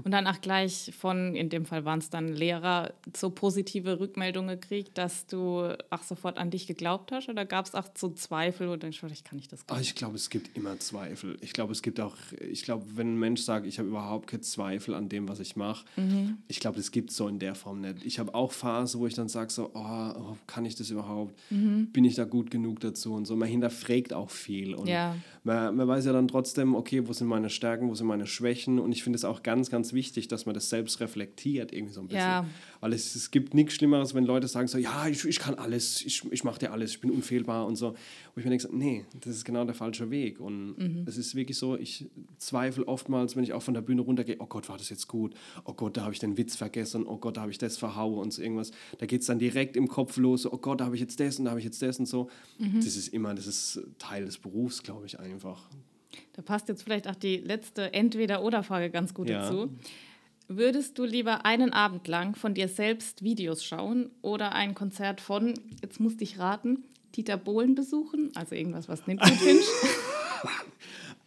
Und 0.03 0.11
dann 0.11 0.27
auch 0.27 0.41
gleich 0.41 0.91
von, 0.99 1.35
in 1.35 1.47
dem 1.49 1.65
Fall 1.65 1.85
waren 1.85 1.99
es 1.99 2.09
dann 2.09 2.27
Lehrer, 2.27 2.93
so 3.15 3.29
positive 3.29 3.99
Rückmeldungen 4.01 4.59
gekriegt, 4.59 4.97
dass 4.97 5.25
du 5.25 5.73
auch 5.89 6.03
sofort 6.03 6.37
an 6.37 6.51
dich 6.51 6.67
geglaubt 6.67 7.13
hast? 7.13 7.29
Oder 7.29 7.45
gab 7.45 7.65
es 7.65 7.75
auch 7.75 7.85
so 7.97 8.09
Zweifel 8.09 8.67
und 8.67 8.83
denkst, 8.83 8.99
vielleicht 8.99 9.23
kann 9.23 9.39
ich 9.39 9.47
das 9.47 9.65
gar 9.65 9.75
Aber 9.75 9.79
nicht? 9.79 9.89
ich 9.91 9.95
glaube, 9.95 10.15
es 10.17 10.29
gibt 10.29 10.57
immer 10.57 10.77
Zweifel. 10.79 11.37
Ich 11.39 11.53
glaube, 11.53 11.71
es 11.71 11.81
gibt 11.81 12.01
auch, 12.01 12.17
ich 12.41 12.63
glaube, 12.63 12.83
wenn 12.95 13.13
ein 13.13 13.19
Mensch 13.19 13.39
sagt, 13.41 13.65
ich 13.65 13.79
habe 13.79 13.87
überhaupt 13.87 14.27
keine 14.27 14.41
Zweifel 14.41 14.93
an 14.95 15.07
dem, 15.07 15.29
was 15.29 15.39
ich 15.39 15.55
mache, 15.55 15.85
ich 16.49 16.59
glaube, 16.59 16.75
das 16.75 16.91
gibt 16.91 17.11
es 17.11 17.15
so 17.15 17.29
in 17.29 17.39
der 17.39 17.55
Form 17.55 17.79
nicht. 17.79 18.03
Ich 18.05 18.19
habe 18.19 18.35
auch 18.35 18.51
Phasen, 18.51 18.99
wo 18.99 19.07
ich 19.07 19.13
dann 19.13 19.29
sage, 19.29 19.49
so, 19.49 19.71
oh, 19.73 19.79
oh, 20.13 20.35
kann 20.45 20.65
ich 20.65 20.75
das 20.75 20.89
überhaupt? 20.89 21.33
Bin 21.49 22.03
ich 22.03 22.15
da 22.15 22.25
gut 22.25 22.51
genug 22.51 22.81
dazu? 22.81 23.13
Und 23.13 23.25
so, 23.27 23.37
man 23.37 23.47
hinterfragt 23.47 24.11
auch 24.11 24.29
viel. 24.29 24.75
Und 24.75 24.87
Ja. 24.87 25.15
man, 25.45 25.73
man 25.77 25.87
weiß 25.87 26.03
ja 26.05 26.11
dann 26.11 26.27
trotzdem, 26.27 26.75
okay, 26.75 27.07
wo 27.07 27.13
sind 27.13 27.27
meine 27.27 27.49
Stärken, 27.49 27.87
wo 27.89 27.95
sind 27.95 28.07
meine 28.07 28.27
Schwächen 28.27 28.56
und 28.65 28.91
ich 28.91 29.03
finde 29.03 29.17
es 29.17 29.25
auch 29.25 29.43
ganz, 29.43 29.69
ganz 29.69 29.93
wichtig, 29.93 30.27
dass 30.27 30.45
man 30.45 30.55
das 30.55 30.69
selbst 30.69 30.99
reflektiert 30.99 31.73
irgendwie 31.73 31.93
so 31.93 32.01
ein 32.01 32.07
bisschen. 32.07 32.21
Ja. 32.21 32.45
Weil 32.79 32.93
es, 32.93 33.15
es 33.15 33.31
gibt 33.31 33.53
nichts 33.53 33.73
Schlimmeres, 33.75 34.13
wenn 34.13 34.23
Leute 34.23 34.47
sagen 34.47 34.67
so, 34.67 34.77
ja, 34.77 35.07
ich, 35.07 35.23
ich 35.25 35.39
kann 35.39 35.55
alles, 35.55 36.01
ich, 36.05 36.23
ich 36.31 36.43
mache 36.43 36.59
dir 36.59 36.71
alles, 36.71 36.91
ich 36.91 37.01
bin 37.01 37.11
unfehlbar 37.11 37.67
und 37.67 37.75
so. 37.75 37.91
Wo 38.33 38.39
ich 38.39 38.45
mir 38.45 38.49
denke, 38.49 38.67
nee, 38.75 39.05
das 39.19 39.35
ist 39.35 39.45
genau 39.45 39.65
der 39.65 39.75
falsche 39.75 40.09
Weg 40.09 40.39
und 40.39 41.05
es 41.07 41.17
ist 41.17 41.35
wirklich 41.35 41.57
so, 41.57 41.77
ich 41.77 42.09
zweifle 42.37 42.87
oftmals, 42.87 43.35
wenn 43.35 43.43
ich 43.43 43.53
auch 43.53 43.63
von 43.63 43.73
der 43.73 43.81
Bühne 43.81 44.01
runtergehe, 44.01 44.37
oh 44.39 44.45
Gott, 44.45 44.69
war 44.69 44.77
das 44.77 44.89
jetzt 44.89 45.07
gut, 45.07 45.33
oh 45.65 45.73
Gott, 45.73 45.97
da 45.97 46.03
habe 46.03 46.13
ich 46.13 46.19
den 46.19 46.37
Witz 46.37 46.55
vergessen, 46.55 47.05
oh 47.05 47.17
Gott, 47.17 47.37
da 47.37 47.41
habe 47.41 47.51
ich 47.51 47.57
das 47.57 47.77
verhauen 47.77 48.19
und 48.19 48.31
so 48.33 48.41
irgendwas. 48.41 48.71
Da 48.97 49.05
geht 49.05 49.21
es 49.21 49.27
dann 49.27 49.39
direkt 49.39 49.75
im 49.75 49.87
Kopf 49.87 50.17
los, 50.17 50.45
oh 50.45 50.57
Gott, 50.57 50.81
da 50.81 50.85
habe 50.85 50.95
ich 50.95 51.01
jetzt 51.01 51.19
das 51.19 51.39
und 51.39 51.45
da 51.45 51.51
habe 51.51 51.59
ich 51.59 51.65
jetzt 51.65 51.81
das 51.81 51.99
und 51.99 52.05
so. 52.07 52.29
Das 52.77 52.95
ist 52.95 53.09
immer, 53.09 53.33
das 53.35 53.47
ist 53.47 53.79
Teil 53.99 54.25
des 54.25 54.37
Berufs, 54.37 54.83
glaube 54.83 55.05
ich 55.05 55.19
einfach. 55.19 55.69
Da 56.33 56.41
passt 56.41 56.69
jetzt 56.69 56.83
vielleicht 56.83 57.07
auch 57.07 57.15
die 57.15 57.37
letzte 57.37 57.93
Entweder-Oder-Frage 57.93 58.89
ganz 58.89 59.13
gut 59.13 59.29
Ja. 59.29 59.41
dazu. 59.41 59.69
Würdest 60.49 60.97
du 60.97 61.03
lieber 61.03 61.45
einen 61.45 61.73
Abend 61.73 62.07
lang 62.07 62.35
von 62.35 62.53
dir 62.53 62.69
selbst 62.69 63.21
Videos 63.21 63.65
schauen 63.65 64.09
oder 64.21 64.53
ein 64.53 64.75
Konzert 64.75 65.19
von, 65.19 65.53
jetzt 65.81 65.99
musste 65.99 66.23
ich 66.23 66.39
raten, 66.39 66.83
Dieter 67.15 67.35
Bohlen 67.35 67.75
besuchen? 67.75 68.31
Also 68.35 68.55
irgendwas, 68.55 68.87
was 68.87 69.03
gut 69.03 69.19
findest. 69.25 69.69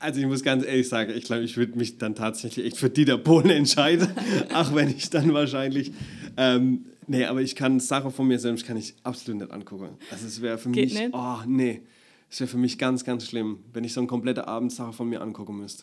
Also 0.02 0.18
ich 0.20 0.26
muss 0.26 0.42
ganz 0.42 0.64
ehrlich 0.64 0.88
sagen, 0.88 1.12
ich 1.14 1.24
glaube, 1.24 1.42
ich 1.42 1.58
würde 1.58 1.76
mich 1.76 1.98
dann 1.98 2.14
tatsächlich 2.14 2.64
echt 2.64 2.78
für 2.78 2.88
Dieter 2.88 3.18
Bohlen 3.18 3.50
entscheiden, 3.50 4.08
auch 4.54 4.74
wenn 4.74 4.88
ich 4.88 5.10
dann 5.10 5.34
wahrscheinlich... 5.34 5.92
Ähm, 6.38 6.86
nee, 7.06 7.26
aber 7.26 7.42
ich 7.42 7.54
kann 7.54 7.80
Sachen 7.80 8.10
von 8.10 8.26
mir 8.26 8.38
selbst 8.38 8.66
kann 8.66 8.78
ich 8.78 8.94
absolut 9.02 9.42
nicht 9.42 9.52
angucken. 9.52 9.98
Also 10.10 10.26
es 10.26 10.40
wäre 10.40 10.56
für 10.56 10.70
Geht 10.70 10.90
mich... 10.90 10.98
nicht? 10.98 11.10
Oh, 11.12 11.40
nee. 11.46 11.82
Es 12.30 12.40
wäre 12.40 12.48
für 12.48 12.58
mich 12.58 12.78
ganz, 12.78 13.04
ganz 13.04 13.26
schlimm, 13.26 13.58
wenn 13.72 13.82
ich 13.82 13.92
so 13.92 14.00
eine 14.00 14.06
komplette 14.06 14.46
Abendsache 14.46 14.92
von 14.92 15.08
mir 15.08 15.20
angucken 15.20 15.56
müsste. 15.56 15.82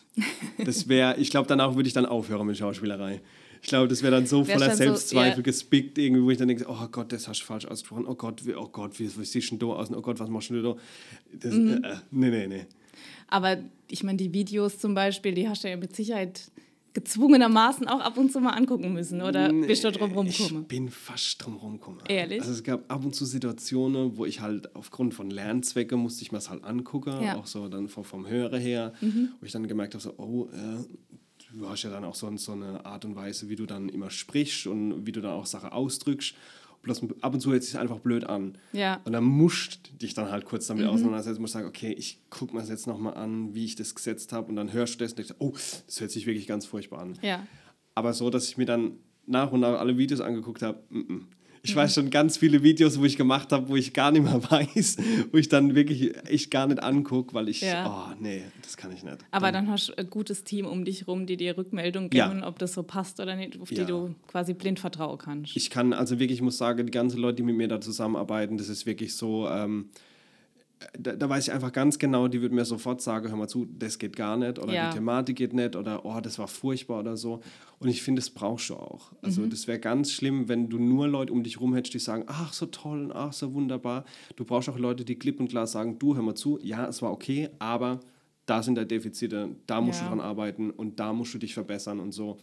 Das 0.64 0.88
wäre... 0.88 1.16
Ich 1.18 1.30
glaube, 1.30 1.46
danach 1.46 1.74
würde 1.74 1.86
ich 1.86 1.92
dann 1.92 2.06
aufhören 2.06 2.46
mit 2.46 2.56
Schauspielerei. 2.56 3.20
Ich 3.60 3.68
glaube, 3.68 3.88
das 3.88 4.02
wäre 4.02 4.12
dann 4.12 4.26
so 4.26 4.44
voller 4.44 4.68
dann 4.68 4.70
so, 4.70 4.84
Selbstzweifel 4.84 5.38
ja. 5.38 5.42
gespickt, 5.42 5.98
irgendwie, 5.98 6.22
wo 6.22 6.30
ich 6.30 6.38
dann 6.38 6.48
denke, 6.48 6.64
oh 6.68 6.86
Gott, 6.90 7.12
das 7.12 7.28
hast 7.28 7.40
du 7.40 7.44
falsch 7.44 7.66
ausgesprochen. 7.66 8.06
Oh 8.06 8.14
Gott, 8.14 8.46
wie, 8.46 8.54
oh 8.54 8.68
Gott, 8.68 8.98
wie, 8.98 9.04
wie 9.14 9.24
siehst 9.24 9.50
du 9.50 9.56
denn 9.56 9.68
da 9.68 9.74
aus? 9.74 9.90
Oh 9.90 10.00
Gott, 10.00 10.18
was 10.20 10.30
machst 10.30 10.48
du 10.50 10.54
denn 10.54 10.64
da? 10.64 10.76
Das, 11.32 11.54
Mhm. 11.54 11.84
äh, 11.84 11.96
nee, 12.10 12.30
nee, 12.30 12.46
nee. 12.46 12.66
Aber 13.26 13.58
ich 13.90 14.02
meine, 14.02 14.16
die 14.16 14.32
Videos 14.32 14.78
zum 14.78 14.94
Beispiel, 14.94 15.34
die 15.34 15.48
hast 15.48 15.64
du 15.64 15.68
ja 15.68 15.76
mit 15.76 15.94
Sicherheit 15.94 16.50
gezwungenermaßen 16.94 17.86
auch 17.88 18.00
ab 18.00 18.16
und 18.18 18.32
zu 18.32 18.40
mal 18.40 18.50
angucken 18.50 18.92
müssen. 18.92 19.22
Oder 19.22 19.52
bist 19.52 19.84
du 19.84 19.92
drum 19.92 20.10
Ich 20.10 20.16
rumgekommen? 20.16 20.64
bin 20.64 20.88
fast 20.88 21.44
drum 21.44 21.56
rumgekommen. 21.56 22.00
Ehrlich? 22.08 22.40
Also 22.40 22.52
es 22.52 22.62
gab 22.62 22.90
ab 22.92 23.04
und 23.04 23.14
zu 23.14 23.24
Situationen, 23.24 24.16
wo 24.16 24.24
ich 24.24 24.40
halt 24.40 24.74
aufgrund 24.74 25.14
von 25.14 25.30
Lernzwecken 25.30 25.98
musste 25.98 26.22
ich 26.22 26.32
mir 26.32 26.38
das 26.38 26.50
halt 26.50 26.64
angucken, 26.64 27.22
Ja. 27.22 27.36
auch 27.36 27.46
so 27.46 27.68
dann 27.68 27.88
vom, 27.88 28.04
vom 28.04 28.26
Hörer 28.26 28.58
her, 28.58 28.92
wo 29.00 29.46
ich 29.46 29.52
dann 29.52 29.66
gemerkt 29.68 29.94
habe, 29.94 30.02
so, 30.02 30.14
oh, 30.18 30.48
äh, 30.52 30.84
du 31.52 31.68
hast 31.68 31.82
ja 31.82 31.90
dann 31.90 32.04
auch 32.04 32.14
so, 32.14 32.34
so 32.36 32.52
eine 32.52 32.84
Art 32.84 33.04
und 33.04 33.16
Weise, 33.16 33.48
wie 33.48 33.56
du 33.56 33.66
dann 33.66 33.88
immer 33.88 34.10
sprichst 34.10 34.66
und 34.66 35.06
wie 35.06 35.12
du 35.12 35.20
dann 35.20 35.32
auch 35.32 35.46
Sachen 35.46 35.70
ausdrückst. 35.70 36.34
Bloß 36.88 37.02
ab 37.20 37.34
und 37.34 37.40
zu 37.40 37.52
hört 37.52 37.62
sich 37.62 37.78
einfach 37.78 38.00
blöd 38.00 38.24
an. 38.24 38.58
Ja. 38.72 39.00
Und 39.04 39.12
dann 39.12 39.24
musst 39.24 40.00
dich 40.02 40.14
dann 40.14 40.30
halt 40.30 40.44
kurz 40.44 40.66
damit 40.66 40.84
Mhm. 40.86 40.90
auseinandersetzen, 40.90 41.40
musst 41.40 41.52
sagen, 41.52 41.68
okay, 41.68 41.92
ich 41.92 42.20
gucke 42.30 42.54
mir 42.54 42.60
das 42.60 42.68
jetzt 42.70 42.86
nochmal 42.86 43.14
an, 43.14 43.54
wie 43.54 43.64
ich 43.64 43.76
das 43.76 43.94
gesetzt 43.94 44.32
habe. 44.32 44.48
Und 44.48 44.56
dann 44.56 44.72
hörst 44.72 44.94
du 44.94 44.98
das 45.04 45.12
und 45.12 45.18
denkst, 45.18 45.34
oh, 45.38 45.52
das 45.52 46.00
hört 46.00 46.10
sich 46.10 46.26
wirklich 46.26 46.46
ganz 46.46 46.66
furchtbar 46.66 47.00
an. 47.00 47.18
Ja. 47.22 47.46
Aber 47.94 48.12
so, 48.12 48.30
dass 48.30 48.48
ich 48.48 48.56
mir 48.56 48.64
dann 48.66 48.92
nach 49.26 49.52
und 49.52 49.60
nach 49.60 49.78
alle 49.78 49.96
Videos 49.98 50.20
angeguckt 50.20 50.62
habe, 50.62 50.82
mm 50.90 50.98
-mm. 50.98 51.20
Ich 51.62 51.74
weiß 51.74 51.94
schon 51.94 52.10
ganz 52.10 52.36
viele 52.36 52.62
Videos, 52.62 52.98
wo 52.98 53.04
ich 53.04 53.16
gemacht 53.16 53.52
habe, 53.52 53.68
wo 53.68 53.76
ich 53.76 53.92
gar 53.92 54.10
nicht 54.10 54.22
mehr 54.22 54.42
weiß, 54.50 54.96
wo 55.32 55.38
ich 55.38 55.48
dann 55.48 55.74
wirklich 55.74 56.16
echt 56.26 56.50
gar 56.50 56.66
nicht 56.66 56.82
angucke, 56.82 57.34
weil 57.34 57.48
ich, 57.48 57.60
Ja. 57.60 58.10
oh 58.12 58.14
nee, 58.20 58.42
das 58.62 58.76
kann 58.76 58.92
ich 58.92 59.02
nicht. 59.02 59.18
Aber 59.30 59.52
dann 59.52 59.68
hast 59.70 59.88
du 59.88 59.94
ein 59.98 60.08
gutes 60.10 60.44
Team 60.44 60.66
um 60.66 60.84
dich 60.84 61.06
rum, 61.06 61.26
die 61.26 61.36
dir 61.36 61.56
Rückmeldung 61.56 62.10
Ja. 62.12 62.28
geben, 62.28 62.44
ob 62.44 62.58
das 62.58 62.74
so 62.74 62.82
passt 62.82 63.20
oder 63.20 63.36
nicht, 63.36 63.60
auf 63.60 63.70
Ja. 63.70 63.84
die 63.84 63.90
du 63.90 64.14
quasi 64.26 64.54
blind 64.54 64.80
vertrauen 64.80 65.18
kannst. 65.18 65.56
Ich 65.56 65.70
kann 65.70 65.92
also 65.92 66.18
wirklich, 66.18 66.38
ich 66.38 66.42
muss 66.42 66.58
sagen, 66.58 66.86
die 66.86 66.90
ganzen 66.92 67.18
Leute, 67.18 67.36
die 67.36 67.42
mit 67.42 67.56
mir 67.56 67.68
da 67.68 67.80
zusammenarbeiten, 67.80 68.56
das 68.58 68.68
ist 68.68 68.86
wirklich 68.86 69.14
so, 69.14 69.48
ähm, 69.48 69.90
da, 70.98 71.12
da 71.16 71.28
weiß 71.28 71.48
ich 71.48 71.52
einfach 71.52 71.72
ganz 71.72 71.98
genau, 71.98 72.28
die 72.28 72.40
würden 72.40 72.54
mir 72.54 72.64
sofort 72.64 73.00
sagen, 73.02 73.28
hör 73.28 73.36
mal 73.36 73.48
zu, 73.48 73.64
das 73.66 73.98
geht 73.98 74.14
gar 74.16 74.36
nicht 74.36 74.58
oder 74.58 74.72
Ja. 74.74 74.88
die 74.88 74.94
Thematik 74.94 75.36
geht 75.36 75.52
nicht 75.52 75.74
oder 75.76 76.04
oh, 76.04 76.20
das 76.20 76.38
war 76.38 76.46
furchtbar 76.48 77.00
oder 77.00 77.16
so. 77.16 77.40
Und 77.80 77.88
ich 77.88 78.02
finde, 78.02 78.20
das 78.20 78.30
brauchst 78.30 78.70
du 78.70 78.76
auch. 78.76 79.12
Also 79.22 79.42
Mhm. 79.42 79.50
das 79.50 79.66
wäre 79.66 79.78
ganz 79.80 80.12
schlimm, 80.12 80.48
wenn 80.48 80.68
du 80.68 80.78
nur 80.78 81.08
Leute 81.08 81.32
um 81.32 81.42
dich 81.42 81.60
rum 81.60 81.74
hättest, 81.74 81.94
die 81.94 81.98
sagen, 81.98 82.24
ach 82.26 82.52
so 82.52 82.66
toll, 82.66 83.04
und 83.06 83.12
ach 83.12 83.32
so 83.32 83.52
wunderbar. 83.54 84.04
Du 84.36 84.44
brauchst 84.44 84.68
auch 84.68 84.78
Leute, 84.78 85.04
die 85.04 85.16
klipp 85.16 85.40
und 85.40 85.48
klar 85.48 85.66
sagen, 85.66 85.98
du 85.98 86.14
hör 86.14 86.22
mal 86.22 86.34
zu, 86.34 86.58
ja, 86.62 86.86
es 86.86 87.02
war 87.02 87.10
okay, 87.12 87.48
aber 87.58 88.00
da 88.46 88.62
sind 88.62 88.76
da 88.76 88.84
Defizite, 88.84 89.56
da 89.66 89.80
musst 89.80 90.00
Ja. 90.00 90.06
du 90.08 90.10
dran 90.16 90.20
arbeiten 90.24 90.70
und 90.70 91.00
da 91.00 91.12
musst 91.12 91.34
du 91.34 91.38
dich 91.38 91.54
verbessern 91.54 92.00
und 92.00 92.12
so. 92.12 92.38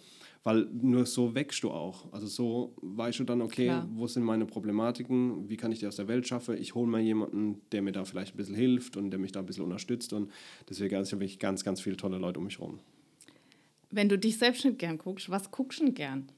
Weil 0.47 0.67
nur 0.79 1.07
so 1.07 1.33
wächst 1.33 1.63
du 1.63 1.71
auch. 1.71 2.13
Also 2.13 2.27
so 2.27 2.75
weißt 2.83 3.19
du 3.19 3.23
dann, 3.23 3.41
okay, 3.41 3.65
Klar. 3.65 3.89
wo 3.95 4.05
sind 4.05 4.23
meine 4.23 4.45
Problematiken, 4.45 5.49
wie 5.49 5.57
kann 5.57 5.71
ich 5.71 5.79
die 5.79 5.87
aus 5.87 5.95
der 5.95 6.07
Welt 6.07 6.27
schaffen? 6.27 6.55
Ich 6.57 6.75
hole 6.75 6.87
mir 6.87 6.99
jemanden, 7.01 7.61
der 7.71 7.81
mir 7.81 7.91
da 7.91 8.05
vielleicht 8.05 8.35
ein 8.35 8.37
bisschen 8.37 8.53
hilft 8.55 8.95
und 8.95 9.09
der 9.09 9.19
mich 9.19 9.31
da 9.31 9.39
ein 9.39 9.47
bisschen 9.47 9.63
unterstützt. 9.63 10.13
Und 10.13 10.31
deswegen 10.69 10.95
also 10.95 11.09
ich 11.09 11.13
habe 11.13 11.21
wirklich 11.21 11.39
ganz, 11.39 11.63
ganz 11.63 11.81
viele 11.81 11.97
tolle 11.97 12.19
Leute 12.19 12.37
um 12.39 12.45
mich 12.45 12.59
rum. 12.59 12.77
Wenn 13.89 14.07
du 14.07 14.19
dich 14.19 14.37
selbst 14.37 14.63
nicht 14.65 14.77
gern 14.77 14.99
guckst, 14.99 15.31
was 15.31 15.49
guckst 15.49 15.79
du 15.79 15.85
denn 15.85 15.95
gern? 15.95 16.29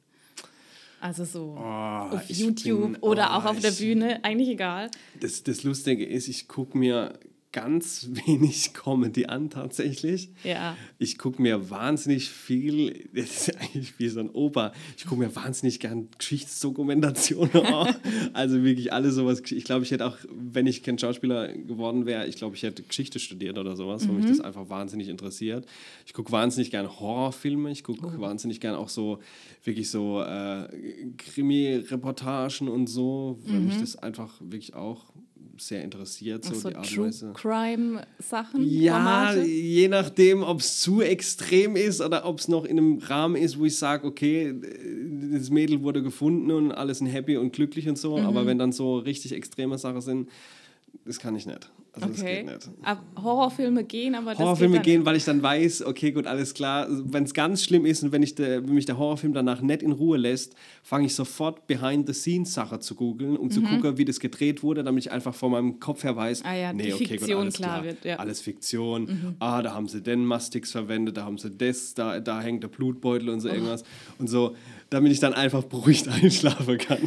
Also 1.02 1.26
so 1.26 1.52
auf 1.58 2.14
Oh, 2.14 2.20
ich 2.30 2.40
YouTube 2.40 2.94
bin- 2.94 2.96
oder 3.02 3.28
oh, 3.32 3.34
auch 3.40 3.46
auf 3.46 3.60
der 3.60 3.72
ich- 3.72 3.78
Bühne, 3.80 4.24
eigentlich 4.24 4.48
egal. 4.50 4.90
Das, 5.20 5.44
das 5.44 5.64
Lustige 5.64 6.06
ist, 6.06 6.30
ich 6.30 6.48
gucke 6.48 6.78
mir 6.78 7.20
ganz 7.52 8.10
wenig 8.28 8.74
Comedy 8.74 9.26
an 9.26 9.50
tatsächlich. 9.50 10.30
Ja. 10.44 10.76
Ich 11.00 11.18
gucke 11.18 11.42
mir 11.42 11.70
wahnsinnig 11.70 12.30
viel, 12.30 13.10
das 13.14 13.48
ist 13.48 13.58
eigentlich 13.58 13.98
wie 14.00 14.10
so 14.10 14.20
ein 14.20 14.30
Opa, 14.30 14.74
ich 14.98 15.06
gucke 15.06 15.22
mir 15.22 15.36
wahnsinnig 15.36 15.80
gern 15.80 16.10
Geschichtsdokumentationen 16.18 17.66
an. 17.66 17.96
Also 18.34 18.64
wirklich 18.64 18.94
alles 18.94 19.16
sowas. 19.16 19.42
Ich 19.50 19.64
glaube, 19.64 19.84
ich 19.86 19.92
hätte 19.92 20.06
auch, 20.06 20.18
wenn 20.30 20.68
ich 20.68 20.84
kein 20.84 21.00
Schauspieler 21.00 21.54
geworden 21.54 22.06
wäre, 22.06 22.28
ich 22.28 22.36
glaube, 22.36 22.56
ich 22.56 22.64
hätte 22.64 22.84
Geschichte 22.84 23.20
studiert 23.20 23.58
oder 23.58 23.76
sowas, 23.76 24.08
weil 24.08 24.16
mich 24.16 24.28
das 24.28 24.42
einfach 24.42 24.70
wahnsinnig 24.70 25.08
interessiert. 25.08 25.66
Ich 26.06 26.14
gucke 26.14 26.32
wahnsinnig 26.32 26.72
gern 26.72 27.00
Horrorfilme, 27.00 27.72
ich 27.72 27.84
gucke 27.84 28.20
wahnsinnig 28.20 28.60
gern 28.60 28.76
auch 28.76 28.90
so, 28.90 29.20
wirklich 29.64 29.90
so 29.90 30.22
äh, 30.22 30.68
Krimi-Reportagen 31.18 32.68
und 32.68 32.88
so, 32.88 33.40
weil 33.46 33.60
mich 33.60 33.80
das 33.80 33.96
einfach 33.96 34.34
wirklich 34.40 34.74
auch 34.74 35.14
sehr 35.62 35.84
interessiert, 35.84 36.44
so, 36.46 36.54
so 36.54 36.70
die 36.70 36.76
Art 36.76 36.88
und 36.88 36.96
True 36.96 37.08
Weise. 37.08 37.32
Crime 37.34 38.02
Sachen, 38.20 38.64
Ja, 38.70 38.94
Formate. 39.32 39.48
je 39.48 39.88
nachdem, 39.88 40.44
ob 40.44 40.60
es 40.60 40.80
zu 40.82 41.02
extrem 41.02 41.76
ist 41.76 42.02
oder 42.02 42.26
ob 42.26 42.40
es 42.40 42.48
noch 42.48 42.66
in 42.66 42.78
einem 42.78 42.98
Rahmen 43.00 43.36
ist, 43.36 43.58
wo 43.60 43.66
ich 43.66 43.78
sage, 43.78 44.06
okay, 44.08 44.54
das 45.34 45.50
Mädel 45.50 45.82
wurde 45.84 46.02
gefunden 46.04 46.52
und 46.52 46.72
alles 46.72 47.00
sind 47.00 47.08
happy 47.08 47.38
und 47.38 47.54
glücklich 47.54 47.88
und 47.90 47.98
so. 47.98 48.18
Mhm. 48.18 48.26
Aber 48.26 48.46
wenn 48.46 48.58
dann 48.58 48.72
so 48.72 48.98
richtig 48.98 49.32
extreme 49.34 49.78
Sachen 49.78 50.02
sind, 50.02 50.30
das 51.06 51.20
kann 51.20 51.36
ich 51.36 51.46
nicht. 51.46 51.70
Also 51.94 52.10
das 52.10 52.22
Okay. 52.22 52.44
geht 52.44 52.46
nicht. 52.46 52.70
Ab 52.84 53.02
Horrorfilme 53.24 53.84
gehen, 53.84 54.14
aber 54.14 54.32
das 54.32 54.40
Horrorfilme 54.40 54.82
gehen, 54.82 55.04
weil 55.04 55.16
ich 55.16 55.26
dann 55.26 55.42
weiß, 55.42 55.84
okay, 55.84 56.12
gut, 56.12 56.28
alles 56.28 56.54
klar. 56.54 56.86
Wenn 56.90 57.24
es 57.24 57.34
ganz 57.34 57.64
schlimm 57.64 57.88
ist 57.88 58.04
und 58.04 58.12
wenn, 58.12 58.22
ich 58.22 58.36
der, 58.36 58.64
wenn 58.68 58.76
mich 58.76 58.86
der 58.86 59.00
Horrorfilm 59.00 59.34
danach 59.34 59.62
nicht 59.62 59.82
in 59.82 59.94
Ruhe 59.94 60.18
lässt, 60.18 60.54
fange 60.84 61.08
ich 61.08 61.16
sofort 61.16 61.66
Behind-the-Scenes-Sachen 61.66 62.82
zu 62.82 62.94
googeln, 62.94 63.36
um 63.36 63.50
zu 63.50 63.64
gucken, 63.64 63.98
wie 63.98 64.06
das 64.06 64.20
gedreht 64.20 64.62
wurde, 64.62 64.84
damit 64.84 65.06
ich 65.06 65.12
einfach 65.12 65.34
von 65.34 65.52
meinem 65.52 65.80
Kopf 65.80 66.04
her 66.04 66.16
weiß, 66.16 66.44
Mhm. 66.44 66.50
Ah 66.50 66.56
ja, 66.56 66.74
nee, 66.74 66.94
okay, 66.94 67.00
gut, 67.06 67.08
Fiktion 67.08 67.42
alles 67.42 67.54
klar 67.56 67.84
wird, 67.84 68.06
ja. 68.06 68.14
Mhm. 68.16 68.20
alles 68.22 68.42
Fiktion. 68.42 69.36
Ah, 69.40 69.62
da 69.64 69.74
haben 69.74 69.88
sie 69.88 70.02
den 70.02 70.24
Mastix 70.24 70.72
verwendet, 70.72 71.18
da 71.18 71.26
haben 71.26 71.40
sie 71.40 71.50
das, 71.50 71.96
da, 71.96 72.20
da 72.20 72.42
hängt 72.42 72.62
der 72.64 72.68
Blutbeutel 72.68 73.30
Oh. 73.30 73.34
und 73.34 73.40
so 73.42 73.50
irgendwas. 73.50 73.84
Und 74.20 74.28
so, 74.30 74.56
damit 74.92 75.12
ich 75.14 75.20
dann 75.20 75.34
einfach 75.34 75.64
beruhigt 75.64 76.08
einschlafen 76.24 76.78
kann. 76.78 77.00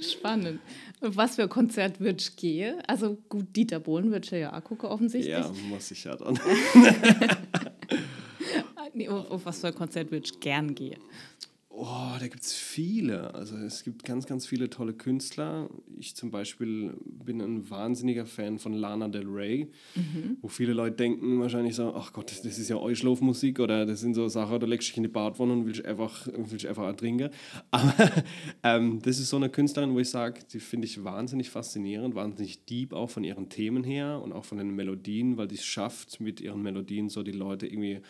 Spannend. 0.00 0.58
Was 1.00 1.36
für 1.36 1.42
ein 1.42 1.48
Konzert 1.48 2.00
würdest 2.00 2.32
du 2.32 2.40
gehen? 2.40 2.82
Also 2.86 3.18
gut, 3.28 3.54
Dieter 3.54 3.80
Bohlen 3.80 4.10
würdest 4.10 4.32
du 4.32 4.38
ja 4.40 4.56
auch 4.56 4.64
gucken, 4.64 4.88
offensichtlich. 4.88 5.32
ja, 5.36 5.52
muss 5.68 5.90
ich 5.90 6.04
ja 6.04 6.16
dann. 6.16 6.38
Nee, 8.96 9.10
auf, 9.10 9.30
auf 9.30 9.44
was 9.44 9.60
für 9.60 9.66
ein 9.66 9.74
Konzert 9.74 10.10
würdest 10.10 10.36
du 10.36 10.38
gern 10.38 10.74
gehen? 10.74 10.98
Oh, 11.78 12.16
da 12.18 12.26
gibt 12.26 12.42
es 12.42 12.54
viele. 12.54 13.34
Also 13.34 13.54
es 13.58 13.84
gibt 13.84 14.02
ganz, 14.02 14.24
ganz 14.24 14.46
viele 14.46 14.70
tolle 14.70 14.94
Künstler. 14.94 15.68
Ich 15.98 16.16
zum 16.16 16.30
Beispiel 16.30 16.94
bin 17.04 17.42
ein 17.42 17.68
wahnsinniger 17.68 18.24
Fan 18.24 18.58
von 18.58 18.72
Lana 18.72 19.08
Del 19.08 19.26
Rey, 19.26 19.68
wo 20.40 20.48
viele 20.48 20.72
Leute 20.72 20.96
denken 20.96 21.38
wahrscheinlich 21.38 21.74
so, 21.74 21.94
ach 21.94 22.14
Gott, 22.14 22.30
das, 22.30 22.40
das 22.40 22.58
ist 22.58 22.70
ja 22.70 22.76
Euschlaufmusik 22.76 23.60
oder 23.60 23.84
das 23.84 24.00
sind 24.00 24.14
so 24.14 24.26
Sachen, 24.26 24.58
da 24.58 24.64
legst 24.64 24.88
du 24.88 24.92
dich 24.92 24.96
in 24.96 25.02
die 25.02 25.10
Badwanne 25.10 25.52
und 25.52 25.66
willst 25.66 25.84
einfach, 25.84 26.26
willst 26.34 26.64
einfach 26.64 26.84
ertrinken. 26.84 27.28
Aber 27.70 27.94
ähm, 28.62 29.02
das 29.02 29.18
ist 29.18 29.28
so 29.28 29.36
eine 29.36 29.50
Künstlerin, 29.50 29.92
wo 29.92 29.98
ich 29.98 30.08
sage, 30.08 30.40
die 30.50 30.60
finde 30.60 30.86
ich 30.86 31.04
wahnsinnig 31.04 31.50
faszinierend, 31.50 32.14
wahnsinnig 32.14 32.64
deep 32.64 32.94
auch 32.94 33.10
von 33.10 33.22
ihren 33.22 33.50
Themen 33.50 33.84
her 33.84 34.22
und 34.24 34.32
auch 34.32 34.46
von 34.46 34.56
den 34.56 34.74
Melodien, 34.74 35.36
weil 35.36 35.48
die 35.48 35.56
es 35.56 35.64
schafft, 35.66 36.22
mit 36.22 36.40
ihren 36.40 36.62
Melodien 36.62 37.10
so 37.10 37.22
die 37.22 37.32
Leute 37.32 37.66
irgendwie 37.66 38.00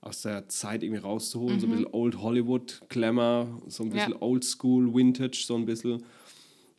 aus 0.00 0.22
der 0.22 0.48
Zeit 0.48 0.82
irgendwie 0.82 1.00
rauszuholen. 1.02 1.58
So 1.60 1.66
ein 1.66 1.70
bisschen 1.70 1.88
Old 1.92 2.20
Hollywood, 2.20 2.80
Glamour, 2.88 3.60
so 3.66 3.82
ein 3.84 3.90
bisschen 3.90 4.12
Ja. 4.12 4.22
Old 4.22 4.44
School, 4.44 4.94
Vintage, 4.94 5.42
so 5.46 5.56
ein 5.56 5.64
bisschen. 5.66 6.02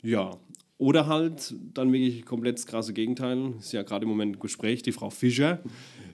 Ja, 0.01 0.32
Oder 0.78 1.07
halt 1.07 1.53
dann 1.74 1.91
wirklich 1.91 2.24
komplett 2.26 2.57
das 2.57 2.65
krasse 2.65 2.93
Gegenteil. 2.93 3.53
Ist 3.59 3.74
ja 3.74 3.84
gerade 3.84 4.03
im 4.03 4.09
Moment 4.09 4.38
ein 4.38 4.39
Gespräch, 4.39 4.82
die 4.82 4.93
Frau 4.93 5.09
Fischer. 5.09 5.59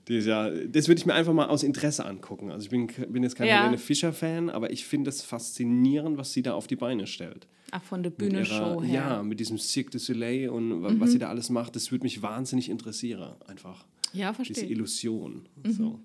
Die 0.07 0.17
ist 0.17 0.25
ja, 0.25 0.49
das 0.49 0.87
würde 0.87 0.97
ich 0.97 1.05
mir 1.05 1.13
einfach 1.13 1.33
mal 1.33 1.45
aus 1.49 1.61
Interesse 1.61 2.03
angucken. 2.03 2.49
Also 2.49 2.63
ich 2.65 2.69
bin, 2.71 2.87
bin 3.13 3.21
jetzt 3.21 3.35
kein 3.35 3.47
Ja. 3.47 3.59
Helene 3.61 3.77
Fischer-Fan, 3.77 4.49
aber 4.49 4.71
ich 4.71 4.83
finde 4.85 5.09
es 5.09 5.21
faszinierend, 5.21 6.17
was 6.17 6.33
sie 6.33 6.41
da 6.41 6.55
auf 6.55 6.65
die 6.65 6.75
Beine 6.75 7.05
stellt. 7.05 7.45
Ach, 7.69 7.83
von 7.83 8.01
der 8.01 8.11
ihrer- 8.19 8.81
her. 8.81 8.93
Ja, 8.93 9.23
mit 9.23 9.39
diesem 9.39 9.59
Cirque 9.59 9.91
du 9.91 9.99
Soleil 9.99 10.49
und 10.49 10.81
wa- 10.81 10.95
was 10.97 11.11
sie 11.11 11.19
da 11.19 11.29
alles 11.29 11.51
macht, 11.51 11.75
das 11.75 11.91
würde 11.91 12.01
mich 12.03 12.23
wahnsinnig 12.23 12.69
interessieren. 12.69 13.33
Einfach 13.47 13.85
Ja, 14.13 14.31
diese 14.31 14.45
verstehe. 14.45 14.69
Illusion. 14.71 15.47
Mhm. 15.63 15.71
So. 15.71 15.99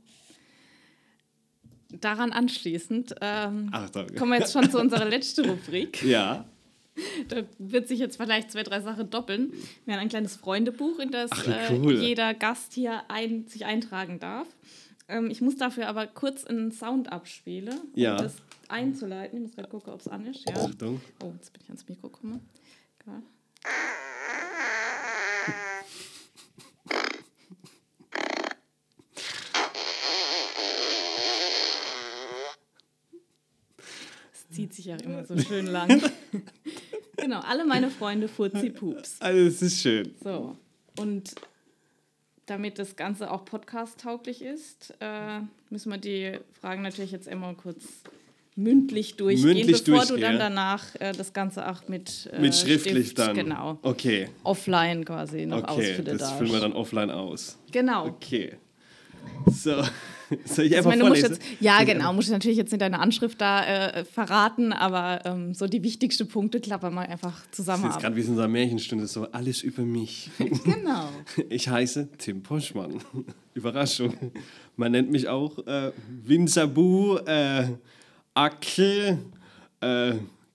Daran 2.01 2.32
anschließend 2.32 3.14
ähm, 3.20 3.68
Achtung. 3.72 4.07
kommen 4.16 4.32
wir 4.32 4.38
jetzt 4.41 4.53
schon 4.53 4.70
zu 4.70 4.78
unserer 4.78 5.05
letzten 5.07 5.49
Rubrik. 5.49 6.03
Ja. 6.05 6.45
Da 7.28 7.45
wird 7.59 7.88
sich 7.88 7.99
jetzt 7.99 8.16
vielleicht 8.16 8.51
zwei, 8.51 8.62
drei 8.62 8.80
Sachen 8.80 9.09
doppeln. 9.09 9.53
Wir 9.86 9.95
haben 9.95 10.01
ein 10.03 10.09
kleines 10.11 10.36
Freundebuch, 10.36 10.99
in 10.99 11.11
das 11.11 11.30
Ach, 11.32 11.47
wie 11.70 11.78
cool. 11.78 11.97
äh, 11.97 12.01
jeder 12.01 12.34
Gast 12.34 12.74
hier 12.74 13.03
ein, 13.09 13.47
sich 13.47 13.64
eintragen 13.64 14.18
darf. 14.18 14.47
Ähm, 15.09 15.30
ich 15.30 15.41
muss 15.41 15.57
dafür 15.57 15.88
aber 15.88 16.07
kurz 16.07 16.45
einen 16.45 16.72
Sound 16.72 17.11
abspielen, 17.11 17.68
um 17.78 17.91
Ja. 17.95 18.16
das 18.16 18.34
einzuleiten. 18.68 19.38
Ich 19.38 19.43
muss 19.45 19.55
gerade 19.57 19.68
gucken, 19.68 19.93
ob 19.95 20.01
es 20.01 20.09
an 20.09 20.26
ist. 20.26 20.47
Ja. 20.49 20.57
Achtung. 20.57 21.01
Oh, 21.24 21.32
jetzt 21.36 21.53
bin 21.53 21.62
ich 21.62 21.68
ans 21.68 21.88
Mikro 21.88 22.09
gekommen. 22.11 22.41
Gerade. 23.05 23.22
Zieht 34.61 34.74
sich 34.74 34.84
ja 34.86 34.96
immer 34.96 35.24
so 35.24 35.36
schön 35.38 35.66
lang. 35.66 36.02
genau, 37.16 37.40
alle 37.40 37.64
meine 37.64 37.90
Freunde 37.90 38.28
Furzi-Pups. 38.28 39.16
Also, 39.20 39.40
es 39.40 39.62
ist 39.62 39.80
schön. 39.82 40.14
So, 40.22 40.56
und 40.98 41.34
damit 42.46 42.78
das 42.78 42.96
Ganze 42.96 43.30
auch 43.30 43.44
podcast-tauglich 43.44 44.42
ist, 44.42 44.94
äh, 45.00 45.40
müssen 45.70 45.90
wir 45.92 45.98
die 45.98 46.38
Fragen 46.61 46.82
natürlich 46.82 47.12
jetzt 47.12 47.28
immer 47.28 47.54
kurz 47.54 47.84
mündlich 48.56 49.14
durchgehen, 49.16 49.54
Mündlich 49.56 49.84
bevor 49.84 50.02
du 50.02 50.08
durchgehen. 50.08 50.32
dann 50.32 50.38
danach 50.56 50.84
äh, 51.00 51.12
das 51.12 51.32
Ganze 51.32 51.68
auch 51.70 51.86
mit, 51.88 52.28
äh, 52.32 52.40
Mit 52.40 52.54
schriftlich 52.54 53.06
Stift, 53.06 53.18
dann. 53.20 53.34
Genau, 53.36 53.78
Okay. 53.82 54.28
offline 54.42 55.04
quasi 55.04 55.46
noch 55.46 55.58
Okay, 55.62 55.70
ausfüllen 55.70 56.04
das 56.06 56.18
darfst. 56.18 56.38
füllen 56.38 56.52
wir 56.52 56.61
dann 56.61 56.72
offline 56.72 57.11
aus. 57.12 57.56
Genau. 57.70 58.06
Okay. 58.08 58.54
So. 59.46 59.82
Soll 60.45 60.64
ich 60.66 60.72
Ich 60.72 60.76
einfach 60.78 60.91
meine, 60.91 61.05
musst 61.05 61.20
vorlesen? 61.22 61.43
jetzt, 61.51 61.61
ja, 61.62 61.83
genau, 61.85 62.12
musst 62.12 62.31
natürlich 62.31 62.57
jetzt 62.59 62.70
nicht 62.72 62.81
deine 62.81 62.99
Anschrift 63.01 63.41
da 63.41 63.64
äh, 63.89 64.05
verraten, 64.05 64.72
aber 64.72 65.20
ähm, 65.24 65.55
so 65.55 65.66
die 65.66 65.83
wichtigsten 65.83 66.28
Punkte 66.28 66.61
klappern 66.61 66.95
wir 66.95 67.09
einfach 67.09 67.41
Das 67.47 67.57
zusammen 67.57 67.83
ist 67.85 67.87
jetzt 67.89 67.97
ab. 67.97 68.03
gerade 68.03 68.16
wie 68.16 68.20
in 68.20 68.28
unserer 68.28 68.49
Märchenstunde 68.49 69.07
so 69.07 69.31
alles 69.33 69.62
über 69.62 69.83
mich. 69.83 70.31
Genau. 70.64 71.09
Ich 71.49 71.68
heiße 71.68 72.09
Tim 72.18 72.43
Poschmann. 72.43 73.01
Überraschung. 73.55 74.14
Man 74.76 74.93
nennt 74.93 75.11
mich 75.11 75.28
auch 75.28 75.59
äh, 75.66 75.93
Winzerbu, 76.24 77.16
äh, 77.26 77.64
Ackel, 78.35 79.18
äh, 79.81 80.12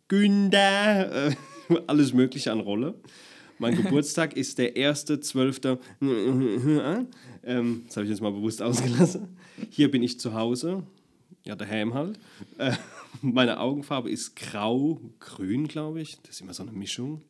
Günder, 0.08 1.28
äh, 1.30 1.36
alles 1.88 2.14
Mögliche 2.14 2.52
an 2.52 2.60
Rolle. 2.62 2.96
Mein 3.58 3.76
Geburtstag 3.76 4.36
ist 4.36 4.58
der 4.58 4.76
1.12. 4.76 5.78
Ähm, 7.46 7.84
das 7.88 7.96
habe 7.96 8.06
ich 8.06 8.12
jetzt 8.12 8.22
mal 8.22 8.32
bewusst 8.32 8.62
ausgelassen. 8.62 9.38
Hier 9.70 9.92
bin 9.92 10.04
ich 10.04 10.20
zu 10.20 10.34
Hause. 10.34 10.84
Ja, 11.44 11.56
daheim 11.56 11.94
halt. 11.94 12.20
Äh, 12.58 12.74
meine 13.22 13.60
Augenfarbe 13.60 14.10
ist 14.10 14.36
grau-grün, 14.36 15.68
glaube 15.68 16.02
ich. 16.02 16.18
Das 16.22 16.36
ist 16.36 16.42
immer 16.42 16.54
so 16.54 16.64
eine 16.64 16.72
Mischung. 16.72 17.22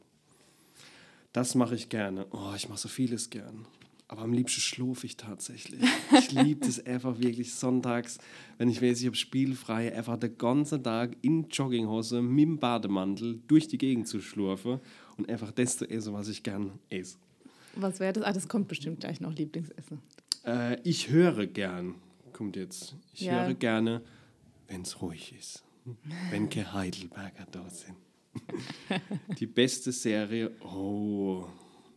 Das 1.32 1.56
mache 1.56 1.76
ich 1.76 1.88
gerne. 1.90 2.28
Oh, 2.32 2.52
ich 2.56 2.70
mache 2.70 2.80
so 2.80 2.88
vieles 2.88 3.30
gern. 3.30 3.66
Aber 4.08 4.22
am 4.22 4.32
liebsten 4.34 4.62
schlafe 4.62 5.06
ich 5.08 5.18
tatsächlich. 5.18 5.82
Ich 6.20 6.32
liebe 6.32 6.68
es 6.68 6.86
einfach 6.86 7.20
wirklich 7.20 7.56
sonntags, 7.56 8.20
wenn 8.60 8.70
ich 8.70 8.80
weiß, 8.80 9.00
ich 9.00 9.08
habe 9.08 9.16
spielfrei, 9.16 9.92
einfach 9.96 10.18
den 10.18 10.38
ganzen 10.38 10.84
Tag 10.84 11.18
in 11.22 11.48
Jogginghose 11.50 12.22
mit 12.22 12.44
dem 12.44 12.60
Bademantel 12.60 13.42
durch 13.48 13.68
die 13.68 13.80
Gegend 13.80 14.08
zu 14.08 14.22
schlurfen 14.22 14.80
und 15.24 15.30
einfach 15.32 15.52
das 15.52 15.78
zu 15.78 15.90
essen, 15.90 16.14
was 16.14 16.28
ich 16.28 16.44
gern 16.44 16.72
esse. 16.90 17.18
Was 17.76 18.00
wäre 18.00 18.14
das? 18.14 18.24
Ah, 18.24 18.34
das 18.34 18.48
kommt 18.48 18.68
bestimmt 18.68 19.00
gleich 19.00 19.20
noch 19.20 19.34
Lieblingsessen. 19.34 20.00
Äh, 20.46 20.80
ich 20.84 21.10
höre 21.10 21.48
gern, 21.48 21.96
kommt 22.34 22.56
jetzt. 22.56 22.96
Ich 23.14 23.22
Ja. 23.22 23.46
höre 23.46 23.54
gerne, 23.54 24.02
wenn 24.68 24.82
es 24.82 25.02
ruhig 25.02 25.34
ist. 25.38 25.64
Wenn 26.30 26.50
keine 26.50 26.74
Heidelberger 26.74 27.46
da 27.52 27.70
sind. 27.70 27.96
Die 29.40 29.46
beste 29.48 29.92
Serie, 29.92 30.52
oh, 30.62 31.46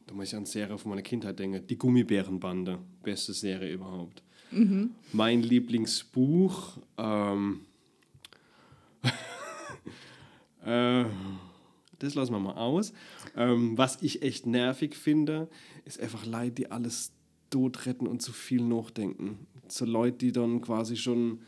da 0.07 0.15
muss 0.15 0.29
ich 0.29 0.37
an 0.37 0.45
Serie 0.47 0.77
von 0.79 0.91
meiner 0.91 1.03
Kindheit 1.03 1.39
denken. 1.39 1.67
Die 1.67 1.77
Gummibärenbande, 1.79 2.79
beste 3.03 3.33
Serie 3.33 3.73
überhaupt. 3.73 4.23
Mein 5.13 5.43
Lieblingsbuch, 5.43 6.79
ähm, 6.99 7.61
äh, 10.65 11.05
das 11.99 12.15
lassen 12.15 12.33
wir 12.33 12.39
mal 12.39 12.55
aus. 12.57 12.93
Ähm, 13.37 13.77
was 13.77 14.03
ich 14.03 14.23
echt 14.23 14.47
nervig 14.47 14.95
finde, 14.95 15.49
ist 15.85 16.01
einfach 16.01 16.27
Leute, 16.27 16.53
die 16.53 16.71
alles 16.71 17.13
tot 17.51 17.87
retten 17.87 18.07
und 18.07 18.23
zu 18.23 18.33
viel 18.33 18.63
nachdenken. 18.63 19.47
So 19.69 19.85
Leute, 19.85 20.19
die 20.19 20.33
dann 20.33 20.61
quasi 20.61 20.97
schon 20.97 21.41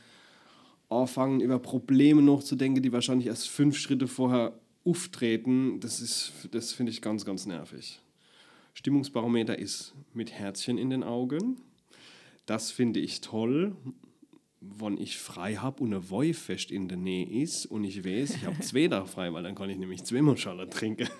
anfangen, 0.89 1.41
über 1.41 1.59
Probleme 1.59 2.23
nachzudenken, 2.23 2.83
die 2.83 2.93
wahrscheinlich 2.93 3.27
erst 3.27 3.49
fünf 3.49 3.77
Schritte 3.77 4.07
vorher 4.07 4.59
auftreten. 4.85 5.81
Das, 5.81 6.33
das 6.51 6.73
finde 6.73 6.93
ich 6.93 7.03
ganz, 7.03 7.25
ganz 7.25 7.47
nervig. 7.47 8.01
Stimmungsbarometer 8.75 9.59
ist 9.59 9.95
mit 10.15 10.33
Herzchen 10.33 10.79
in 10.79 10.91
den 10.91 11.03
Augen. 11.03 11.61
Das 12.47 12.71
finde 12.71 13.01
ich 13.01 13.21
toll, 13.21 13.77
wenn 14.61 14.99
ich 14.99 15.19
frei 15.19 15.55
habe 15.55 15.83
und 15.83 15.95
ein 15.95 16.11
Wolf 16.11 16.39
fest 16.39 16.71
in 16.71 16.89
der 16.89 16.97
Nähe 16.97 17.29
ist 17.43 17.67
und 17.67 17.85
ich 17.85 18.05
weiß, 18.05 18.37
ich 18.37 18.45
habe 18.45 18.59
zwei 18.61 18.89
Tage 18.89 19.07
frei, 19.07 19.33
weil 19.33 19.43
dann 19.43 19.55
kann 19.55 19.71
ich 19.71 19.79
nämlich 19.79 20.05
zweimal 20.05 20.37
Schale 20.37 20.69
trinken. 20.69 21.09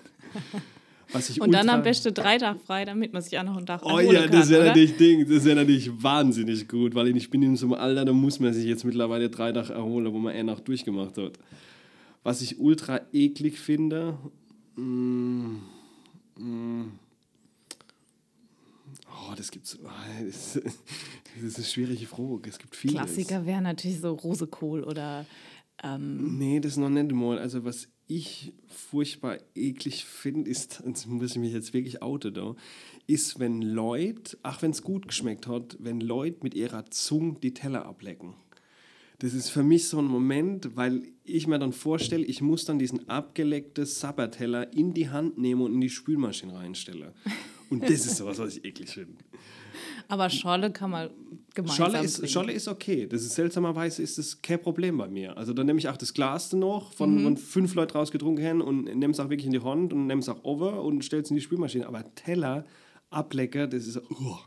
Was 1.11 1.29
ich 1.31 1.41
Und 1.41 1.51
dann 1.51 1.67
am 1.69 1.81
besten 1.81 2.13
drei 2.13 2.37
Tage 2.37 2.59
frei, 2.59 2.85
damit 2.85 3.13
man 3.13 3.23
sich 3.23 3.37
auch 3.39 3.43
noch 3.43 3.57
einen 3.57 3.65
Tag 3.65 3.83
Oh 3.83 3.99
ja, 3.99 4.27
das 4.27 4.49
wäre 4.49 4.61
oder? 4.61 4.67
natürlich 4.69 4.95
Ding, 4.97 5.27
das 5.27 5.43
wäre 5.43 5.55
natürlich 5.55 5.91
wahnsinnig 6.03 6.67
gut, 6.67 6.93
weil 6.93 7.15
ich 7.15 7.29
bin 7.31 7.41
in 7.41 7.55
so 7.55 7.65
einem 7.65 7.73
Alter, 7.73 8.05
da 8.05 8.13
muss 8.13 8.39
man 8.39 8.53
sich 8.53 8.65
jetzt 8.65 8.85
mittlerweile 8.85 9.27
drei 9.27 9.51
Tage 9.51 9.73
erholen, 9.73 10.13
wo 10.13 10.19
man 10.19 10.33
eine 10.33 10.43
Nacht 10.43 10.67
durchgemacht 10.67 11.17
hat. 11.17 11.39
Was 12.21 12.43
ich 12.43 12.59
ultra 12.59 13.01
eklig 13.11 13.57
finde, 13.57 14.19
mm, 14.75 15.55
mm, 16.37 16.91
oh, 19.29 19.35
das 19.35 19.51
gibt's, 19.51 19.77
oh, 19.83 19.89
das, 20.23 20.53
das 21.35 21.43
ist 21.43 21.57
eine 21.57 21.65
schwierige 21.65 22.05
Frage, 22.05 22.49
es 22.49 22.59
gibt 22.59 22.75
vieles. 22.75 22.95
Klassiker 22.95 23.45
wäre 23.45 23.61
natürlich 23.61 23.99
so 23.99 24.13
Rosekohl 24.13 24.83
oder 24.83 25.25
ähm, 25.83 26.37
Nee, 26.37 26.59
das 26.59 26.77
noch 26.77 26.89
nicht 26.89 27.11
mal. 27.11 27.37
Also 27.37 27.63
was 27.63 27.87
ich 28.07 28.53
furchtbar 28.67 29.37
eklig 29.55 30.05
finde, 30.05 30.49
ist, 30.49 30.81
das 30.85 31.05
muss 31.05 31.31
ich 31.31 31.37
mich 31.37 31.53
jetzt 31.53 31.73
wirklich 31.73 32.01
outen 32.01 32.33
da, 32.33 32.55
ist, 33.07 33.39
wenn 33.39 33.61
Leute, 33.61 34.37
ach 34.43 34.61
wenn 34.61 34.71
es 34.71 34.81
gut 34.81 35.07
geschmeckt 35.07 35.47
hat, 35.47 35.77
wenn 35.79 35.99
Leute 35.99 36.39
mit 36.41 36.53
ihrer 36.53 36.85
Zunge 36.89 37.37
die 37.41 37.53
Teller 37.53 37.85
ablecken. 37.85 38.35
Das 39.19 39.33
ist 39.33 39.49
für 39.49 39.63
mich 39.63 39.89
so 39.89 39.99
ein 39.99 40.05
Moment, 40.05 40.77
weil 40.77 41.03
ich 41.25 41.45
mir 41.45 41.59
dann 41.59 41.73
vorstelle, 41.73 42.23
ich 42.23 42.41
muss 42.41 42.63
dann 42.63 42.79
diesen 42.79 43.09
abgeleckten 43.09 43.85
Sabberteller 43.85 44.71
in 44.71 44.93
die 44.93 45.09
Hand 45.09 45.37
nehmen 45.37 45.61
und 45.61 45.73
in 45.73 45.81
die 45.81 45.89
Spülmaschine 45.89 46.55
reinstellen. 46.55 47.11
Und 47.69 47.83
das 47.83 48.05
ist 48.05 48.17
sowas, 48.17 48.39
was 48.39 48.57
ich 48.57 48.65
eklig 48.65 48.89
finde. 48.89 49.13
aber 50.07 50.29
Scholle 50.29 50.71
kann 50.71 50.91
man 50.91 51.09
gemeinsam 51.53 51.91
Scholle 51.91 52.03
ist, 52.03 52.15
trinken. 52.15 52.31
Scholle 52.31 52.53
ist 52.53 52.67
okay. 52.67 53.07
Das 53.07 53.21
ist 53.21 53.35
seltsamerweise 53.35 54.01
ist 54.01 54.17
das 54.17 54.41
kein 54.41 54.61
Problem 54.61 54.97
bei 54.97 55.07
mir. 55.07 55.37
Also 55.37 55.53
dann 55.53 55.65
nehme 55.65 55.79
ich 55.79 55.87
auch 55.87 55.97
das 55.97 56.13
Glas 56.13 56.53
noch, 56.53 56.93
von, 56.93 57.21
von 57.21 57.37
fünf 57.37 57.75
Leuten 57.75 57.93
rausgetrunken 57.97 58.43
haben 58.45 58.61
und 58.61 58.83
nehme 58.85 59.11
es 59.11 59.19
auch 59.19 59.29
wirklich 59.29 59.45
in 59.45 59.53
die 59.53 59.61
Hand 59.61 59.93
und 59.93 60.07
nehme 60.07 60.21
es 60.21 60.29
auch 60.29 60.43
over 60.43 60.83
und 60.83 61.03
stelle 61.05 61.21
es 61.21 61.29
in 61.29 61.35
die 61.35 61.41
Spülmaschine. 61.41 61.87
Aber 61.87 62.03
Teller, 62.15 62.65
Ablecker, 63.09 63.67
das 63.67 63.87
ist. 63.87 63.97
Uh. 63.97 64.37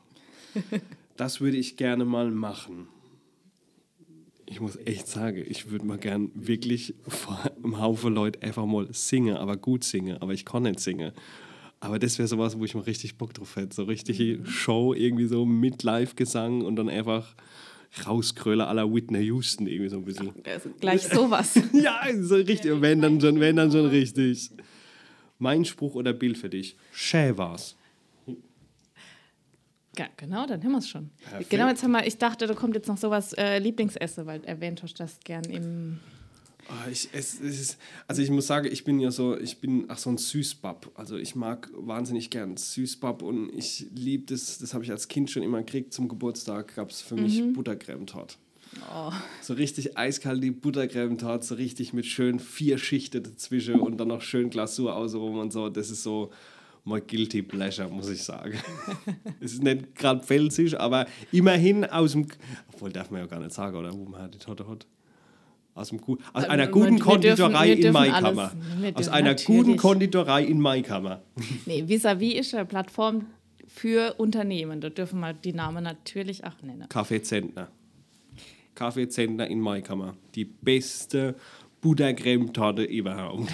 das 1.17 1.41
würde 1.41 1.57
ich 1.57 1.77
gerne 1.77 2.05
mal 2.05 2.31
machen. 2.31 2.89
Ich 4.47 4.61
muss 4.61 4.77
echt 4.85 5.09
sagen, 5.09 5.43
ich 5.49 5.71
würde 5.71 5.87
mal 5.87 5.97
gern 5.97 6.31
wirklich 6.35 6.95
vor 7.09 7.41
einem 7.57 7.81
Haufen 7.81 8.13
Leute 8.13 8.43
einfach 8.43 8.67
mal 8.67 8.87
singen, 8.93 9.37
aber 9.37 9.57
gut 9.57 9.83
singen, 9.83 10.19
aber 10.19 10.35
ich 10.35 10.45
kann 10.45 10.65
nicht 10.65 10.81
singen. 10.81 11.13
Aber 11.83 11.99
das 11.99 12.17
wäre 12.17 12.29
sowas, 12.29 12.57
wo 12.57 12.65
ich 12.65 12.77
mal 12.77 12.83
richtig 12.83 13.19
Bock 13.19 13.35
drauf 13.35 13.57
hätte. 13.57 13.75
So 13.75 13.83
richtige 13.83 14.39
Mhm. 14.39 14.47
Show, 14.47 14.95
irgendwie 14.95 15.27
so 15.27 15.45
mit 15.45 15.83
Live-Gesang 15.83 16.63
und 16.63 16.77
dann 16.77 16.89
einfach 16.89 17.35
rauskröler 18.07 18.73
la 18.73 18.85
Whitney 18.91 19.25
Houston, 19.25 19.67
irgendwie 19.67 19.89
so 19.91 19.97
ein 19.97 20.05
bisschen. 20.05 20.31
Also 20.45 20.71
gleich 20.81 21.03
sowas. 21.03 21.55
Ja, 21.73 22.01
so 22.21 22.37
richtig. 22.37 22.81
Wenn 22.81 23.03
dann 23.03 23.21
schon, 23.21 23.41
wenn 23.41 23.57
dann 23.57 23.73
schon 23.73 23.87
richtig. 23.87 24.51
Mein 25.41 25.65
Spruch 25.65 25.97
oder 25.97 26.13
Bild 26.13 26.39
für 26.39 26.49
dich. 26.49 26.77
Schä 26.93 27.37
war's. 27.37 27.75
Ja, 29.99 30.07
genau, 30.17 30.47
dann 30.47 30.63
haben 30.63 30.71
wir 30.71 30.79
es 30.79 30.89
schon. 30.89 31.11
Perfekt. 31.29 31.51
Genau, 31.51 31.67
jetzt 31.69 31.83
haben 31.83 31.91
wir, 31.91 32.07
ich 32.07 32.17
dachte, 32.17 32.47
da 32.47 32.55
kommt 32.55 32.77
jetzt 32.77 32.87
noch 32.87 32.97
sowas 32.97 33.33
äh, 33.33 33.59
Lieblingsessen, 33.59 34.25
weil 34.25 34.43
erwähnt 34.45 34.85
hast 34.85 34.95
du 34.95 35.03
das 35.03 35.19
gern 35.25 35.43
im. 35.45 35.99
Ah, 36.69 36.89
Ich, 36.91 37.09
es, 37.13 37.41
es 37.41 37.61
ist, 37.61 37.79
also 38.07 38.23
ich 38.23 38.31
muss 38.31 38.47
sagen, 38.47 38.69
ich 38.71 38.85
bin 38.85 39.01
ja 39.01 39.11
so, 39.11 39.37
ich 39.39 39.59
bin 39.59 39.87
ach 39.89 39.99
so 39.99 40.11
ein 40.11 40.19
Süßbab. 40.19 40.91
Also 40.95 41.17
ich 41.17 41.35
mag 41.35 41.71
wahnsinnig 41.75 42.31
gern 42.31 42.57
Süßbab 42.57 43.23
und 43.23 43.51
ich 43.55 43.87
liebe 43.95 44.25
das, 44.33 44.59
das 44.59 44.73
habe 44.75 44.85
ich 44.85 44.91
als 44.91 45.09
Kind 45.09 45.31
schon 45.31 45.43
immer 45.43 45.59
gekriegt. 45.59 45.93
Zum 45.93 46.09
Geburtstag 46.09 46.75
gab 46.77 46.91
es 46.91 47.01
für 47.03 47.17
mich 47.17 47.43
Buttercreme-Torte. 47.53 48.37
Oh, 48.95 49.13
So 49.43 49.55
richtig 49.55 49.99
eiskalte 49.99 50.51
Buttercreme-Torte, 50.53 51.45
so 51.45 51.55
richtig 51.57 51.93
mit 51.93 52.07
schön 52.07 52.39
vier 52.39 52.79
Schichten 52.79 53.23
dazwischen 53.23 53.75
und 53.81 53.99
dann 53.99 54.09
noch 54.09 54.23
schön 54.23 54.49
Glasur 54.49 54.97
außenrum 54.97 55.39
und 55.39 55.53
so. 55.53 55.69
Das 55.69 55.91
ist 55.91 56.03
so 56.03 56.31
mein 56.85 57.07
Guilty 57.07 57.43
Pleasure, 57.43 57.89
muss 57.89 58.09
ich 58.09 58.23
sagen. 58.23 58.55
es 59.41 59.53
ist 59.53 59.63
nicht 59.63 59.95
gerade 59.95 60.23
pfälzisch, 60.25 60.75
aber 60.75 61.07
immerhin 61.33 61.85
aus 61.85 62.13
dem, 62.13 62.27
obwohl 62.73 62.91
darf 62.91 63.11
man 63.11 63.21
ja 63.21 63.27
gar 63.27 63.41
nicht 63.41 63.53
sagen, 63.53 63.77
oder 63.77 63.93
wo 63.93 64.05
man 64.05 64.31
die 64.31 64.39
Torte 64.39 64.67
hat. 64.67 64.87
Aus, 65.75 65.89
dem, 65.89 66.01
aus 66.35 66.45
einer 66.45 66.67
guten 66.67 66.97
dürfen- 66.97 67.01
Konditorei 67.01 67.67
wir 67.69 67.73
in 67.77 67.81
dürfen 67.81 67.93
Maikammer. 67.95 68.45
Aus 68.45 68.51
dürfen 68.53 69.09
einer 69.13 69.35
guten 69.35 69.59
natürlich. 69.61 69.77
Konditorei 69.79 70.45
in 70.45 70.61
Maikammer. 70.61 71.23
nee, 71.67 71.83
vis-à-vis 71.87 72.35
ist 72.35 72.55
eine 72.55 72.67
Plattform 72.67 73.27
für 73.67 74.15
Unternehmen. 74.19 74.81
Da 74.83 74.91
dürfen 74.91 75.21
wir 75.21 75.33
die 75.33 75.55
Namen 75.55 75.83
natürlich 75.85 76.45
auch 76.45 76.61
nennen. 76.63 76.89
Kaffee 76.91 77.23
Zentner. 77.23 77.69
Kaffee 78.75 79.09
Zentner 79.09 79.47
in 79.49 79.61
Maikammer. 79.61 80.15
Die 80.35 80.45
beste 80.45 81.37
Buttercreme-Torte 81.81 82.83
überhaupt. 82.85 83.49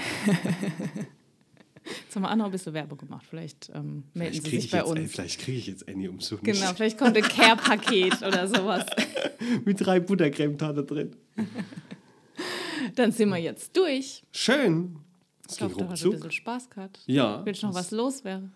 Jetzt 2.04 2.16
haben 2.16 2.22
wir 2.22 2.30
auch 2.32 2.36
noch 2.36 2.44
ein 2.46 2.50
bisschen 2.50 2.74
Werbung 2.74 2.98
gemacht. 2.98 3.24
Vielleicht 3.30 3.70
ähm, 3.74 4.04
melden 4.12 4.34
Vielleicht 4.34 4.34
Sie 4.34 4.40
kriege 4.42 4.56
sich 4.56 4.64
ich, 4.66 4.70
bei 4.72 4.78
jetzt- 4.78 4.94
ey, 4.96 5.02
uns. 5.02 5.12
vielleicht 5.12 5.40
krieg 5.40 5.56
ich 5.56 5.66
jetzt 5.68 5.88
Annie 5.88 6.10
umsonst. 6.10 6.44
Genau, 6.44 6.72
vielleicht 6.74 6.98
kommt 6.98 7.16
ein 7.16 7.22
Care-Paket 7.22 8.22
oder 8.22 8.46
sowas. 8.46 8.84
Mit 9.64 9.80
drei 9.80 9.98
Buttercreme-Torte 10.00 10.84
drin. 10.84 11.16
Dann 12.94 13.12
sind 13.12 13.28
wir 13.30 13.36
jetzt 13.38 13.76
durch. 13.76 14.22
Schön. 14.32 14.96
Das 15.46 15.56
Ich 15.56 15.62
hoffe, 15.62 15.76
du 15.78 15.88
hast 15.88 16.04
ein 16.04 16.10
bisschen 16.10 16.30
Spaß 16.30 16.70
gehabt. 16.70 17.00
Ja. 17.06 17.42
Willst 17.44 17.62
du 17.62 17.68
noch 17.68 17.74
was 17.74 17.90
loswerden? 17.90 18.52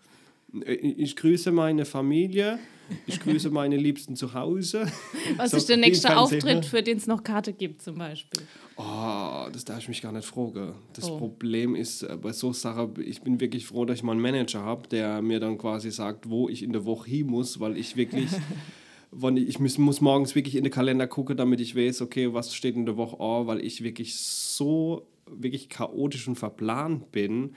Äh, 0.64 0.74
Ich 0.74 1.16
grüße 1.16 1.50
meine 1.52 1.84
Familie. 1.84 2.58
Ich 3.06 3.20
grüße 3.20 3.48
meine 3.48 3.76
Liebsten 3.78 4.16
zu 4.16 4.34
Hause. 4.34 4.84
Was 5.38 5.52
So, 5.52 5.56
ist 5.56 5.68
der 5.70 5.78
nächste 5.78 6.14
Auftritt, 6.14 6.66
für 6.66 6.82
den 6.82 6.98
es 6.98 7.06
noch 7.06 7.22
Karte 7.22 7.54
gibt, 7.54 7.80
zum 7.80 7.96
Beispiel? 7.96 8.42
Oh, 8.76 9.46
das 9.50 9.64
darf 9.64 9.78
ich 9.78 9.88
mich 9.88 10.02
gar 10.02 10.12
nicht 10.12 10.26
fragen. 10.26 10.74
Das 10.92 11.08
Oh. 11.08 11.16
Problem 11.16 11.74
ist 11.74 12.02
äh, 12.02 12.18
bei 12.20 12.32
so 12.32 12.52
Sachen, 12.52 12.92
ich 13.02 13.22
bin 13.22 13.40
wirklich 13.40 13.64
froh, 13.64 13.86
dass 13.86 13.98
ich 13.98 14.02
mal 14.02 14.12
einen 14.12 14.20
Manager 14.20 14.60
habe, 14.60 14.86
der 14.88 15.22
mir 15.22 15.40
dann 15.40 15.56
quasi 15.56 15.90
sagt, 15.90 16.28
wo 16.28 16.50
ich 16.50 16.62
in 16.62 16.72
der 16.74 16.84
Woche 16.84 17.08
hin 17.08 17.28
muss, 17.28 17.60
weil 17.60 17.78
ich 17.78 17.96
wirklich, 17.96 18.28
wann 19.12 19.36
ich 19.36 19.60
muss, 19.60 19.78
muss 19.78 20.00
morgens 20.00 20.34
wirklich 20.34 20.56
in 20.56 20.64
den 20.64 20.72
Kalender 20.72 21.06
gucken, 21.06 21.36
damit 21.36 21.60
ich 21.60 21.76
weiß, 21.76 22.02
okay, 22.02 22.32
was 22.32 22.54
steht 22.54 22.74
in 22.74 22.86
der 22.86 22.96
Woche 22.96 23.20
an, 23.20 23.46
weil 23.46 23.64
ich 23.64 23.84
wirklich 23.84 24.16
so 24.16 25.06
wirklich 25.26 25.68
chaotisch 25.68 26.26
und 26.26 26.36
verplant 26.36 27.12
bin. 27.12 27.54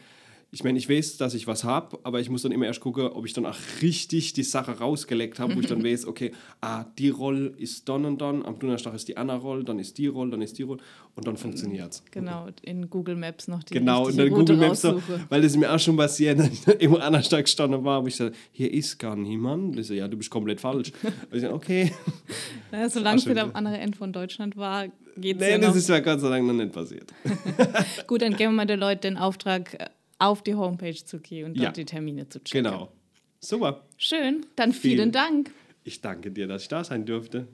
Ich 0.56 0.64
meine, 0.64 0.78
ich 0.78 0.88
weiß, 0.90 1.18
dass 1.18 1.34
ich 1.34 1.48
was 1.48 1.66
habe, 1.66 2.00
aber 2.04 2.22
ich 2.22 2.30
muss 2.30 2.44
dann 2.44 2.54
immer 2.54 2.66
erst 2.66 2.80
gucken, 2.80 3.08
ob 3.08 3.26
ich 3.26 3.34
dann 3.34 3.46
auch 3.46 3.58
richtig 3.82 4.32
die 4.32 4.44
Sache 4.44 4.72
rausgeleckt 4.80 5.38
habe, 5.38 5.54
wo 5.54 5.60
ich 5.60 5.68
dann 5.68 5.84
weiß, 5.84 6.08
okay, 6.08 6.32
ah, 6.62 6.86
die 6.98 7.10
Rolle 7.10 7.48
ist 7.58 7.90
dann 7.90 8.06
und 8.06 8.22
dann, 8.22 8.46
am 8.46 8.58
Donnerstag 8.58 8.94
ist 8.94 9.10
die 9.10 9.18
andere 9.18 9.40
Rolle, 9.40 9.66
dann 9.66 9.80
ist 9.80 9.98
die 9.98 10.08
Rolle, 10.08 10.32
dann 10.32 10.42
ist 10.42 10.58
die 10.58 10.64
Rolle 10.64 10.80
und 11.16 11.28
dann 11.28 11.36
funktioniert 11.36 11.92
es. 11.92 12.04
Genau, 12.10 12.48
in 12.62 12.90
Google 12.90 13.18
Maps 13.18 13.50
noch 13.50 13.64
die 13.64 13.74
Genau, 13.74 14.04
Route 14.04 14.30
Google 14.30 14.56
Maps 14.56 14.86
raussuche. 14.86 15.26
weil 15.28 15.44
es 15.44 15.58
mir 15.58 15.74
auch 15.74 15.78
schon 15.80 15.98
passiert, 15.98 16.40
dass 16.40 16.48
ich 16.48 16.62
dann 16.62 17.02
anders 17.02 17.28
da 17.28 17.42
gestanden 17.42 17.84
war, 17.84 18.02
wo 18.02 18.08
ich 18.08 18.16
so, 18.16 18.30
hier 18.54 18.74
ist 18.74 18.98
gar 18.98 19.18
niemand. 19.18 19.78
Ich 19.78 19.88
so, 19.88 19.94
ja, 19.94 20.08
du 20.08 20.16
bist 20.16 20.30
komplett 20.30 20.62
falsch. 20.62 20.94
Und 21.04 21.36
ich 21.38 21.42
so, 21.42 21.52
okay. 21.52 21.92
Ja, 22.72 22.88
solange 22.90 23.18
es 23.18 23.24
schön, 23.24 23.34
wieder 23.34 23.44
am 23.44 23.52
anderen 23.56 23.78
Ende 23.78 23.98
von 23.98 24.14
Deutschland 24.14 24.56
war, 24.56 24.88
geht 25.18 25.36
es 25.36 25.42
Nee, 25.42 25.52
ja 25.52 25.58
das 25.58 25.70
noch. 25.72 25.76
ist 25.76 25.90
ja 25.90 26.00
Gott 26.00 26.22
sei 26.22 26.30
Dank 26.30 26.48
noch 26.48 26.54
nicht 26.54 26.72
passiert. 26.72 27.12
Gut, 28.08 28.22
dann 28.22 28.38
geben 28.38 28.56
wir 28.56 28.66
den 28.66 28.80
Leuten 28.80 29.02
den 29.02 29.18
Auftrag, 29.18 29.92
auf 30.20 30.44
die 30.44 30.56
Homepage 30.56 30.96
zu 30.96 31.20
gehen 31.20 31.46
und 31.46 31.56
Ja. 31.58 31.66
dort 31.66 31.78
die 31.78 31.86
Termine 31.86 32.28
zu 32.30 32.44
checken. 32.44 32.64
Genau. 32.72 32.92
Super. 33.40 33.86
Schön, 33.98 34.46
dann 34.56 34.72
Vielen- 34.74 34.96
vielen 34.98 35.12
Dank. 35.12 35.52
Ich 35.84 36.02
danke 36.02 36.32
dir, 36.32 36.48
dass 36.48 36.64
ich 36.64 36.68
da 36.68 36.84
sein 36.84 37.06
durfte. 37.06 37.48